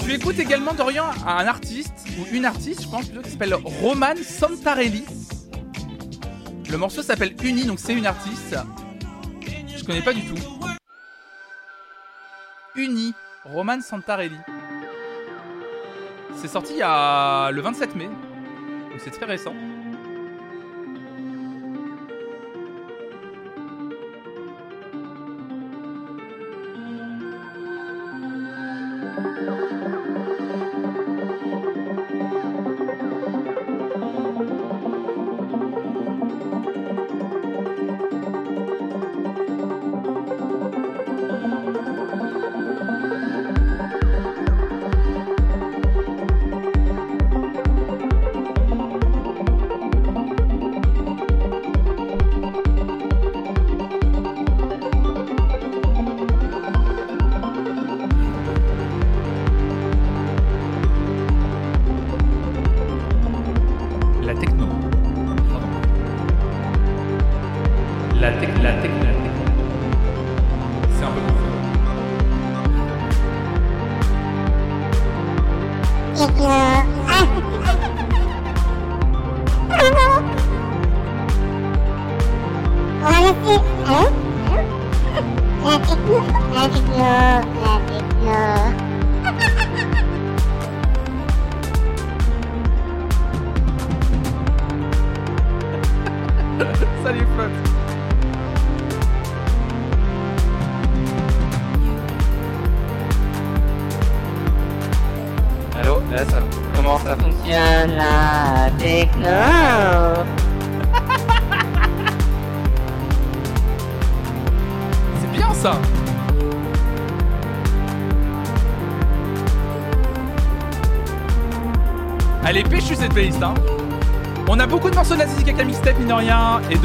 [0.00, 4.16] Tu écoutes également, Dorian, un artiste, ou une artiste, je pense plutôt, qui s'appelle Roman
[4.20, 5.04] Santarelli.
[6.68, 8.56] Le morceau s'appelle Uni, donc c'est une artiste.
[9.76, 10.34] Je connais pas du tout.
[12.74, 13.14] Uni,
[13.44, 14.38] Roman Santarelli.
[16.34, 19.54] C'est sorti a le 27 mai, donc c'est très récent.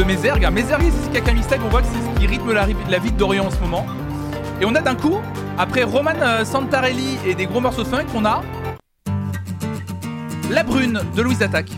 [0.01, 0.47] De Mézergue.
[0.51, 3.17] Mézergue et Zizi Kaka Mixtape, on voit que c'est ce qui rythme la, vie de
[3.17, 3.85] Dorian en ce moment.
[4.59, 5.19] Et on a d'un coup,
[5.59, 8.41] après Roman euh, Santarelli et des gros morceaux funk, on a
[10.49, 11.71] La Brune de Louise Attaque.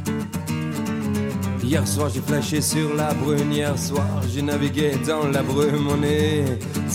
[1.64, 6.04] Hier soir j'ai flashé sur la brune, hier soir j'ai navigué dans la brume, on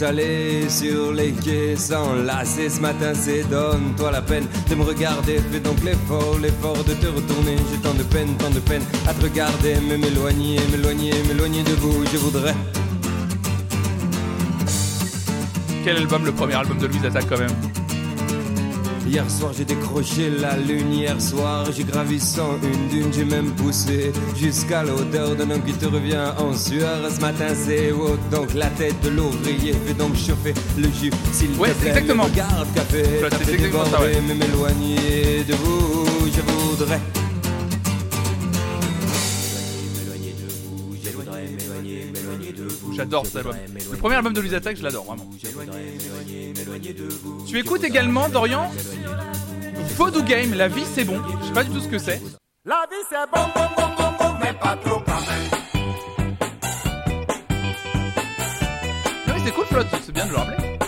[0.02, 2.68] allé sur les quais sans lasser.
[2.68, 7.06] Ce matin c'est donne-toi la peine de me regarder, fais donc l'effort, l'effort de te
[7.06, 11.62] retourner, j'ai tant de peine, tant de peine à te regarder, mais m'éloigner, m'éloigner, m'éloigner
[11.62, 12.54] de vous, je voudrais.
[15.84, 17.67] Quel album, le premier album de Louise Attaque quand même?
[19.10, 23.52] Hier soir j'ai décroché la lune, hier soir j'ai gravi sans une dune, j'ai même
[23.52, 27.10] poussé jusqu'à l'odeur d'un homme qui te revient en sueur.
[27.10, 31.10] Ce matin c'est haut, donc la tête de l'ouvrier fait donc chauffer le jus.
[31.32, 32.24] S'il Ouais, c'est plaît, exactement.
[32.24, 33.02] me Regarde café,
[33.90, 34.20] ça, ouais.
[34.26, 37.00] mais m'éloigner de vous, je voudrais.
[42.98, 43.54] J'adore cet album.
[43.92, 45.30] Le premier album de Louise Attaque, je l'adore vraiment.
[47.46, 48.72] Tu écoutes également, Dorian?
[49.96, 51.22] Vodou Game, La vie c'est bon.
[51.40, 52.20] Je sais pas du tout ce que c'est.
[52.64, 55.48] La vie c'est bon, bon, bon, bon, bon, mais pas trop quand même.
[59.28, 60.78] Non mais c'est cool, Flotte, c'est bien de le rappeler.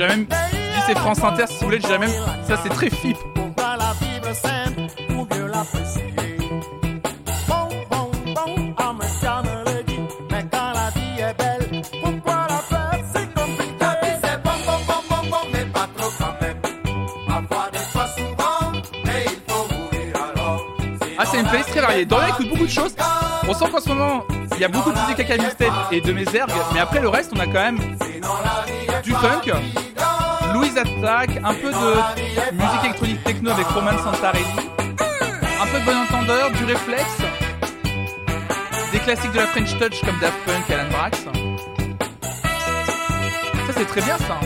[0.00, 2.08] J'ai même dit c'est France Inter si vous voulez, j'ai même.
[2.48, 3.92] Ça c'est très bon, ah
[21.26, 22.06] si c'est Ah une playlist très variée.
[22.06, 22.96] Dorian écoute beaucoup de choses.
[23.46, 24.24] On sent qu'en ce moment,
[24.54, 27.32] il y a beaucoup de musique Mixtape et de mes ergues, mais après le reste,
[27.36, 27.78] on a quand même
[29.02, 29.42] du funk,
[30.70, 34.44] Louise Attaque, un peu de musique électronique techno avec Roman Santarelli,
[34.88, 37.16] un peu de bon entendeur, du réflexe,
[38.92, 41.18] des classiques de la French Touch comme Daft Punk Alan Brax.
[43.66, 44.38] Ça c'est très bien ça.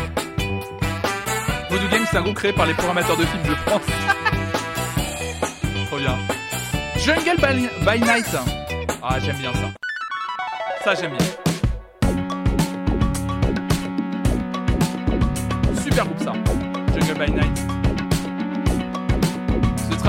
[1.69, 3.83] Voodoo Game c'est un groupe créé par les programmateurs de films de France.
[5.89, 6.17] Trop bien.
[6.97, 7.37] Jungle
[7.85, 8.35] by Night.
[9.03, 9.69] Ah j'aime bien ça.
[10.85, 11.44] Ça j'aime bien.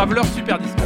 [0.06, 0.77] Traveler super disque.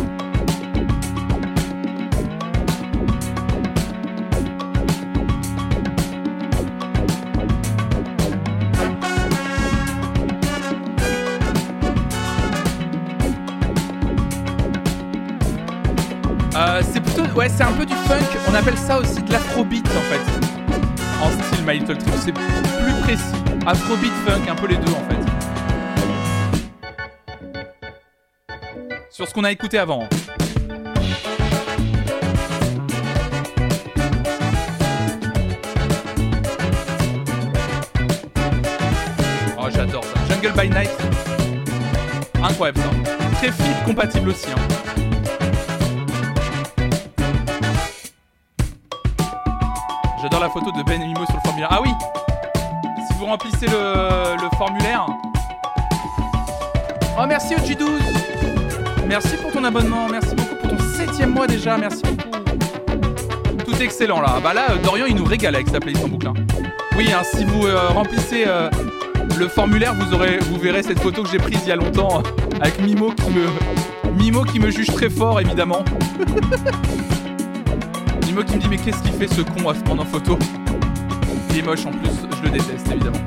[16.55, 18.15] Euh, c'est plutôt, ouais, c'est un peu du funk.
[18.49, 20.21] On appelle ça aussi de l'afrobeat en fait.
[21.21, 23.23] En style My Little Trip, c'est plus précis.
[23.67, 25.18] Afrobeat, funk, un peu les deux en fait.
[29.29, 30.07] Ce qu'on a écouté avant.
[39.59, 40.19] Oh, j'adore ça.
[40.27, 40.89] Jungle by Night.
[42.41, 42.89] Incroyable ça.
[43.35, 44.47] Très flip compatible aussi.
[44.51, 44.55] Hein.
[50.23, 51.69] J'adore la photo de Ben Mimo sur le formulaire.
[51.69, 51.91] Ah oui
[53.07, 55.05] Si vous remplissez le, le formulaire.
[57.21, 58.38] Oh merci OG12
[59.09, 62.29] Merci pour ton abonnement, merci beaucoup pour ton septième mois déjà, merci beaucoup.
[63.65, 64.39] Tout est excellent là.
[64.43, 66.27] Bah là, euh, Dorian il nous régale avec sa playlist en boucle.
[66.27, 66.33] hein.
[66.95, 68.69] Oui, hein, si vous euh, remplissez euh,
[69.39, 72.21] le formulaire, vous aurez, vous verrez cette photo que j'ai prise il y a longtemps
[72.61, 73.47] avec Mimo qui me,
[74.15, 75.83] Mimo qui me juge très fort évidemment.
[78.27, 80.37] Mimo qui me dit mais qu'est-ce qu'il fait ce con à se prendre en photo?
[81.49, 83.17] Il est moche en plus, je le déteste évidemment.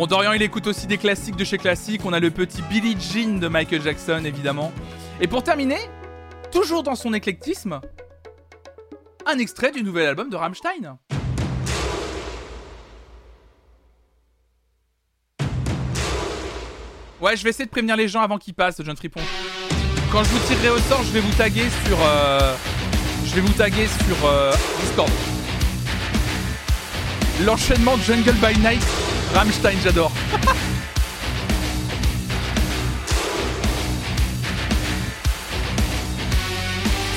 [0.00, 2.00] Bon Dorian, il écoute aussi des classiques de chez Classique.
[2.06, 4.72] On a le petit Billie Jean de Michael Jackson, évidemment.
[5.20, 5.76] Et pour terminer,
[6.50, 7.82] toujours dans son éclectisme,
[9.26, 10.96] un extrait du nouvel album de Rammstein.
[17.20, 19.20] Ouais, je vais essayer de prévenir les gens avant qu'ils passent, John Fripon.
[20.10, 21.98] Quand je vous tirerai au sort, je vais vous taguer sur.
[22.00, 22.54] euh,
[23.26, 24.50] je vais vous taguer sur euh,
[24.80, 25.10] Discord.
[27.44, 28.82] L'enchaînement Jungle by Night,
[29.34, 30.12] Rammstein, j'adore.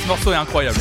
[0.02, 0.80] Ce morceau est incroyable.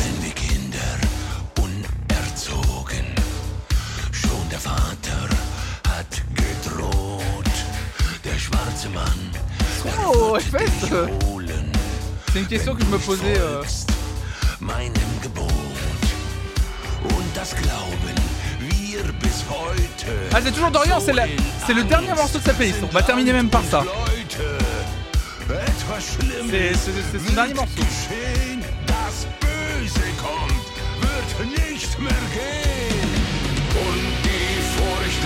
[10.15, 10.37] Oh,
[12.31, 13.37] C'est une question que je me posais.
[13.37, 13.63] euh,
[20.33, 21.25] Ah, c'est toujours Dorian, c'est la-
[21.65, 22.79] c'est le dernier morceau de sa playlist.
[22.83, 23.83] On va terminer même par ça.
[26.49, 27.71] C'est c'est- c'est son dernier morceau.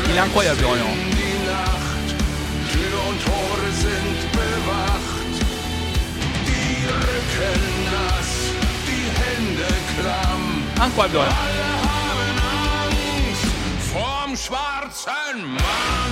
[0.10, 0.86] Il est incroyable, Dorian.
[9.38, 11.57] in die
[14.38, 16.12] vorm schwarzen Mann.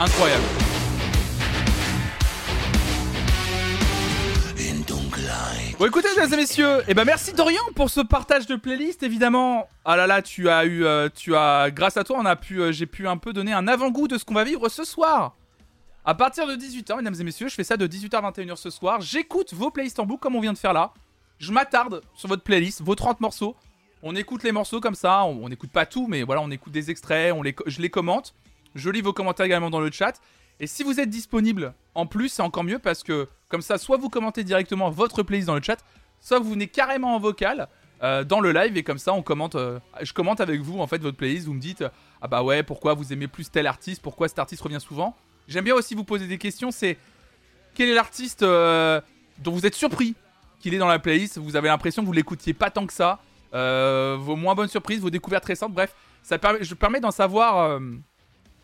[0.00, 0.44] Incroyable.
[5.78, 9.68] Bon, écoutez, mesdames et messieurs, et ben merci Dorian pour ce partage de playlist, évidemment.
[9.84, 12.62] Ah là là, tu as eu, euh, tu as, grâce à toi, on a pu,
[12.62, 15.36] euh, j'ai pu un peu donner un avant-goût de ce qu'on va vivre ce soir.
[16.06, 18.70] À partir de 18h, mesdames et messieurs, je fais ça de 18h à 21h ce
[18.70, 19.02] soir.
[19.02, 20.94] J'écoute vos playlists en boucle comme on vient de faire là.
[21.38, 23.54] Je m'attarde sur votre playlist, vos 30 morceaux.
[24.02, 25.24] On écoute les morceaux comme ça.
[25.24, 27.34] On n'écoute pas tout, mais voilà, on écoute des extraits,
[27.66, 28.34] je les commente.
[28.74, 30.20] Je lis vos commentaires également dans le chat.
[30.60, 33.96] Et si vous êtes disponible en plus, c'est encore mieux parce que comme ça, soit
[33.96, 35.78] vous commentez directement votre playlist dans le chat,
[36.20, 37.68] soit vous venez carrément en vocal
[38.02, 39.54] euh, dans le live et comme ça, on commente.
[39.54, 41.46] euh, je commente avec vous en fait votre playlist.
[41.46, 41.84] Vous me dites
[42.20, 45.16] ah bah ouais, pourquoi vous aimez plus tel artiste, pourquoi cet artiste revient souvent.
[45.48, 46.70] J'aime bien aussi vous poser des questions.
[46.70, 46.98] C'est
[47.74, 49.00] quel est l'artiste euh,
[49.38, 50.14] dont vous êtes surpris
[50.60, 51.38] qu'il est dans la playlist?
[51.38, 53.20] Vous avez l'impression que vous l'écoutiez pas tant que ça.
[53.54, 55.72] Euh, vos moins bonnes surprises, vos découvertes récentes.
[55.72, 57.80] Bref, ça permet, je permets d'en savoir euh,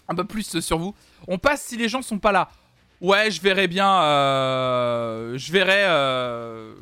[0.09, 0.95] un peu plus sur vous.
[1.29, 2.49] On passe si les gens sont pas là.
[3.01, 4.03] Ouais, je verrai bien.
[4.03, 5.85] euh, je verrai.
[5.87, 6.75] euh,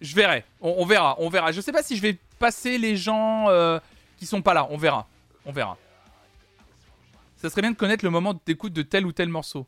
[0.00, 0.44] je verrai.
[0.60, 1.16] On, verra.
[1.18, 1.50] On verra.
[1.52, 3.78] Je sais pas si je vais passer les gens euh,
[4.16, 4.66] qui sont pas là.
[4.70, 5.06] On verra.
[5.46, 5.76] On verra.
[7.36, 9.66] Ça serait bien de connaître le moment d'écoute de tel ou tel morceau.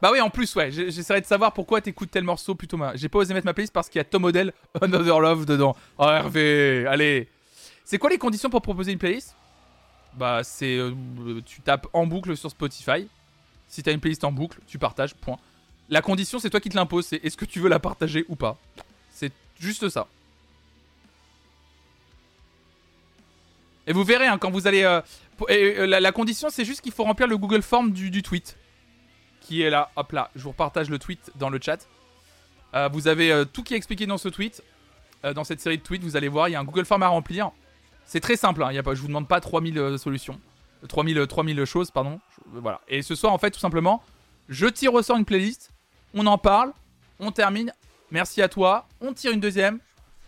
[0.00, 0.70] Bah oui, en plus, ouais.
[0.70, 2.76] J'essaierai de savoir pourquoi t'écoutes tel morceau plutôt.
[2.76, 5.44] ma- J'ai pas osé mettre ma playlist parce qu'il y a Tom Odell, Another Love
[5.46, 5.76] dedans.
[5.98, 7.28] Oh Hervé, allez.
[7.84, 9.36] C'est quoi les conditions pour proposer une playlist?
[10.14, 10.92] Bah c'est euh,
[11.44, 13.08] tu tapes en boucle sur Spotify.
[13.68, 15.14] Si t'as une playlist en boucle, tu partages.
[15.14, 15.38] Point.
[15.90, 17.06] La condition, c'est toi qui te l'impose.
[17.06, 18.56] C'est est-ce que tu veux la partager ou pas?
[19.12, 20.06] C'est juste ça.
[23.86, 24.82] Et vous verrez hein, quand vous allez.
[24.82, 25.00] euh,
[25.50, 28.56] euh, la, condition, c'est juste qu'il faut remplir le Google Form du tweet.
[29.44, 29.90] Qui est là.
[29.94, 30.30] Hop là.
[30.34, 31.86] Je vous repartage le tweet dans le chat.
[32.74, 34.62] Euh, vous avez euh, tout qui est expliqué dans ce tweet.
[35.24, 37.02] Euh, dans cette série de tweets, vous allez voir, il y a un Google Form
[37.02, 37.52] à remplir.
[38.06, 38.62] C'est très simple.
[38.62, 40.38] Hein, y a pas, je vous demande pas 3000 euh, solutions.
[40.82, 42.20] Euh, 3000, euh, 3000 choses, pardon.
[42.46, 42.80] Voilà.
[42.88, 44.02] Et ce soir, en fait, tout simplement,
[44.48, 45.70] je tire au sort une playlist.
[46.14, 46.72] On en parle.
[47.20, 47.72] On termine.
[48.10, 48.86] Merci à toi.
[49.00, 49.78] On tire une deuxième.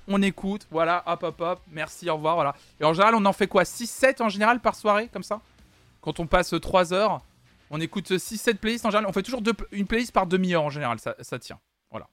[0.09, 0.67] On écoute.
[0.71, 1.03] Voilà.
[1.07, 1.61] Hop, hop, hop.
[1.71, 2.09] Merci.
[2.09, 2.35] Au revoir.
[2.37, 2.55] Voilà.
[2.81, 5.41] Et en général, on en fait quoi 6-7 en général par soirée, comme ça?
[6.01, 7.21] Quand on passe 3 heures,
[7.71, 9.07] on écoute 6-7 playlists en général.
[9.09, 10.99] On fait toujours deux- une playlist par demi-heure en général.
[10.99, 11.61] Ça, tient.
[11.91, 12.09] Voilà.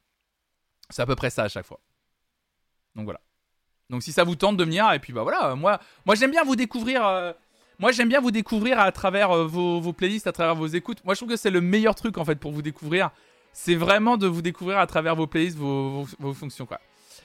[0.90, 1.80] C'est à peu près ça à chaque fois.
[2.96, 3.22] Donc voilà.
[3.90, 6.44] Donc si ça vous tente de venir, et puis bah voilà, moi, moi j'aime bien
[6.44, 7.06] vous découvrir.
[7.06, 7.34] euh,
[7.80, 11.04] moi j'aime bien vous découvrir à travers euh, vos, playlists, à travers vos écoutes.
[11.06, 13.12] Moi je trouve que c'est le meilleur truc en fait pour vous découvrir.
[13.52, 16.80] C'est vraiment de vous découvrir à travers vos playlists, vos, vos, vos fonctions quoi.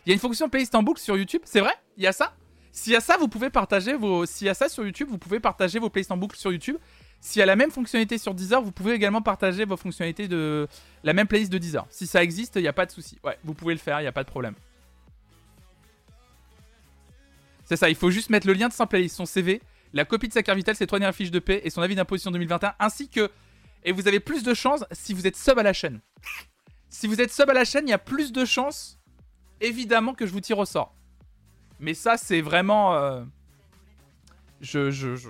[0.04, 1.72] Il y a une fonction playlist en boucle sur YouTube, c'est vrai?
[1.96, 2.34] Il y a ça?
[2.72, 4.24] S'il y a ça, vous pouvez partager vos.
[4.26, 6.76] S'il y a ça sur YouTube, vous pouvez partager vos playlists en boucle sur YouTube.
[7.20, 10.68] S'il y a la même fonctionnalité sur Deezer, vous pouvez également partager vos fonctionnalités de
[11.02, 11.86] la même playlist de Deezer.
[11.90, 13.18] Si ça existe, il n'y a pas de souci.
[13.24, 14.54] Ouais, vous pouvez le faire, il n'y a pas de problème.
[17.64, 19.60] C'est ça, il faut juste mettre le lien de sa playlist, son CV,
[19.92, 21.94] la copie de sa carte vitale, ses trois dernières fiches de paix et son avis
[21.94, 23.30] d'imposition 2021, ainsi que.
[23.84, 26.00] Et vous avez plus de chances si vous êtes sub à la chaîne.
[26.88, 28.98] Si vous êtes sub à la chaîne, il y a plus de chances,
[29.60, 30.94] évidemment, que je vous tire au sort.
[31.78, 32.94] Mais ça, c'est vraiment.
[32.94, 33.22] euh,
[34.60, 35.28] je, je,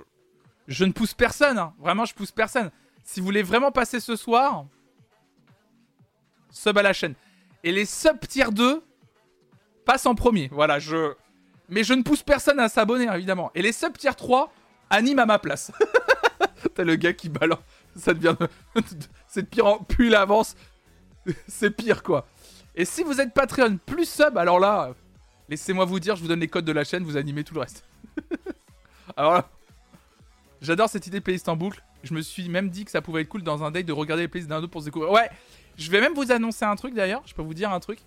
[0.68, 1.74] je ne pousse personne, hein.
[1.78, 2.70] vraiment, je pousse personne.
[3.02, 4.66] Si vous voulez vraiment passer ce soir,
[6.50, 7.14] sub à la chaîne.
[7.64, 8.84] Et les sub tier 2
[9.86, 10.48] passent en premier.
[10.52, 11.14] Voilà, je.
[11.70, 13.50] Mais je ne pousse personne à s'abonner, hein, évidemment.
[13.54, 14.52] Et les sub tier 3,
[14.90, 15.72] anime à ma place.
[16.74, 17.60] T'as le gars qui balance.
[17.96, 18.36] Ça devient.
[19.26, 19.78] C'est de pire en.
[19.78, 20.54] Plus il avance,
[21.48, 22.26] c'est pire quoi.
[22.74, 24.92] Et si vous êtes Patreon plus sub, alors là,
[25.48, 27.60] laissez-moi vous dire, je vous donne les codes de la chaîne, vous animez tout le
[27.60, 27.84] reste.
[29.16, 29.48] alors là,
[30.60, 31.82] j'adore cette idée de playlist en boucle.
[32.02, 34.24] Je me suis même dit que ça pouvait être cool dans un date de regarder
[34.24, 35.10] les playlists d'un autre pour se découvrir.
[35.12, 35.28] Ouais,
[35.76, 37.22] je vais même vous annoncer un truc d'ailleurs.
[37.26, 38.00] Je peux vous dire un truc.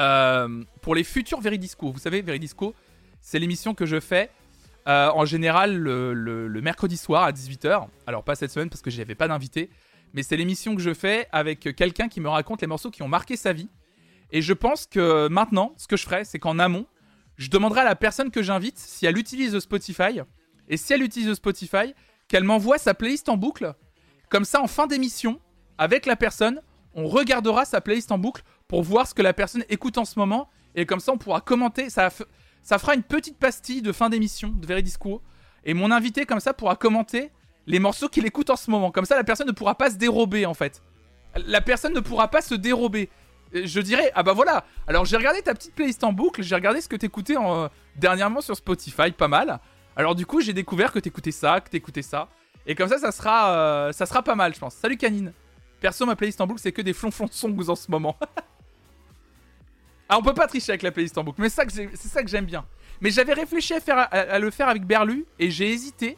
[0.00, 2.74] Euh, pour les futurs Veridisco, vous savez, Veridisco,
[3.20, 4.30] c'est l'émission que je fais
[4.88, 7.86] euh, en général le, mercredi soir à 18h.
[8.06, 9.70] Alors, pas cette semaine parce que j'avais pas d'invité,
[10.12, 13.08] mais c'est l'émission que je fais avec quelqu'un qui me raconte les morceaux qui ont
[13.08, 13.68] marqué sa vie.
[14.30, 16.86] Et je pense que maintenant, ce que je ferai, c'est qu'en amont,
[17.36, 20.20] je demanderai à la personne que j'invite si elle utilise Spotify.
[20.68, 21.94] Et si elle utilise Spotify,
[22.28, 23.74] qu'elle m'envoie sa playlist en boucle.
[24.30, 25.38] Comme ça, en fin d'émission,
[25.76, 26.62] avec la personne,
[26.94, 30.18] on regardera sa playlist en boucle pour voir ce que la personne écoute en ce
[30.18, 30.48] moment.
[30.74, 31.90] Et comme ça, on pourra commenter.
[31.90, 35.20] Ça, fera une petite pastille de fin d'émission de Veridisco.
[35.64, 37.30] Et mon invité, comme ça, pourra commenter
[37.66, 38.90] les morceaux qu'il écoute en ce moment.
[38.90, 40.82] Comme ça, la personne ne pourra pas se dérober, en fait.
[41.46, 43.10] La personne ne pourra pas se dérober.
[43.52, 44.64] Je dirais, ah bah voilà.
[44.86, 46.42] Alors, j'ai regardé ta petite playlist en boucle.
[46.42, 49.60] J'ai regardé ce que t'écoutais en, euh, dernièrement sur Spotify, pas mal.
[49.96, 52.28] Alors, du coup, j'ai découvert que t'écoutais ça, que t'écoutais ça.
[52.66, 54.74] Et comme ça, ça sera, euh, ça sera pas mal, je pense.
[54.74, 55.32] Salut Canine.
[55.80, 58.16] Perso, ma playlist en boucle, c'est que des flonflons de songs en ce moment.
[60.08, 62.46] ah, on peut pas tricher avec la playlist en boucle, mais c'est ça que j'aime
[62.46, 62.64] bien.
[63.00, 66.16] Mais j'avais réfléchi à le faire avec Berlu, et j'ai hésité.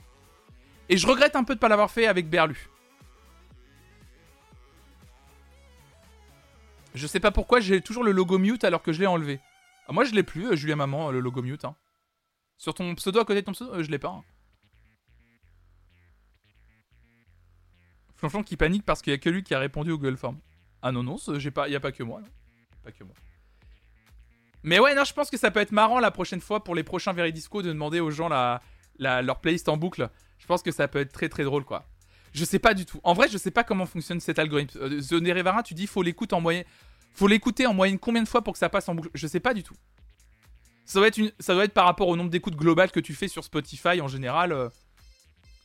[0.91, 2.69] Et je regrette un peu de pas l'avoir fait avec Berlu.
[6.95, 9.41] Je sais pas pourquoi j'ai toujours le logo mute alors que je l'ai enlevé.
[9.89, 11.65] Ah, moi, je l'ai plus, euh, Julien Maman, euh, le logo mute.
[11.65, 11.75] hein.
[12.59, 14.09] Sur ton pseudo, à côté de ton pseudo, euh, je l'ai pas.
[14.09, 14.23] hein.
[18.17, 20.39] Flonflon qui panique parce qu'il y a que lui qui a répondu au Google Form.
[20.83, 22.23] Ah non, non, j'ai pas, y a pas que moi.
[22.83, 23.15] Pas que moi.
[24.63, 26.85] Mais ouais, non, je pense que ça peut être marrant la prochaine fois pour les
[26.85, 28.63] prochains Veridisco de demander aux gens la,
[28.99, 30.09] leur playlist en boucle.
[30.39, 31.85] Je pense que ça peut être très très drôle quoi.
[32.33, 32.99] Je sais pas du tout.
[33.05, 34.79] En vrai, je sais pas comment fonctionne cet algorithme.
[34.81, 36.03] Euh, The tu dis faut.
[37.17, 39.11] Faut l'écouter en moyenne combien de fois pour que ça passe en boucle?
[39.15, 39.77] Je sais pas du tout.
[40.86, 44.09] Ça doit être, par rapport au nombre d'écoutes globales que tu fais sur Spotify en
[44.09, 44.52] général.
[44.52, 44.69] euh.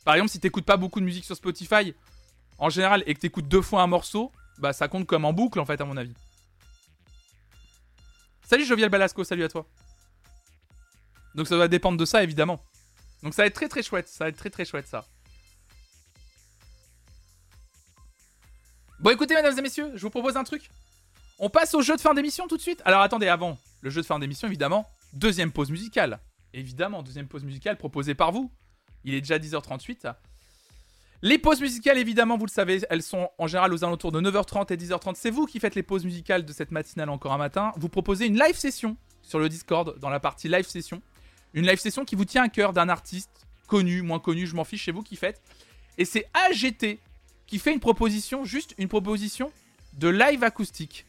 [0.04, 1.94] Par exemple, si t'écoutes pas beaucoup de musique sur Spotify,
[2.58, 5.60] en général, et que t'écoutes deux fois un morceau, bah ça compte comme en boucle
[5.60, 6.14] en fait, à mon avis.
[8.42, 9.66] Salut Jovial Balasco, salut à toi.
[11.34, 12.58] Donc ça va dépendre de ça évidemment.
[13.22, 15.06] Donc ça va être très très chouette, ça va être très très chouette ça.
[18.98, 20.70] Bon écoutez mesdames et messieurs, je vous propose un truc.
[21.38, 22.82] On passe au jeu de fin d'émission tout de suite?
[22.84, 26.20] Alors attendez, avant le jeu de fin d'émission évidemment, deuxième pause musicale.
[26.52, 28.50] Évidemment, deuxième pause musicale proposée par vous.
[29.04, 30.14] Il est déjà 10h38.
[31.22, 34.72] Les pauses musicales, évidemment, vous le savez, elles sont en général aux alentours de 9h30
[34.72, 35.14] et 10h30.
[35.16, 37.72] C'est vous qui faites les pauses musicales de cette matinale encore un matin.
[37.76, 41.02] Vous proposez une live session sur le Discord, dans la partie live session.
[41.52, 44.64] Une live session qui vous tient à cœur d'un artiste, connu, moins connu, je m'en
[44.64, 45.42] fiche, c'est vous qui faites.
[45.98, 46.98] Et c'est AGT
[47.46, 49.52] qui fait une proposition, juste une proposition
[49.98, 51.04] de live acoustique.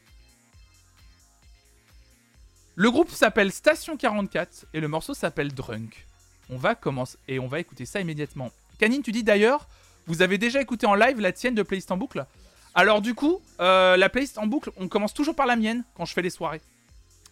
[2.82, 6.08] Le groupe s'appelle Station 44 et le morceau s'appelle Drunk.
[6.50, 8.50] On va commencer et on va écouter ça immédiatement.
[8.80, 9.68] Canine, tu dis d'ailleurs,
[10.08, 12.26] vous avez déjà écouté en live la tienne de playlist en boucle?
[12.74, 16.06] Alors du coup, euh, la playlist en boucle, on commence toujours par la mienne quand
[16.06, 16.60] je fais les soirées.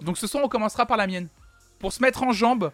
[0.02, 1.28] Donc ce soir, on commencera par la mienne.
[1.80, 2.72] Pour se mettre en jambe.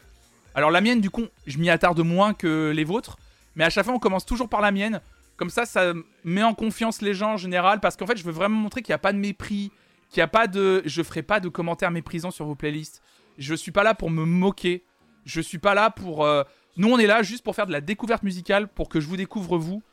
[0.53, 3.17] Alors la mienne, du coup, je m'y attarde moins que les vôtres.
[3.55, 4.99] Mais à chaque fois, on commence toujours par la mienne.
[5.37, 5.93] Comme ça, ça
[6.25, 7.79] met en confiance les gens en général.
[7.79, 9.71] Parce qu'en fait, je veux vraiment montrer qu'il n'y a pas de mépris.
[10.09, 10.81] Qu'il n'y a pas de...
[10.85, 13.01] Je ferai pas de commentaires méprisants sur vos playlists.
[13.37, 14.83] Je suis pas là pour me moquer.
[15.25, 16.25] Je suis pas là pour...
[16.25, 16.43] euh,
[16.77, 18.67] Nous, on est là juste pour faire de la découverte musicale.
[18.67, 19.83] Pour que je vous découvre vous.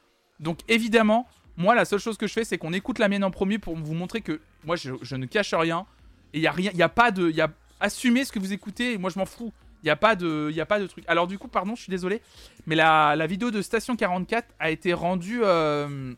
[0.41, 1.27] Donc évidemment,
[1.57, 3.77] moi, la seule chose que je fais, c'est qu'on écoute la mienne en premier pour
[3.77, 5.87] vous montrer que moi, je, ne cache rien.
[6.35, 8.39] Et il y a rien, il y a pas de, y a assumez ce que
[8.39, 8.93] vous écoutez.
[8.93, 9.53] Et moi, je m'en fous.
[9.83, 11.05] Il y a pas de, y a pas de truc.
[11.09, 12.23] Alors du coup, pardon, je suis désolé,
[12.67, 16.15] mais la, la vidéo de Station 44 a été rendue, euh,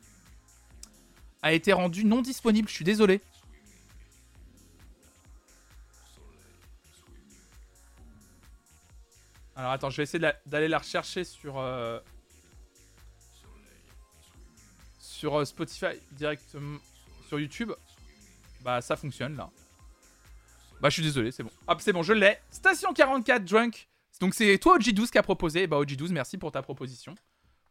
[1.43, 2.69] a été rendue non disponible.
[2.69, 3.23] Je suis désolé.
[9.57, 12.01] Alors attends, je vais essayer d'aller la rechercher sur euh,
[14.99, 16.79] sur euh, Spotify directement
[17.29, 17.73] sur YouTube.
[18.63, 19.51] Bah ça fonctionne là.
[20.81, 21.51] Bah je suis désolé, c'est bon.
[21.69, 22.39] Hop, c'est bon, je l'ai.
[22.51, 23.89] Station 44 Drunk.
[24.21, 25.67] Donc c'est toi OG12 qui a proposé.
[25.67, 27.15] Bah OG12, merci pour ta proposition.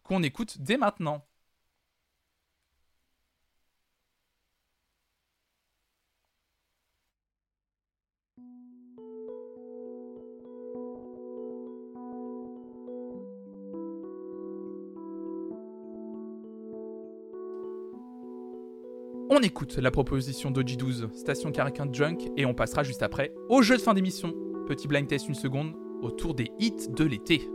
[0.04, 1.26] Qu'on écoute dès maintenant.
[19.44, 23.82] Écoute la proposition d'OG12, Station 44 Drunk, et on passera juste après au jeu de
[23.82, 24.34] fin d'émission.
[24.68, 27.50] Petit blind test une seconde autour des hits de l'été.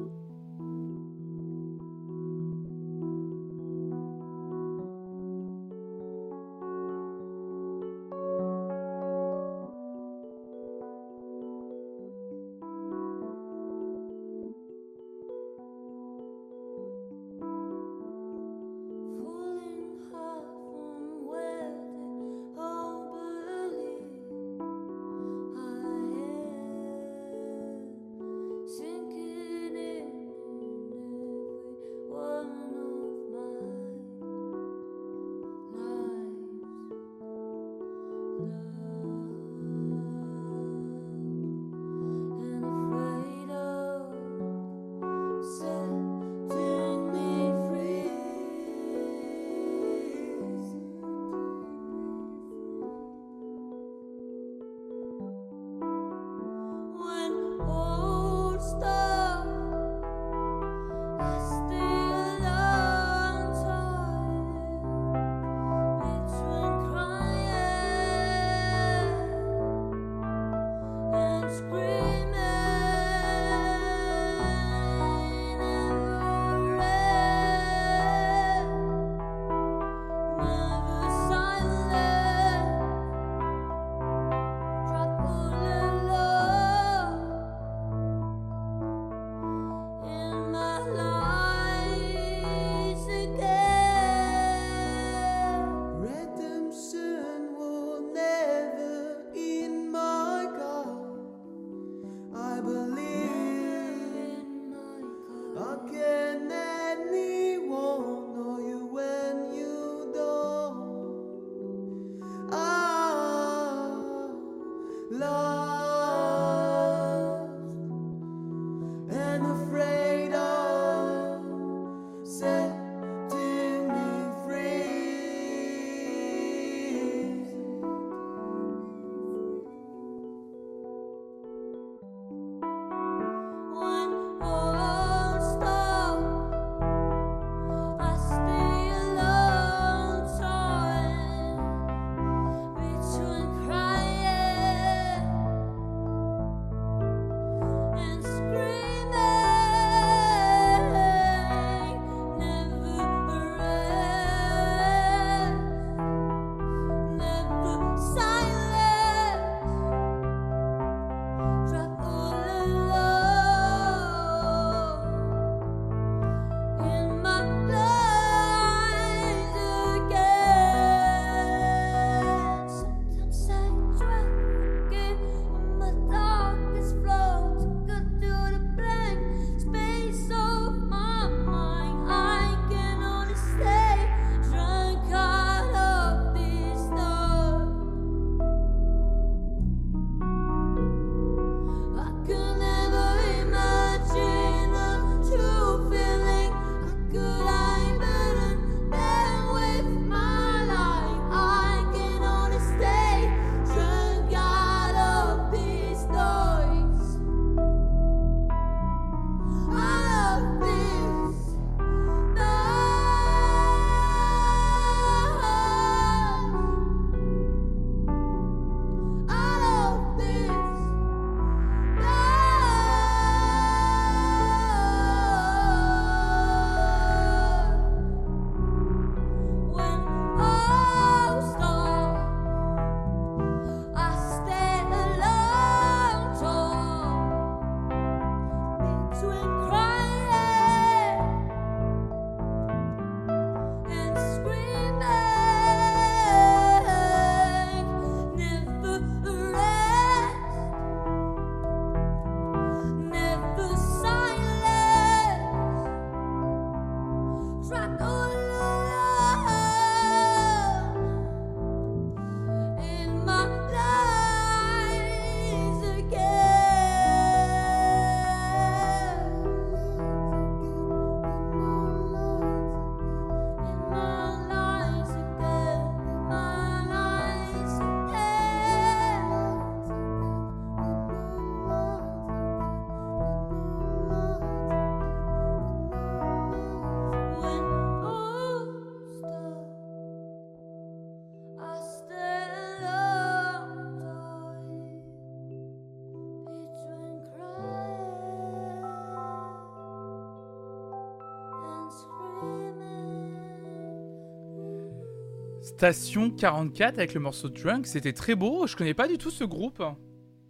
[305.78, 308.66] Station 44 avec le morceau Drunk, c'était très beau.
[308.66, 309.80] Je connais pas du tout ce groupe.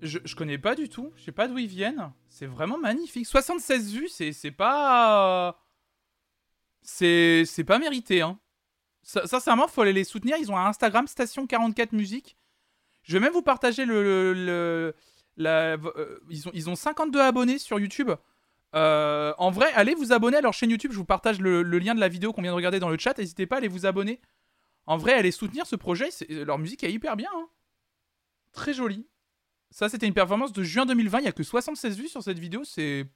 [0.00, 1.12] Je, connais pas du tout.
[1.16, 2.14] Je sais pas d'où ils viennent.
[2.30, 3.26] C'est vraiment magnifique.
[3.26, 5.60] 76 vues, c'est pas.
[6.80, 8.38] C'est pas mérité, hein.
[9.02, 10.38] Sincèrement, faut aller les soutenir.
[10.40, 12.38] Ils ont un Instagram Station 44 Musique.
[13.02, 14.94] Je vais même vous partager le.
[15.40, 18.12] euh, ils, ont, ils ont 52 abonnés sur YouTube.
[18.74, 20.92] Euh, en vrai, allez vous abonner à leur chaîne YouTube.
[20.92, 22.96] Je vous partage le, le lien de la vidéo qu'on vient de regarder dans le
[22.96, 23.18] chat.
[23.18, 24.22] N'hésitez pas à aller vous abonner.
[24.88, 26.10] En vrai, allez soutenir ce projet.
[26.10, 27.30] c'est- Leur musique est hyper bien.
[27.34, 27.48] hein.
[28.52, 29.06] Très jolie.
[29.70, 31.18] Ça, c'était une performance de juin 2020.
[31.18, 32.64] Il n'y a que 76 vues sur cette vidéo.
[32.64, 33.06] C'est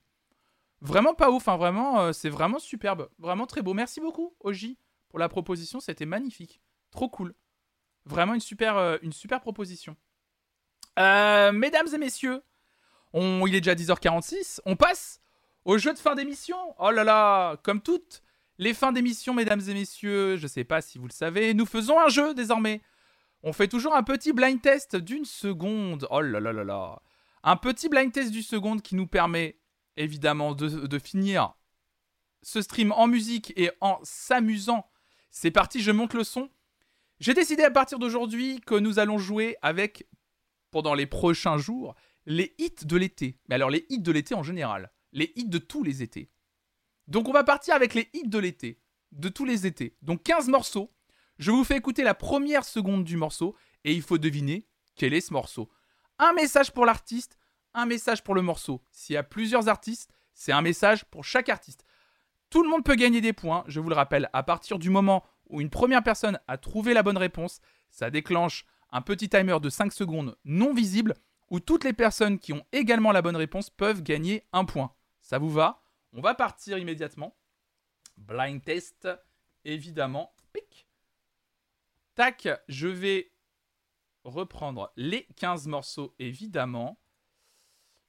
[0.83, 1.49] vraiment pas ouf.
[1.49, 1.57] hein.
[1.57, 3.09] Vraiment, euh, c'est vraiment superbe.
[3.19, 3.73] Vraiment très beau.
[3.75, 4.77] Merci beaucoup, Oji,
[5.09, 5.81] pour la proposition.
[5.81, 6.61] C'était magnifique.
[6.91, 7.35] Trop cool.
[8.05, 9.97] Vraiment une super, euh, une super proposition.
[10.99, 12.43] Euh, mesdames et messieurs,
[13.15, 14.61] il est déjà 10h46.
[14.67, 15.21] On passe
[15.65, 16.57] au jeu de fin d'émission.
[16.79, 18.22] Oh là là, comme toutes
[18.59, 21.99] les fins d'émission, mesdames et messieurs, je sais pas si vous le savez, nous faisons
[21.99, 22.83] un jeu désormais.
[23.43, 26.07] On fait toujours un petit blind test d'une seconde.
[26.11, 27.03] Oh là là là là.
[27.43, 29.59] Un petit blind test d'une seconde qui nous permet
[29.97, 31.55] évidemment de, de finir
[32.43, 34.87] ce stream en musique et en s'amusant.
[35.31, 36.51] C'est parti, je monte le son.
[37.21, 40.09] J'ai décidé à partir d'aujourd'hui que nous allons jouer avec,
[40.71, 41.95] pendant les prochains jours,
[42.27, 43.39] les hits de l'été.
[43.49, 44.93] Mais alors les hits de l'été en général.
[45.13, 46.32] Les hits de tous les étés.
[47.09, 48.81] Donc on va partir avec les hits de l'été.
[49.13, 49.97] De tous les étés.
[50.03, 50.93] Donc 15 morceaux.
[51.39, 53.55] Je vous fais écouter la première seconde du morceau
[53.85, 55.71] et il faut deviner quel est ce morceau.
[56.19, 57.37] Un message pour l'artiste,
[57.75, 58.83] un message pour le morceau.
[58.91, 61.85] S'il y a plusieurs artistes, c'est un message pour chaque artiste.
[62.51, 65.25] Tout le monde peut gagner des points, je vous le rappelle, à partir du moment
[65.49, 67.61] où une première personne a trouvé la bonne réponse,
[67.91, 71.15] ça déclenche un petit timer de 5 secondes non visible
[71.51, 74.93] où toutes les personnes qui ont également la bonne réponse peuvent gagner un point.
[75.21, 75.82] Ça vous va?
[76.13, 77.37] On va partir immédiatement.
[78.17, 79.09] Blind test,
[79.65, 80.35] évidemment.
[80.53, 80.87] Pic.
[82.15, 83.33] Tac, je vais
[84.25, 87.01] reprendre les 15 morceaux, évidemment.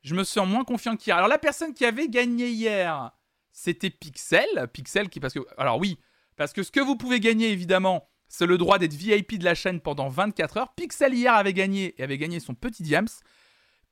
[0.02, 1.16] Je me sens moins confiant qu'hier.
[1.16, 3.12] Alors la personne qui avait gagné hier,
[3.54, 4.68] c'était Pixel.
[4.74, 5.40] Pixel qui, parce que...
[5.58, 5.98] Alors oui,
[6.36, 9.56] parce que ce que vous pouvez gagner, évidemment, c'est le droit d'être VIP de la
[9.56, 10.74] chaîne pendant 24 heures.
[10.74, 13.08] Pixel hier avait gagné et avait gagné son petit diams.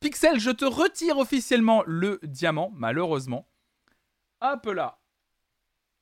[0.02, 3.48] Pixel, je te retire officiellement le diamant, malheureusement.
[4.42, 4.98] Hop là.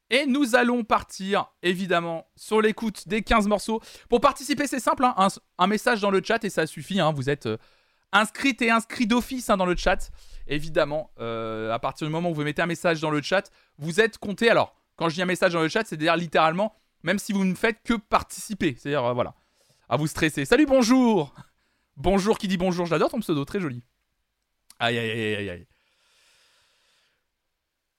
[0.10, 3.80] Et nous allons partir, évidemment, sur l'écoute des 15 morceaux.
[4.10, 7.00] Pour participer, c'est simple, hein, un, message dans le chat et ça suffit.
[7.00, 7.58] hein, vous êtes euh,
[8.12, 10.10] inscrite et inscrit d'office hein, dans le chat.
[10.48, 14.02] Évidemment, euh, à partir du moment où vous mettez un message dans le chat, vous
[14.02, 14.50] êtes compté.
[14.50, 17.54] Alors, quand je dis un message dans le chat, c'est-à-dire littéralement, même si vous ne
[17.54, 18.76] faites que participer.
[18.80, 19.36] C'est-à-dire, euh, voilà,
[19.90, 20.46] à vous stresser.
[20.46, 21.36] Salut, bonjour
[21.98, 23.84] Bonjour qui dit bonjour, j'adore ton pseudo, très joli.
[24.80, 25.68] Aïe, aïe, aïe, aïe, aïe.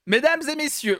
[0.07, 0.99] Mesdames et messieurs,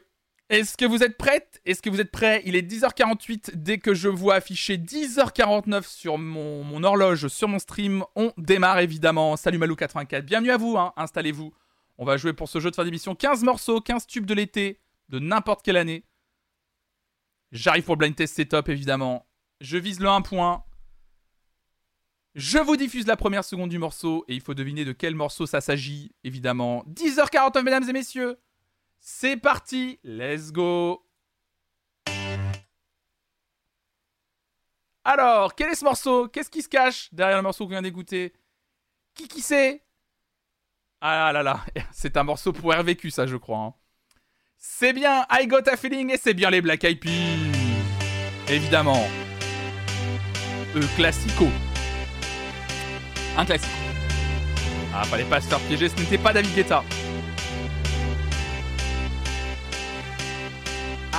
[0.50, 1.60] est-ce que vous êtes prêtes?
[1.66, 2.44] Est-ce que vous êtes prêts?
[2.46, 3.56] Il est 10h48.
[3.56, 9.38] Dès que je vois afficher 10h49 sur mon, horloge, sur mon stream, on démarre évidemment.
[9.38, 10.94] Salut Malou84, bienvenue à vous, hein.
[10.98, 11.52] installez-vous.
[11.98, 14.80] On va jouer pour ce jeu de fin d'émission 15 morceaux, 15 tubes de l'été,
[15.10, 16.06] de n'importe quelle année.
[17.52, 19.28] J'arrive pour le blind test, c'est top évidemment.
[19.62, 20.64] Je vise le 1 point.
[22.36, 25.48] Je vous diffuse la première seconde du morceau et il faut deviner de quel morceau
[25.48, 26.86] ça s'agit, évidemment.
[26.88, 28.38] 10h49, mesdames et messieurs.
[29.04, 31.04] C'est parti, let's go.
[35.04, 36.28] Alors, quel est ce morceau?
[36.28, 38.32] Qu'est-ce qui se cache derrière le morceau qu'on vient d'écouter?
[39.16, 39.84] Qui qui c'est?
[41.02, 43.58] Ah là là, c'est un morceau pour RVQ ça je crois.
[43.58, 43.74] hein.
[44.60, 47.10] C'est bien I Got a Feeling et c'est bien les Black Eyed Peas.
[48.48, 49.04] Évidemment.
[50.76, 51.48] Euh, classico.
[53.36, 53.68] Un classique.
[54.94, 56.84] Ah, pas se faire piéger, ce n'était pas David Guetta.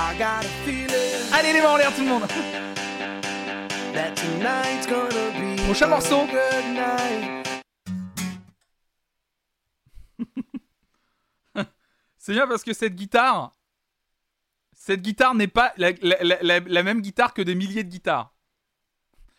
[0.05, 2.23] I got a feeling Allez les mains en l'air tout le monde
[3.93, 6.25] that tonight's gonna be Prochain morceau.
[6.25, 7.63] good night.
[12.17, 13.53] C'est bien parce que cette guitare,
[14.75, 17.89] cette guitare n'est pas la, la- la- la- la même guitare que des milliers de
[17.89, 18.33] guitares.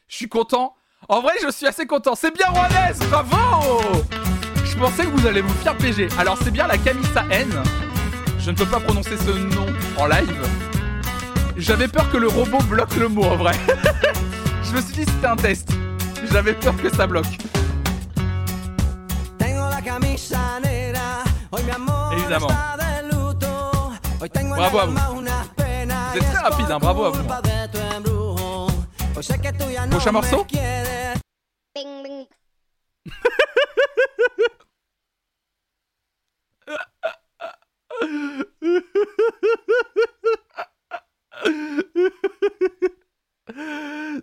[0.08, 0.74] Je suis content.
[1.08, 2.14] En vrai, je suis assez content.
[2.14, 3.80] C'est bien Juanes, bravo
[4.64, 6.08] Je pensais que vous allez vous faire PG.
[6.18, 7.50] Alors, c'est bien la Camisa N.
[8.44, 9.64] Je ne peux pas prononcer ce nom
[9.96, 10.46] en live.
[11.56, 13.54] J'avais peur que le robot bloque le mot en vrai.
[14.62, 15.70] je me suis dit c'était un test.
[16.30, 17.24] J'avais peur que ça bloque.
[22.12, 22.48] Évidemment.
[24.50, 24.94] Bravo à vous.
[24.94, 27.18] Vous êtes es très rapide, hein, bravo à vous.
[27.20, 28.66] culpa de tu embrujo.
[29.16, 30.44] Hoy sé que tú ya no Prochain me morceau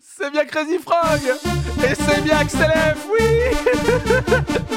[0.01, 1.21] C'est Crazy Frog
[1.83, 3.25] Et c'est bien XLF, oui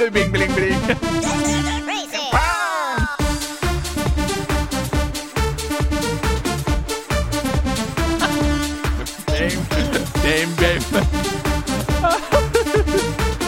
[0.00, 0.78] Le bling bling bling.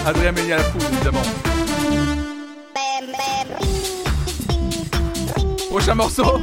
[0.07, 1.66] Adrien Méniel à la poule, évidemment.
[5.77, 6.40] Prochain morceau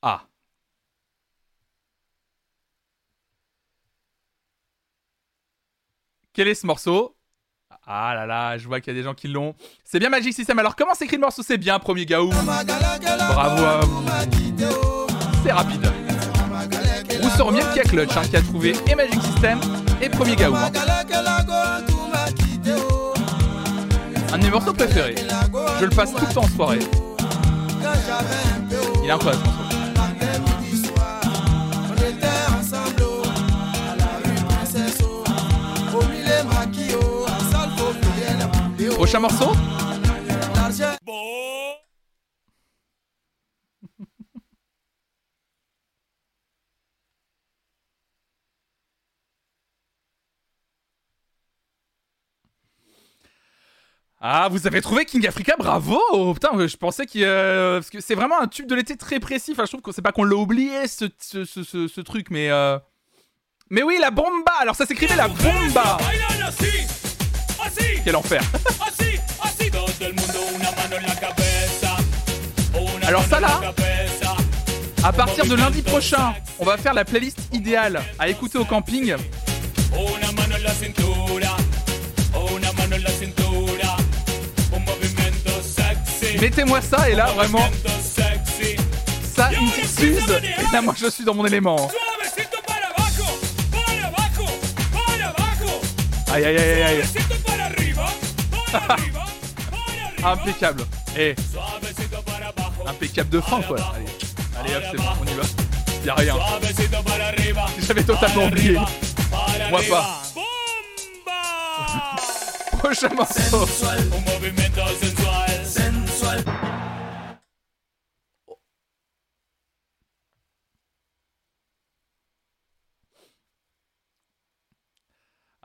[0.00, 0.26] Ah.
[6.32, 7.14] Quel est ce morceau?
[7.86, 9.54] Ah là là, je vois qu'il y a des gens qui l'ont.
[9.84, 10.58] C'est bien Magic System.
[10.58, 11.42] Alors comment s'écrit le morceau?
[11.42, 12.30] C'est bien, premier Gaou.
[12.30, 13.86] Bravo.
[15.44, 15.92] C'est rapide.
[17.20, 19.60] Rousseur Miel qui a clutch, hein, qui a trouvé et Magic System
[20.08, 20.54] premier Gaou.
[20.54, 20.70] hein.
[24.32, 25.14] Un de mes morceaux préférés.
[25.80, 26.78] Je le passe tout le temps en soirée.
[29.02, 29.64] Il est incroyable ce morceau.
[38.96, 39.52] Prochain morceau
[54.26, 56.00] Ah, vous avez trouvé King Africa, bravo!
[56.32, 59.52] Putain, je pensais euh, que c'est vraiment un tube de l'été très précis.
[59.52, 62.28] Enfin, je trouve que c'est pas qu'on l'a oublié, ce, ce, ce, ce- ce truc,
[62.30, 62.48] mais...
[62.50, 62.78] euh,
[63.68, 64.50] Mais oui, la bomba!
[64.60, 65.98] Alors ça s'écrivait la bomba!
[68.02, 68.40] Quel enfer!
[73.06, 73.60] Alors ça là,
[75.04, 79.14] à partir de lundi prochain, on va faire la playlist idéale à écouter au camping.
[86.44, 87.66] Mettez-moi ça et là vraiment,
[89.34, 90.30] ça une petite suze.
[90.42, 91.90] Et là moi je suis dans mon élément.
[96.30, 97.02] Aïe aïe aïe aïe.
[100.22, 100.84] Impeccable.
[101.16, 101.34] Et
[102.86, 103.78] impeccable de fin quoi.
[104.60, 105.44] Allez, allez hop c'est bon, on y va.
[106.04, 106.36] Y'a rien.
[107.78, 108.78] J'avais totalement oublié.
[109.70, 110.22] Moi pas.
[112.80, 113.66] Prochain morceau.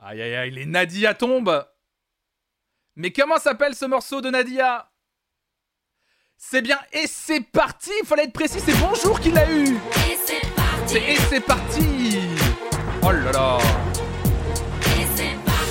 [0.02, 1.64] Aïe aïe aïe, les Nadia tombent.
[2.96, 4.90] Mais comment s'appelle ce morceau de Nadia?
[6.36, 9.78] C'est bien et c'est parti, il fallait être précis, c'est bonjour qu'il a eu.
[10.86, 12.18] C'est et c'est parti.
[13.02, 13.58] Oh là là.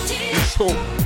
[0.06, 0.70] C'est chaud.
[0.72, 0.99] Ah,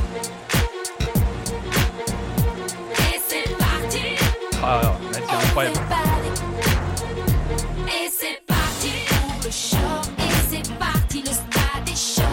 [5.54, 5.80] incroyable.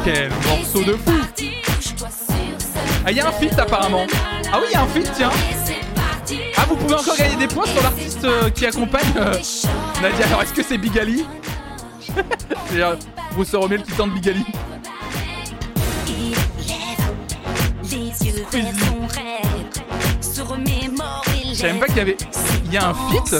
[0.05, 1.13] Quel morceau de fou
[3.05, 4.07] Ah, il y a un feat apparemment.
[4.53, 5.31] Ah oui, il y a un feat, tiens.
[6.57, 9.35] Ah, vous pouvez encore gagner des points sur l'artiste euh, qui accompagne euh,
[10.01, 10.27] Nadia.
[10.27, 11.27] Alors, est-ce que c'est Bigali?
[12.71, 12.97] C'est euh,
[13.35, 14.45] Bruce Romel qui tente Bigali.
[20.41, 20.43] Je
[21.61, 22.16] savais même pas qu'il y avait.
[22.65, 23.35] Il y a un feat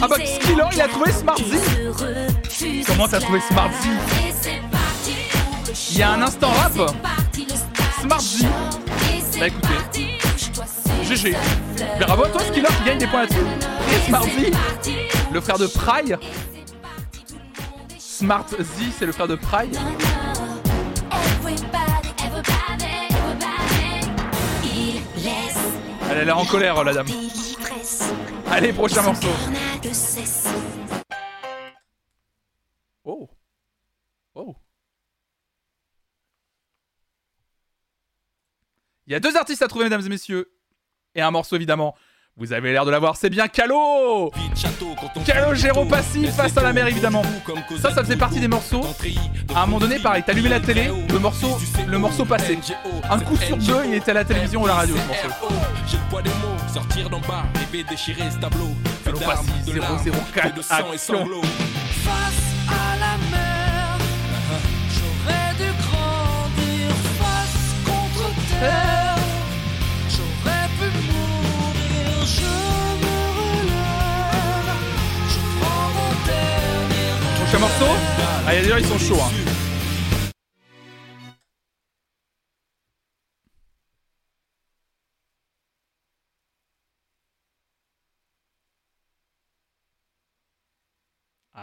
[0.00, 2.84] Ah bah, Skiller, il a trouvé Smart Z.
[2.86, 3.88] Comment t'as trouvé Smart Z
[5.90, 6.72] Il y a un instant rap.
[8.00, 8.46] Smart Z.
[9.38, 10.18] Bah écoutez,
[11.04, 11.36] GG.
[12.00, 13.38] Bravo à toi, Skiller, qui gagne des points là-dessus.
[13.92, 14.52] Et Smart Z,
[15.32, 16.14] le frère de Pry.
[17.98, 19.68] Smart Z, c'est le frère de Pry.
[26.10, 27.06] Elle a l'air en colère, la dame.
[28.50, 29.28] Allez, prochain morceau.
[33.04, 33.28] Oh.
[34.34, 34.56] Oh.
[39.06, 40.50] Il y a deux artistes à trouver, mesdames et messieurs.
[41.14, 41.94] Et un morceau, évidemment.
[42.40, 44.30] Vous avez l'air de l'avoir, c'est bien Calo
[45.26, 47.22] Calogero passif face à la mer, évidemment.
[47.82, 48.82] Ça, ça faisait partie des morceaux.
[49.56, 52.56] À un moment donné, pareil, t'allumais la télé, le morceau, le morceau passait.
[53.10, 55.54] Un coup sur deux, il était à la télévision ou à la radio, ce morceau.
[55.88, 58.68] J'ai le poids des mots, sortir d'en bas, rêver déchirer ce tableau.
[59.04, 59.98] Calo d'armes, passif, de larmes,
[60.32, 61.18] 004, fait de sang et action.
[61.18, 61.42] sanglots.
[61.42, 63.98] Face à la mer,
[64.94, 69.07] j'aurais dû grandir face contre terre.
[77.48, 77.96] Prochain morceau
[78.46, 79.22] Ah, gens, ils sont chauds.
[79.22, 79.47] Hein.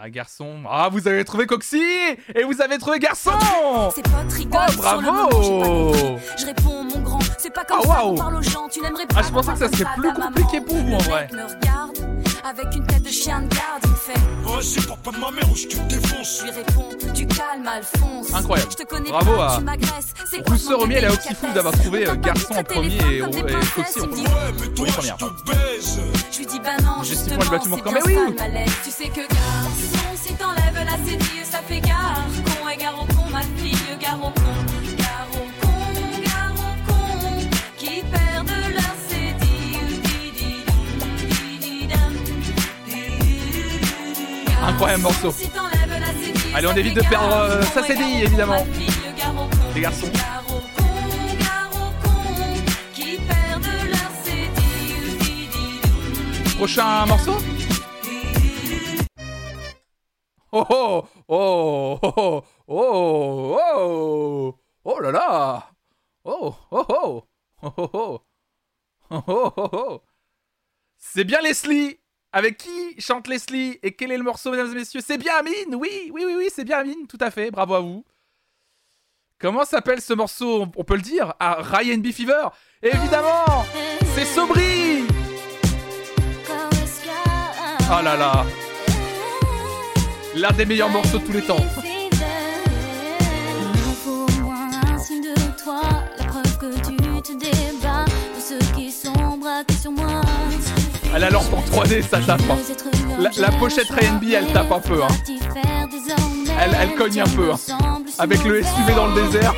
[0.06, 0.60] Ah, garçon.
[0.70, 1.82] Ah, vous avez trouvé Coxy
[2.36, 3.32] Et vous avez trouvé garçon
[4.02, 6.16] potes rigolent Oh, sur le moment, j'ai pas bravo compris.
[6.38, 8.10] Je réponds mon grand, c'est pas comme Ah, ça waouh.
[8.14, 8.68] qu'on parle aux gens.
[8.70, 11.28] Tu n'aimerais pas Ah, je pensais que ça serait plus compliqué pour vous, en vrai.
[11.32, 11.96] me regarde
[12.48, 15.30] avec une tête de chien de garde, il me fait Oh, c'est papa de ma
[15.32, 16.38] mère ou je te défonce.
[16.38, 18.32] Je lui réponds, tu calmes Alphonse.
[18.32, 18.70] Incroyable.
[18.70, 20.14] Je te connais Bravo pas, à tu m'agresses.
[20.30, 21.10] C'est quoi Rousseur ce Romier et à
[21.52, 23.20] d'avoir trouvé On euh, pas garçon en premier et, et
[23.74, 24.06] Coxy en
[24.92, 25.18] première.
[25.18, 26.00] je te baise.
[26.30, 27.40] Je lui dis bah non, justement,
[27.74, 27.90] c'est camp.
[27.90, 28.14] bien Mais oui.
[28.36, 28.64] le.
[28.84, 29.95] Tu sais que garçon,
[30.26, 32.24] si t'enlèves la cédille, ça fait gare.
[32.44, 34.42] Con et gare au con, ma fille, gare au con.
[34.98, 35.82] Gare au con,
[36.24, 37.18] gare au con,
[37.78, 40.00] qui perdent leur cédille.
[40.02, 42.12] Di-di-dum, di-di-dum,
[42.86, 44.68] di-di-dum.
[44.68, 45.30] Incroyable morceau.
[45.32, 45.60] Si la
[46.58, 48.64] Allez, on évite de perdre, euh, sa cédille, évidemment.
[48.72, 48.90] fille.
[49.74, 50.10] Les garçons.
[50.14, 50.60] Gare au
[60.58, 65.70] Oh oh oh oh oh oh oh là là
[66.24, 67.24] oh oh oh
[67.60, 68.22] oh oh oh
[69.10, 70.02] oh oh oh oh
[70.96, 71.98] C'est bien Leslie
[72.32, 75.74] Avec qui chante Leslie Et quel est le morceau, mesdames et messieurs C'est bien Amine
[75.74, 78.04] Oui, oui, oui, oui, c'est bien Amine, tout à fait, bravo à vous.
[79.38, 82.12] Comment s'appelle ce morceau On peut le dire Ah, Ryan B.
[82.12, 82.48] Fever
[82.82, 83.66] Évidemment
[84.14, 85.04] C'est Sobri
[87.88, 88.46] Oh là là
[90.36, 91.56] L'un des meilleurs morceaux de tous les temps.
[101.14, 102.40] Elle a lampe en 3D, ça tape.
[102.50, 102.56] hein.
[103.18, 105.02] La, la pochette Ryan B, elle tape un peu.
[105.02, 105.08] Hein.
[106.60, 107.52] Elle, elle cogne un peu.
[107.52, 107.58] hein.
[108.18, 109.54] Avec le SUV dans le désert.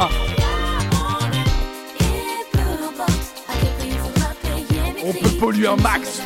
[5.05, 6.23] On peut polluer un max.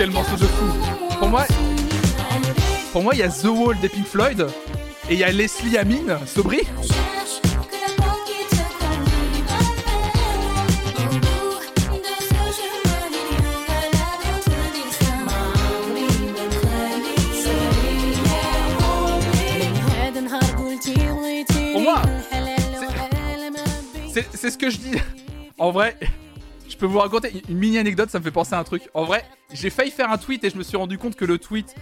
[0.00, 0.64] Quel morceau de fou.
[1.18, 1.44] Pour moi,
[2.90, 4.46] pour moi, il y a The Wall des Pink Floyd.
[5.10, 6.60] Et il y a Leslie Amine, Sobri.
[21.72, 22.02] Pour moi,
[24.08, 24.96] c'est ce que je dis.
[25.58, 25.94] En vrai,
[26.80, 28.88] peux vous raconter une mini anecdote, ça me fait penser à un truc.
[28.94, 31.38] En vrai, j'ai failli faire un tweet et je me suis rendu compte que le
[31.38, 31.74] tweet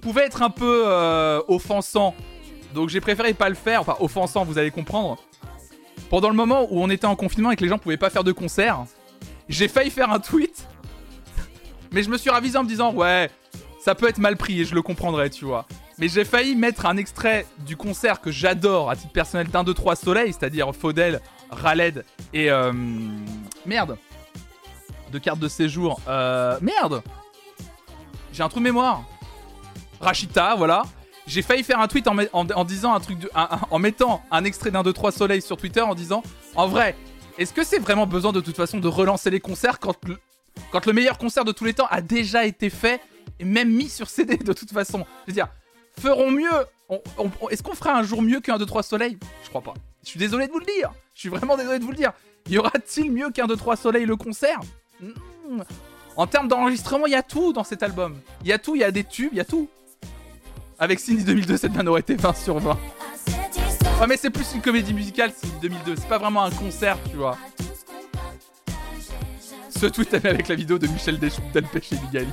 [0.00, 2.14] pouvait être un peu euh, offensant.
[2.74, 3.80] Donc j'ai préféré pas le faire.
[3.80, 5.18] Enfin, offensant, vous allez comprendre.
[6.10, 8.24] Pendant le moment où on était en confinement et que les gens pouvaient pas faire
[8.24, 8.84] de concert,
[9.48, 10.68] j'ai failli faire un tweet.
[11.92, 13.30] Mais je me suis ravisé en me disant, ouais,
[13.80, 15.66] ça peut être mal pris et je le comprendrai, tu vois.
[15.98, 19.74] Mais j'ai failli mettre un extrait du concert que j'adore à titre personnel d'un, deux,
[19.74, 21.20] trois soleils, c'est-à-dire Faudel,
[21.50, 22.50] Raled et.
[22.50, 22.72] euh,
[23.66, 23.96] merde
[25.12, 26.00] De carte de séjour.
[26.08, 27.02] Euh, merde
[28.32, 29.04] J'ai un trou de mémoire.
[30.00, 30.82] Rachita, voilà.
[31.26, 34.92] J'ai failli faire un tweet en, disant un truc en mettant un extrait d'un 2
[34.94, 36.22] 3 soleil sur Twitter en disant
[36.54, 36.96] en vrai,
[37.36, 40.16] est-ce que c'est vraiment besoin de toute façon de relancer les concerts quand le,
[40.72, 43.00] quand le meilleur concert de tous les temps a déjà été fait
[43.38, 45.04] et même mis sur CD de toute façon?
[45.26, 45.48] Je veux dire,
[46.00, 46.48] feront mieux.
[46.88, 47.00] On-
[47.50, 49.74] est-ce qu'on fera un jour mieux qu'un 2 3 soleil Je crois pas.
[50.04, 50.90] Je suis désolé de vous le dire.
[51.14, 52.12] Je suis vraiment désolé de vous le dire.
[52.48, 54.60] Y aura-t-il mieux qu'un 2 3 soleil le concert?
[55.00, 55.60] Hmm.
[56.16, 58.16] En termes d'enregistrement, il y a tout dans cet album.
[58.42, 59.68] Il y a tout, il y a des tubes, il y a tout.
[60.78, 62.70] Avec Cindy 2002, cette bien aurait été 20 sur 20.
[64.00, 65.96] Ouais, mais c'est plus une comédie musicale, Cindy 2002.
[65.96, 67.36] C'est pas vraiment un concert, tu vois.
[69.68, 72.28] Ce tweet est avec la vidéo de Michel Delpech et Bigali.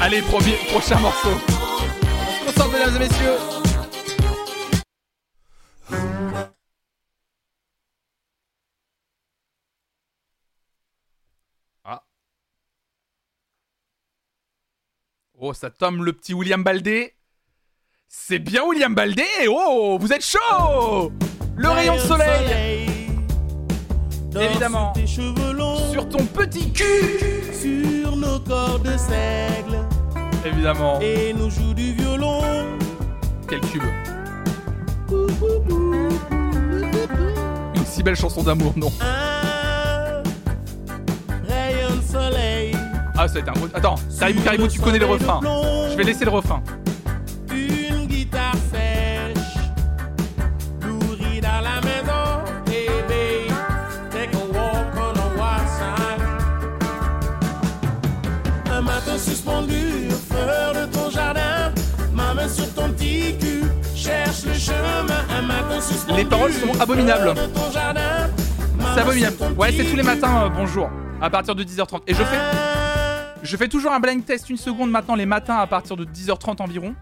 [0.00, 1.30] Allez, premier, prochain morceau.
[2.70, 3.38] Mesdames et messieurs.
[11.84, 12.02] Ah.
[15.38, 17.14] Oh, ça tombe le petit William Baldé.
[18.08, 21.10] C'est bien William Baldé Oh, vous êtes chaud
[21.56, 22.86] Le rayon de soleil
[24.38, 24.92] Évidemment.
[25.06, 29.78] Sur ton petit cul Sur nos corps de seigle.
[30.44, 30.98] Évidemment.
[31.00, 32.40] Et nous joue du violon.
[33.48, 33.82] Quel cube
[37.74, 40.22] Une si belle chanson d'amour, non Un
[41.48, 42.76] rayon de soleil.
[43.16, 43.68] Ah, ça va être un gros...
[43.74, 45.40] Attends, Caribou Caribou, tu connais le refrain.
[45.90, 46.62] Je vais laisser le refrain.
[66.16, 67.34] Les paroles sont abominables.
[68.94, 69.36] C'est abominable.
[69.56, 70.90] Ouais, c'est tous les matins, euh, bonjour.
[71.20, 72.02] À partir de 10h30.
[72.06, 72.38] Et je fais.
[73.42, 76.62] Je fais toujours un blind test une seconde maintenant les matins à partir de 10h30
[76.62, 76.94] environ.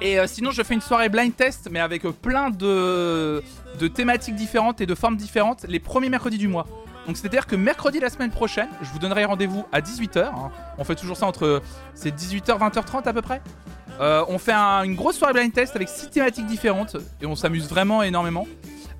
[0.00, 3.42] Et euh, sinon, je fais une soirée blind test, mais avec euh, plein de,
[3.78, 6.66] de thématiques différentes et de formes différentes les premiers mercredis du mois.
[7.06, 10.24] Donc, c'est-à-dire que mercredi la semaine prochaine, je vous donnerai rendez-vous à 18h.
[10.24, 10.50] hein.
[10.78, 11.62] On fait toujours ça entre.
[11.94, 13.40] C'est 18h, 20h30 à peu près?
[14.00, 17.36] Euh, on fait un- une grosse soirée blind test avec 6 thématiques différentes et on
[17.36, 18.46] s'amuse vraiment énormément.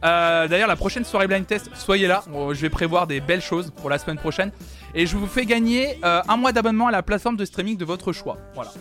[0.04, 2.22] Euh, D'ailleurs, la prochaine soirée blind test, soyez là.
[2.52, 4.52] Je vais prévoir des belles choses pour la semaine prochaine.
[4.94, 7.84] Et je vous fais gagner euh, un mois d'abonnement à la plateforme de streaming de
[7.84, 8.36] votre choix.
[8.54, 8.72] Voilà.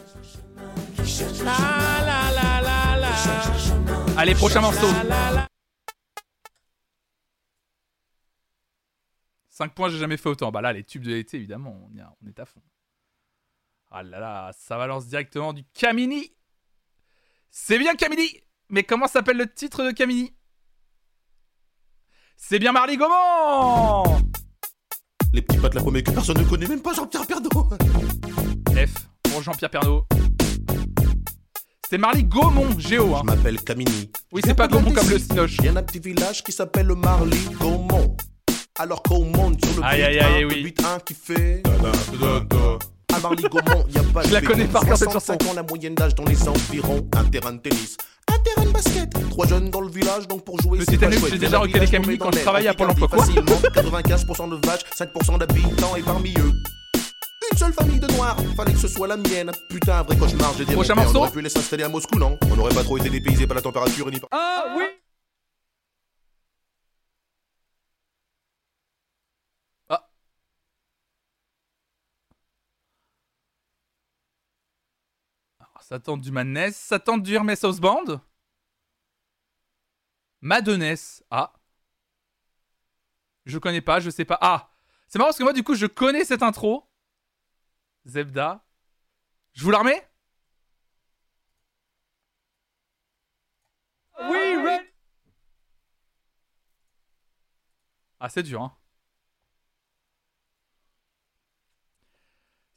[4.18, 4.88] Allez, prochain morceau.
[9.50, 10.52] 5 points, j'ai jamais fait autant.
[10.52, 11.76] Bah là, les tubes de l'été, évidemment,
[12.24, 12.62] on est à fond.
[13.96, 16.34] Ah là là, ça balance directement du Camini.
[17.52, 18.28] C'est bien Camini
[18.70, 20.34] Mais comment s'appelle le titre de Camini
[22.36, 24.20] C'est bien Marley Gaumont
[25.32, 27.70] Les petits pattes la pommée que personne ne connaît, même pas Jean-Pierre Pernaut.
[28.76, 30.08] F pour Jean-Pierre Pernaut.
[31.88, 33.16] C'est Marley Gaumont, Géo.
[33.16, 33.20] Hein.
[33.22, 34.12] Je m'appelle Camini.
[34.32, 35.58] Oui, c'est pas Gaumont comme le Cinoche.
[35.60, 38.18] Il y a un petit village qui s'appelle Marly Gaumont.
[38.80, 40.56] Alors qu'on monte sur le Aïe, aïe, aïe, oui.
[40.56, 41.62] le but 1 qui fait.
[43.14, 45.54] À Marly Gaumont, y a pas Je de la connais par cœur, cette 65 ans,
[45.56, 47.08] la moyenne d'âge dans les environs.
[47.16, 47.96] Un terrain de tennis.
[48.28, 49.10] Un terrain de basket.
[49.30, 51.34] Trois jeunes dans le village, donc pour jouer, Le c'est pas Titanic, chouette.
[51.34, 53.08] j'ai déjà un recalé Camille quand je travaillais à Pôle emploi.
[53.08, 56.52] Quoi Facilement, 95% de vaches, 5% d'habitants, et parmi eux.
[57.52, 59.52] Une seule famille de noirs, fallait que ce soit la mienne.
[59.70, 62.38] Putain, un vrai cauchemar, j'ai dit Prochain on aurait pu les s'installer à Moscou, non?
[62.52, 64.30] On n'aurait pas trop été dépaysé par la température et ni par...
[64.32, 64.84] Ah oui
[75.84, 78.22] Ça tente du Madness, ça tente du Hermès House Band.
[80.42, 81.24] Madness.
[81.30, 81.54] Ah.
[83.46, 84.38] Je connais pas, je sais pas.
[84.42, 84.72] Ah
[85.08, 86.90] C'est marrant parce que moi, du coup, je connais cette intro.
[88.06, 88.66] Zebda.
[89.54, 90.10] Je vous la remets?
[94.30, 94.56] Oui,
[98.20, 98.78] Ah, c'est dur, hein.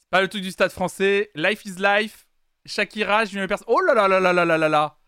[0.00, 1.30] C'est pas le truc du stade français.
[1.36, 2.25] Life is life.
[2.66, 3.66] Shakira, je viens personne.
[3.68, 4.98] Oh là là là là là là là là.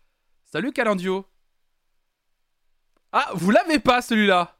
[0.45, 1.25] Salut Calendio.
[3.11, 4.59] Ah, vous l'avez pas celui-là.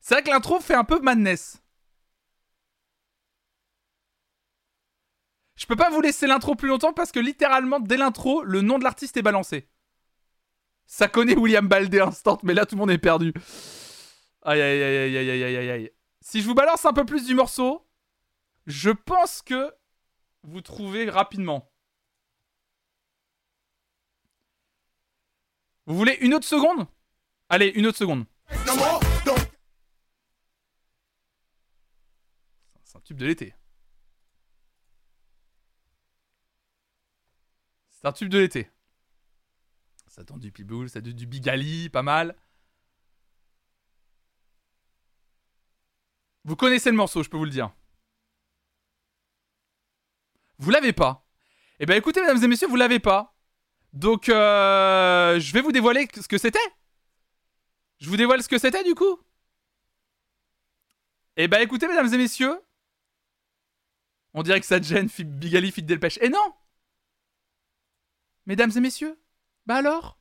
[0.00, 1.62] C'est vrai que l'intro fait un peu madness.
[5.56, 8.78] Je peux pas vous laisser l'intro plus longtemps parce que littéralement, dès l'intro, le nom
[8.78, 9.68] de l'artiste est balancé.
[10.86, 13.32] Ça connaît William Baldé instant, mais là tout le monde est perdu.
[14.42, 15.90] Aïe aïe aïe aïe aïe aïe aïe aïe.
[16.20, 17.88] Si je vous balance un peu plus du morceau,
[18.66, 19.72] je pense que
[20.44, 21.70] vous trouvez rapidement.
[25.86, 26.86] Vous voulez une autre seconde?
[27.48, 28.26] Allez, une autre seconde.
[32.84, 33.54] C'est un tube de l'été.
[37.90, 38.70] C'est un tube de l'été.
[40.06, 42.36] Ça tente du Pitbull, ça tente du Bigali, pas mal.
[46.44, 47.74] Vous connaissez le morceau, je peux vous le dire.
[50.58, 51.26] Vous l'avez pas.
[51.80, 53.34] Eh ben écoutez, mesdames et messieurs, vous l'avez pas.
[53.92, 56.58] Donc, euh, je vais vous dévoiler ce que c'était.
[58.00, 59.18] Je vous dévoile ce que c'était du coup.
[61.36, 62.60] Eh ben écoutez, mesdames et messieurs.
[64.34, 66.18] On dirait que ça te gêne, Bigali, Fit Delpech.
[66.20, 66.54] Et non
[68.46, 69.18] Mesdames et messieurs,
[69.64, 70.18] bah alors?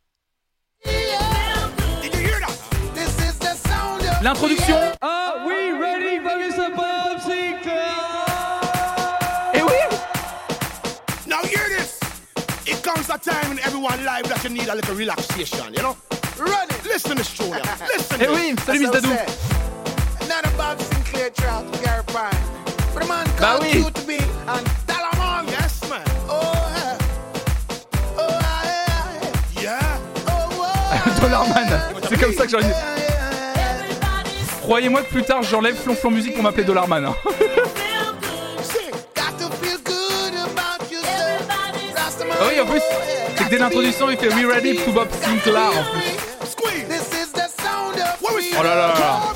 [4.22, 6.20] L'introduction Ah oui, ready
[13.14, 15.96] a time in everyone life that you need a little relaxation, you know?
[16.38, 16.84] Run it.
[16.86, 17.44] Listen to.
[17.94, 18.60] Listen Eh to oui, it.
[18.62, 19.10] salut Miss Dadou.
[20.82, 21.30] Sinclair
[21.84, 22.04] Gary
[23.08, 23.72] man Bah oui.
[23.72, 24.18] Q to be
[24.48, 25.46] and Talamon.
[25.52, 26.02] Yes, man.
[26.28, 26.42] Oh,
[26.76, 26.98] yeah.
[28.18, 28.40] Oh,
[29.56, 29.62] yeah.
[29.62, 30.00] Yeah.
[30.28, 31.22] Oh, oh.
[31.22, 31.70] Dollarman
[32.10, 32.74] C'est comme ça que j'aurais dit.
[34.64, 37.06] Croyez-moi que plus tard j'enlève Flonflon Musique pour m'appeler Dollarman.
[37.06, 37.16] hein.
[42.54, 42.82] oui, en plus,
[43.36, 46.02] c'est que dès l'introduction, il fait We Ready to Bob Sinclair en plus.
[48.60, 48.94] Oh là là.
[48.96, 49.34] Ah bah, là.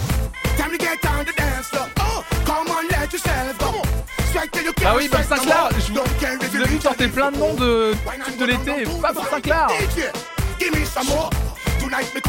[4.85, 7.93] Ah oui, Bob Sinclair, je vous, ai vu sortir plein de noms de
[8.25, 9.67] tubes de l'été, pas Bob Sinclair.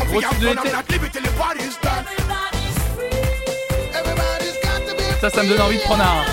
[0.09, 0.71] Gros tube de l'été.
[5.21, 6.25] Ça, ça me donne envie de prendre un,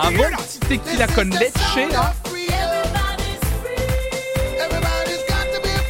[0.00, 2.14] un bon petit tequila con leche là.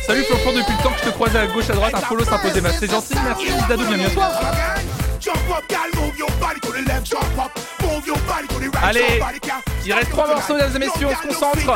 [0.07, 2.25] Salut Flonflon, depuis le temps que je te croisais à gauche à droite, un follow
[2.25, 2.61] s'imposait.
[2.61, 4.31] Bah, C'est gentil, merci Dadou, bienvenue à toi.
[8.83, 9.21] Allez,
[9.85, 11.75] il reste trois morceaux, mesdames et messieurs, on se concentre.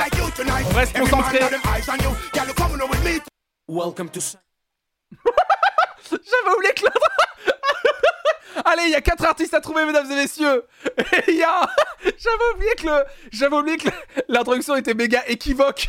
[0.70, 1.40] On reste concentré.
[3.68, 4.20] Welcome to.
[6.10, 6.86] J'avais oublié que.
[8.64, 10.64] Allez, il y a quatre artistes à trouver, mesdames et messieurs.
[10.98, 11.68] Et il y a.
[12.04, 13.04] J'avais oublié que le.
[13.32, 13.88] J'avais oublié que
[14.28, 15.88] l'introduction était méga équivoque.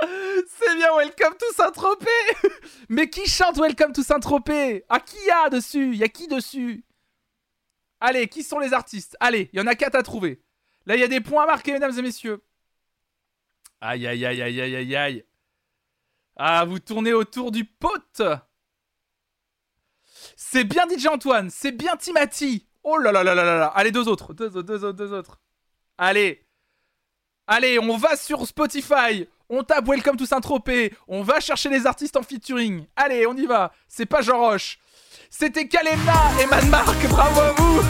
[0.00, 2.06] C'est bien Welcome to Saint-Tropez.
[2.88, 4.84] Mais qui chante Welcome to Saint-Tropez?
[4.88, 5.94] Ah, qui y a dessus?
[5.94, 6.84] Y a qui dessus?
[8.00, 9.16] Allez, qui sont les artistes?
[9.20, 10.42] Allez, il y en a quatre à trouver.
[10.84, 12.42] Là, il y a des points à marquer, mesdames et messieurs.
[13.80, 15.24] Aïe, aïe, aïe, aïe, aïe, aïe, aïe.
[16.36, 18.22] Ah, vous tournez autour du pote.
[20.36, 22.66] C'est bien DJ Antoine, c'est bien Timati.
[22.82, 23.66] Oh là là là là là là.
[23.68, 25.40] Allez, deux autres, deux autres, deux autres, deux autres.
[25.98, 26.46] Allez.
[27.46, 29.26] Allez, on va sur Spotify.
[29.48, 30.92] On tape Welcome to Saint-Tropez.
[31.06, 32.84] On va chercher les artistes en featuring.
[32.96, 33.72] Allez, on y va.
[33.86, 34.78] C'est pas Jean Roche.
[35.30, 36.96] C'était Kalemna et Mad Mark.
[37.08, 37.80] Bravo à vous.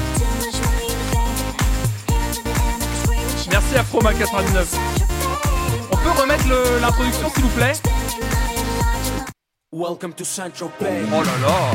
[3.51, 4.67] Merci à Froma99.
[5.93, 6.45] On peut remettre
[6.81, 7.73] l'introduction, s'il vous plaît?
[9.73, 11.05] Welcome to Saint-Tropez.
[11.11, 11.71] Oh là là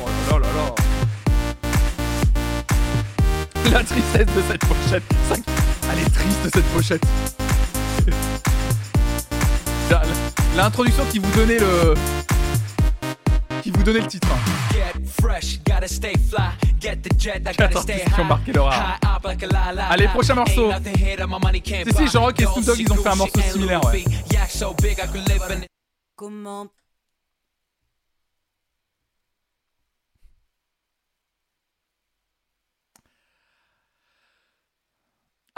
[0.00, 0.74] Oh là là là là
[3.72, 5.02] La tristesse de cette pochette
[5.92, 7.02] Elle est triste cette pochette
[10.56, 11.94] L'introduction qui vous donnait le...
[13.62, 14.28] Qui vous donnait le titre.
[14.32, 14.38] hein.
[14.72, 16.50] Get fresh, gotta stay fly.
[16.80, 18.98] Get the jet, I Quatre gotta stay artistes qui ont marqué leur art.
[19.90, 20.72] Allez, prochain morceau.
[20.72, 22.08] Si, si, buy.
[22.08, 24.04] Jean-Roch et Snoop Dogg, ils ont fait un morceau similaire, ouais.
[26.16, 26.66] Comment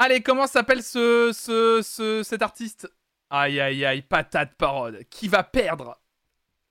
[0.01, 2.89] Allez, comment s'appelle ce, ce, ce- cet artiste?
[3.31, 5.01] Aïe, aïe, aïe, patate parode.
[5.11, 5.99] Qui va perdre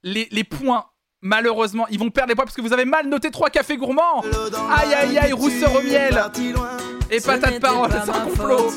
[0.03, 0.85] les, les points?
[1.21, 4.23] Malheureusement, ils vont perdre les points parce que vous avez mal noté trois cafés gourmands.
[4.71, 6.23] Aïe, aïe, aïe, rousseur au miel.
[7.09, 8.71] Et patate parole, c'est un complot.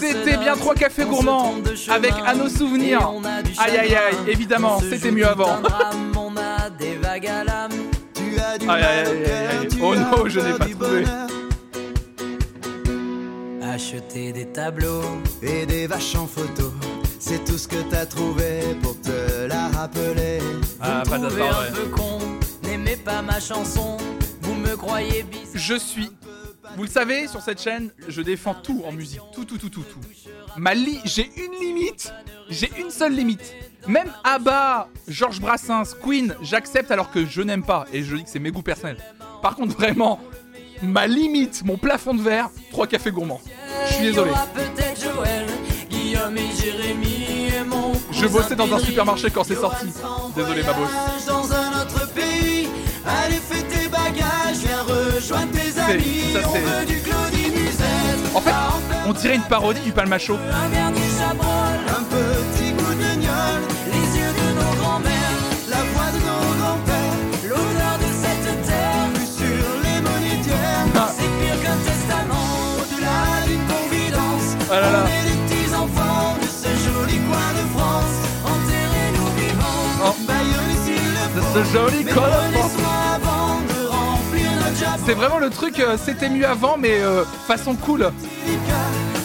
[0.00, 1.54] C'était bien trois cafés gourmands
[1.90, 3.10] avec à nos souvenirs.
[3.58, 5.60] Aïe, aïe, aïe, évidemment, c'était mieux avant.
[8.68, 11.04] Aïe, aïe, aïe, aïe, Oh non, je n'ai pas trouvé.
[13.72, 15.02] Acheter des tableaux
[15.42, 16.72] et des vaches en photo.
[17.18, 20.38] C'est tout ce que t'as trouvé pour te la rappeler.
[20.80, 21.70] Ah, Vous pas me trouvez d'accord, un ouais.
[21.72, 22.18] peu con,
[22.62, 23.96] n'aimez pas ma chanson.
[24.42, 25.46] Vous me croyez bizarre.
[25.54, 26.10] Je suis.
[26.76, 29.20] Vous le savez, sur cette chaîne, je défends tout en musique.
[29.32, 30.00] Tout, tout, tout, tout, tout.
[30.56, 31.00] Ma li...
[31.04, 32.12] J'ai une limite.
[32.50, 33.54] J'ai une seule limite.
[33.86, 37.86] Même Abba, Georges Brassens, Queen, j'accepte alors que je n'aime pas.
[37.92, 38.98] Et je dis que c'est mes goûts personnels.
[39.42, 40.20] Par contre, vraiment,
[40.82, 43.40] ma limite, mon plafond de verre, trois cafés gourmands.
[43.88, 44.30] Je suis désolé.
[48.10, 49.86] Je bossais dans un supermarché quand c'est sorti.
[50.34, 50.90] Désolé, ma boss.
[58.34, 58.52] En fait,
[59.06, 60.38] on dirait une parodie du Palma Show.
[85.06, 88.10] C'est vraiment le truc, euh, c'était mieux avant, mais euh, façon cool.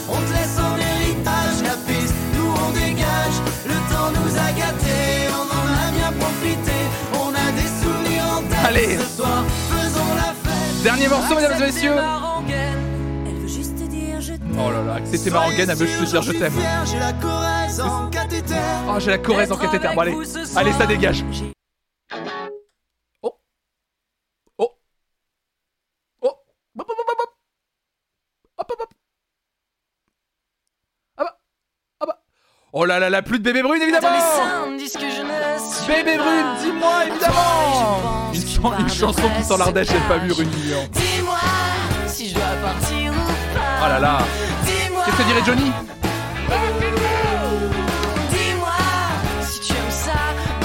[0.08, 3.38] On te laisse en héritage la piste, nous on dégage.
[3.66, 6.72] Le temps nous a gâtés, on en a bien profité.
[7.14, 8.66] On a des souvenirs en tête.
[8.66, 8.98] Allez.
[8.98, 10.84] Ce soir, faisons la fête.
[10.84, 11.96] Dernier morceau, mesdames et messieurs.
[14.62, 16.54] Oh là là, acceptez ma rengaine, elle veut juste te dire je t'aime.
[16.86, 18.56] J'ai la Corrèze en cathéter.
[18.88, 19.88] Oh, j'ai la Corrèze en cathéter.
[19.96, 20.16] Bon, allez,
[20.56, 21.24] allez, ça dégage.
[32.82, 34.08] Oh là là là, plus de bébé brune, évidemment
[35.86, 40.88] Bébé brune, dis-moi, évidemment une, une chanson qui sent l'Ardèche, j'ai pas vu une million.
[40.94, 41.38] Dis-moi
[42.08, 43.84] si je dois partir ou pas.
[43.84, 44.18] Oh là là.
[44.66, 45.72] Qu'est-ce que dirait Johnny
[48.32, 48.72] Dis-moi
[49.42, 50.14] si tu aimes ça,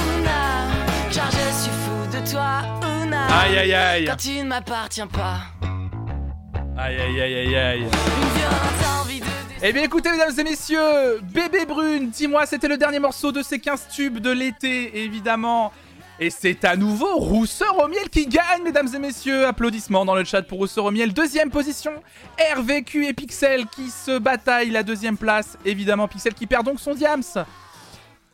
[0.07, 0.69] Ouna.
[1.12, 2.62] Car je suis fou de toi,
[3.03, 3.27] Ouna.
[3.41, 4.05] Aïe, aïe, aïe.
[4.05, 5.39] Quand tu ne m'appartiens pas.
[6.78, 7.89] Aïe aïe aïe aïe aïe Une
[8.39, 9.24] violente envie.
[9.66, 13.59] Eh bien écoutez mesdames et messieurs, Bébé Brune, dis-moi, c'était le dernier morceau de ces
[13.59, 15.73] 15 tubes de l'été, évidemment.
[16.20, 19.47] Et c'est à nouveau Rousseur au miel qui gagne, mesdames et messieurs.
[19.47, 21.15] Applaudissements dans le chat pour Rousseur au miel.
[21.15, 21.93] Deuxième position,
[22.57, 25.57] RVQ et Pixel qui se bataillent la deuxième place.
[25.65, 27.23] Évidemment, Pixel qui perd donc son diams.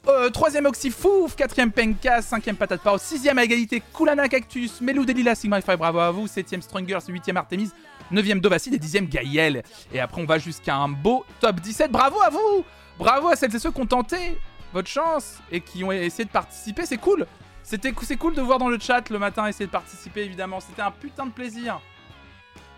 [0.09, 5.37] Euh, troisième Oxyfouf, quatrième Penka, cinquième Patate Pao, sixième à égalité Kulana Cactus, Melou Delila,
[5.37, 7.71] Sigma bravo à vous, septième Strungers, huitième Artemis,
[8.11, 9.63] neuvième Dovacid et dixième Gaël.
[9.93, 12.65] Et après on va jusqu'à un beau top 17, bravo à vous!
[12.99, 14.39] Bravo à celles et ceux qui ont tenté
[14.73, 17.27] votre chance et qui ont essayé de participer, c'est cool!
[17.63, 20.83] C'était c'est cool de voir dans le chat le matin essayer de participer évidemment, c'était
[20.83, 21.81] un putain de plaisir.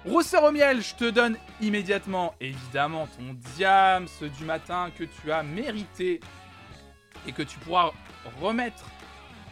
[0.05, 4.07] Rousseur au miel, je te donne immédiatement, évidemment, ton diams
[4.37, 6.19] du matin que tu as mérité
[7.27, 7.93] et que tu pourras
[8.41, 8.85] remettre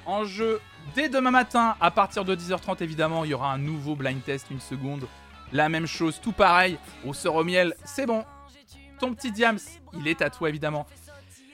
[0.07, 0.61] en jeu
[0.95, 1.77] dès demain matin.
[1.81, 5.07] À partir de 10h30 évidemment il y aura un nouveau blind test une seconde
[5.53, 8.25] la même chose tout pareil rousseur au miel c'est bon
[8.99, 9.59] ton petit diams
[9.99, 10.87] il est à toi évidemment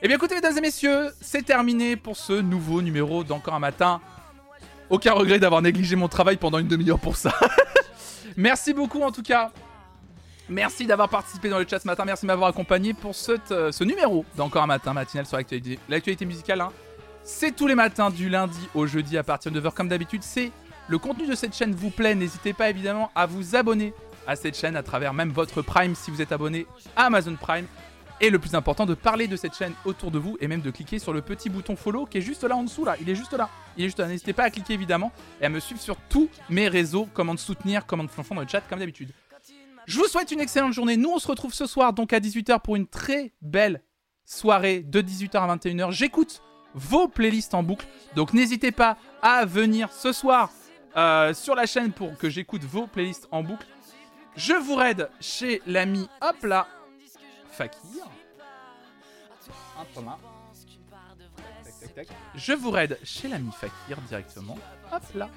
[0.02, 4.01] et bien écoutez mesdames et messieurs c'est terminé pour ce nouveau numéro d'encore un matin
[4.90, 7.35] aucun regret d'avoir négligé mon travail pendant une demi-heure pour ça
[8.36, 9.51] merci beaucoup en tout cas
[10.48, 13.73] Merci d'avoir participé dans le chat ce matin, merci de m'avoir accompagné pour ce, euh,
[13.73, 16.60] ce numéro d'Encore un matin matinal sur l'actualité musicale.
[16.60, 16.70] hein.
[17.24, 20.23] C'est tous les matins du lundi au jeudi à partir de 9h comme d'habitude.
[20.23, 20.52] C'est
[20.88, 23.92] le contenu de cette chaîne vous plaît, n'hésitez pas évidemment à vous abonner
[24.26, 27.66] à cette chaîne à travers même votre Prime si vous êtes abonné à Amazon Prime.
[28.20, 30.70] Et le plus important, de parler de cette chaîne autour de vous et même de
[30.70, 32.96] cliquer sur le petit bouton follow qui est juste là en dessous là.
[33.00, 33.50] Il est juste là.
[33.76, 34.00] Il est juste.
[34.00, 37.40] N'hésitez pas à cliquer évidemment et à me suivre sur tous mes réseaux, comment te
[37.40, 39.10] soutenir, comment te flanfon dans le chat comme d'habitude.
[39.86, 40.96] Je vous souhaite une excellente journée.
[40.96, 43.82] Nous, on se retrouve ce soir donc à 18h pour une très belle
[44.24, 45.92] soirée de 18h à 21h.
[45.92, 46.42] J'écoute
[46.74, 47.86] vos playlists en boucle.
[48.14, 50.50] Donc n'hésitez pas à venir ce soir
[50.97, 53.66] euh, sur la chaîne pour que j'écoute vos playlists en boucle.
[54.36, 56.66] Je vous raide chez l'ami, hop là,
[57.51, 58.05] Fakir.
[59.94, 60.18] Thomas.
[62.35, 64.59] Je vous raide chez l'ami Fakir directement.
[64.93, 65.28] Hop là.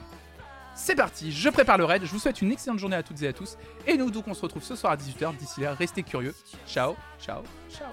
[0.76, 2.04] C'est parti, je prépare le raid.
[2.06, 3.58] Je vous souhaite une excellente journée à toutes et à tous.
[3.86, 5.36] Et nous, donc, on se retrouve ce soir à 18h.
[5.36, 6.34] D'ici là, restez curieux.
[6.66, 7.90] Ciao, ciao, ciao.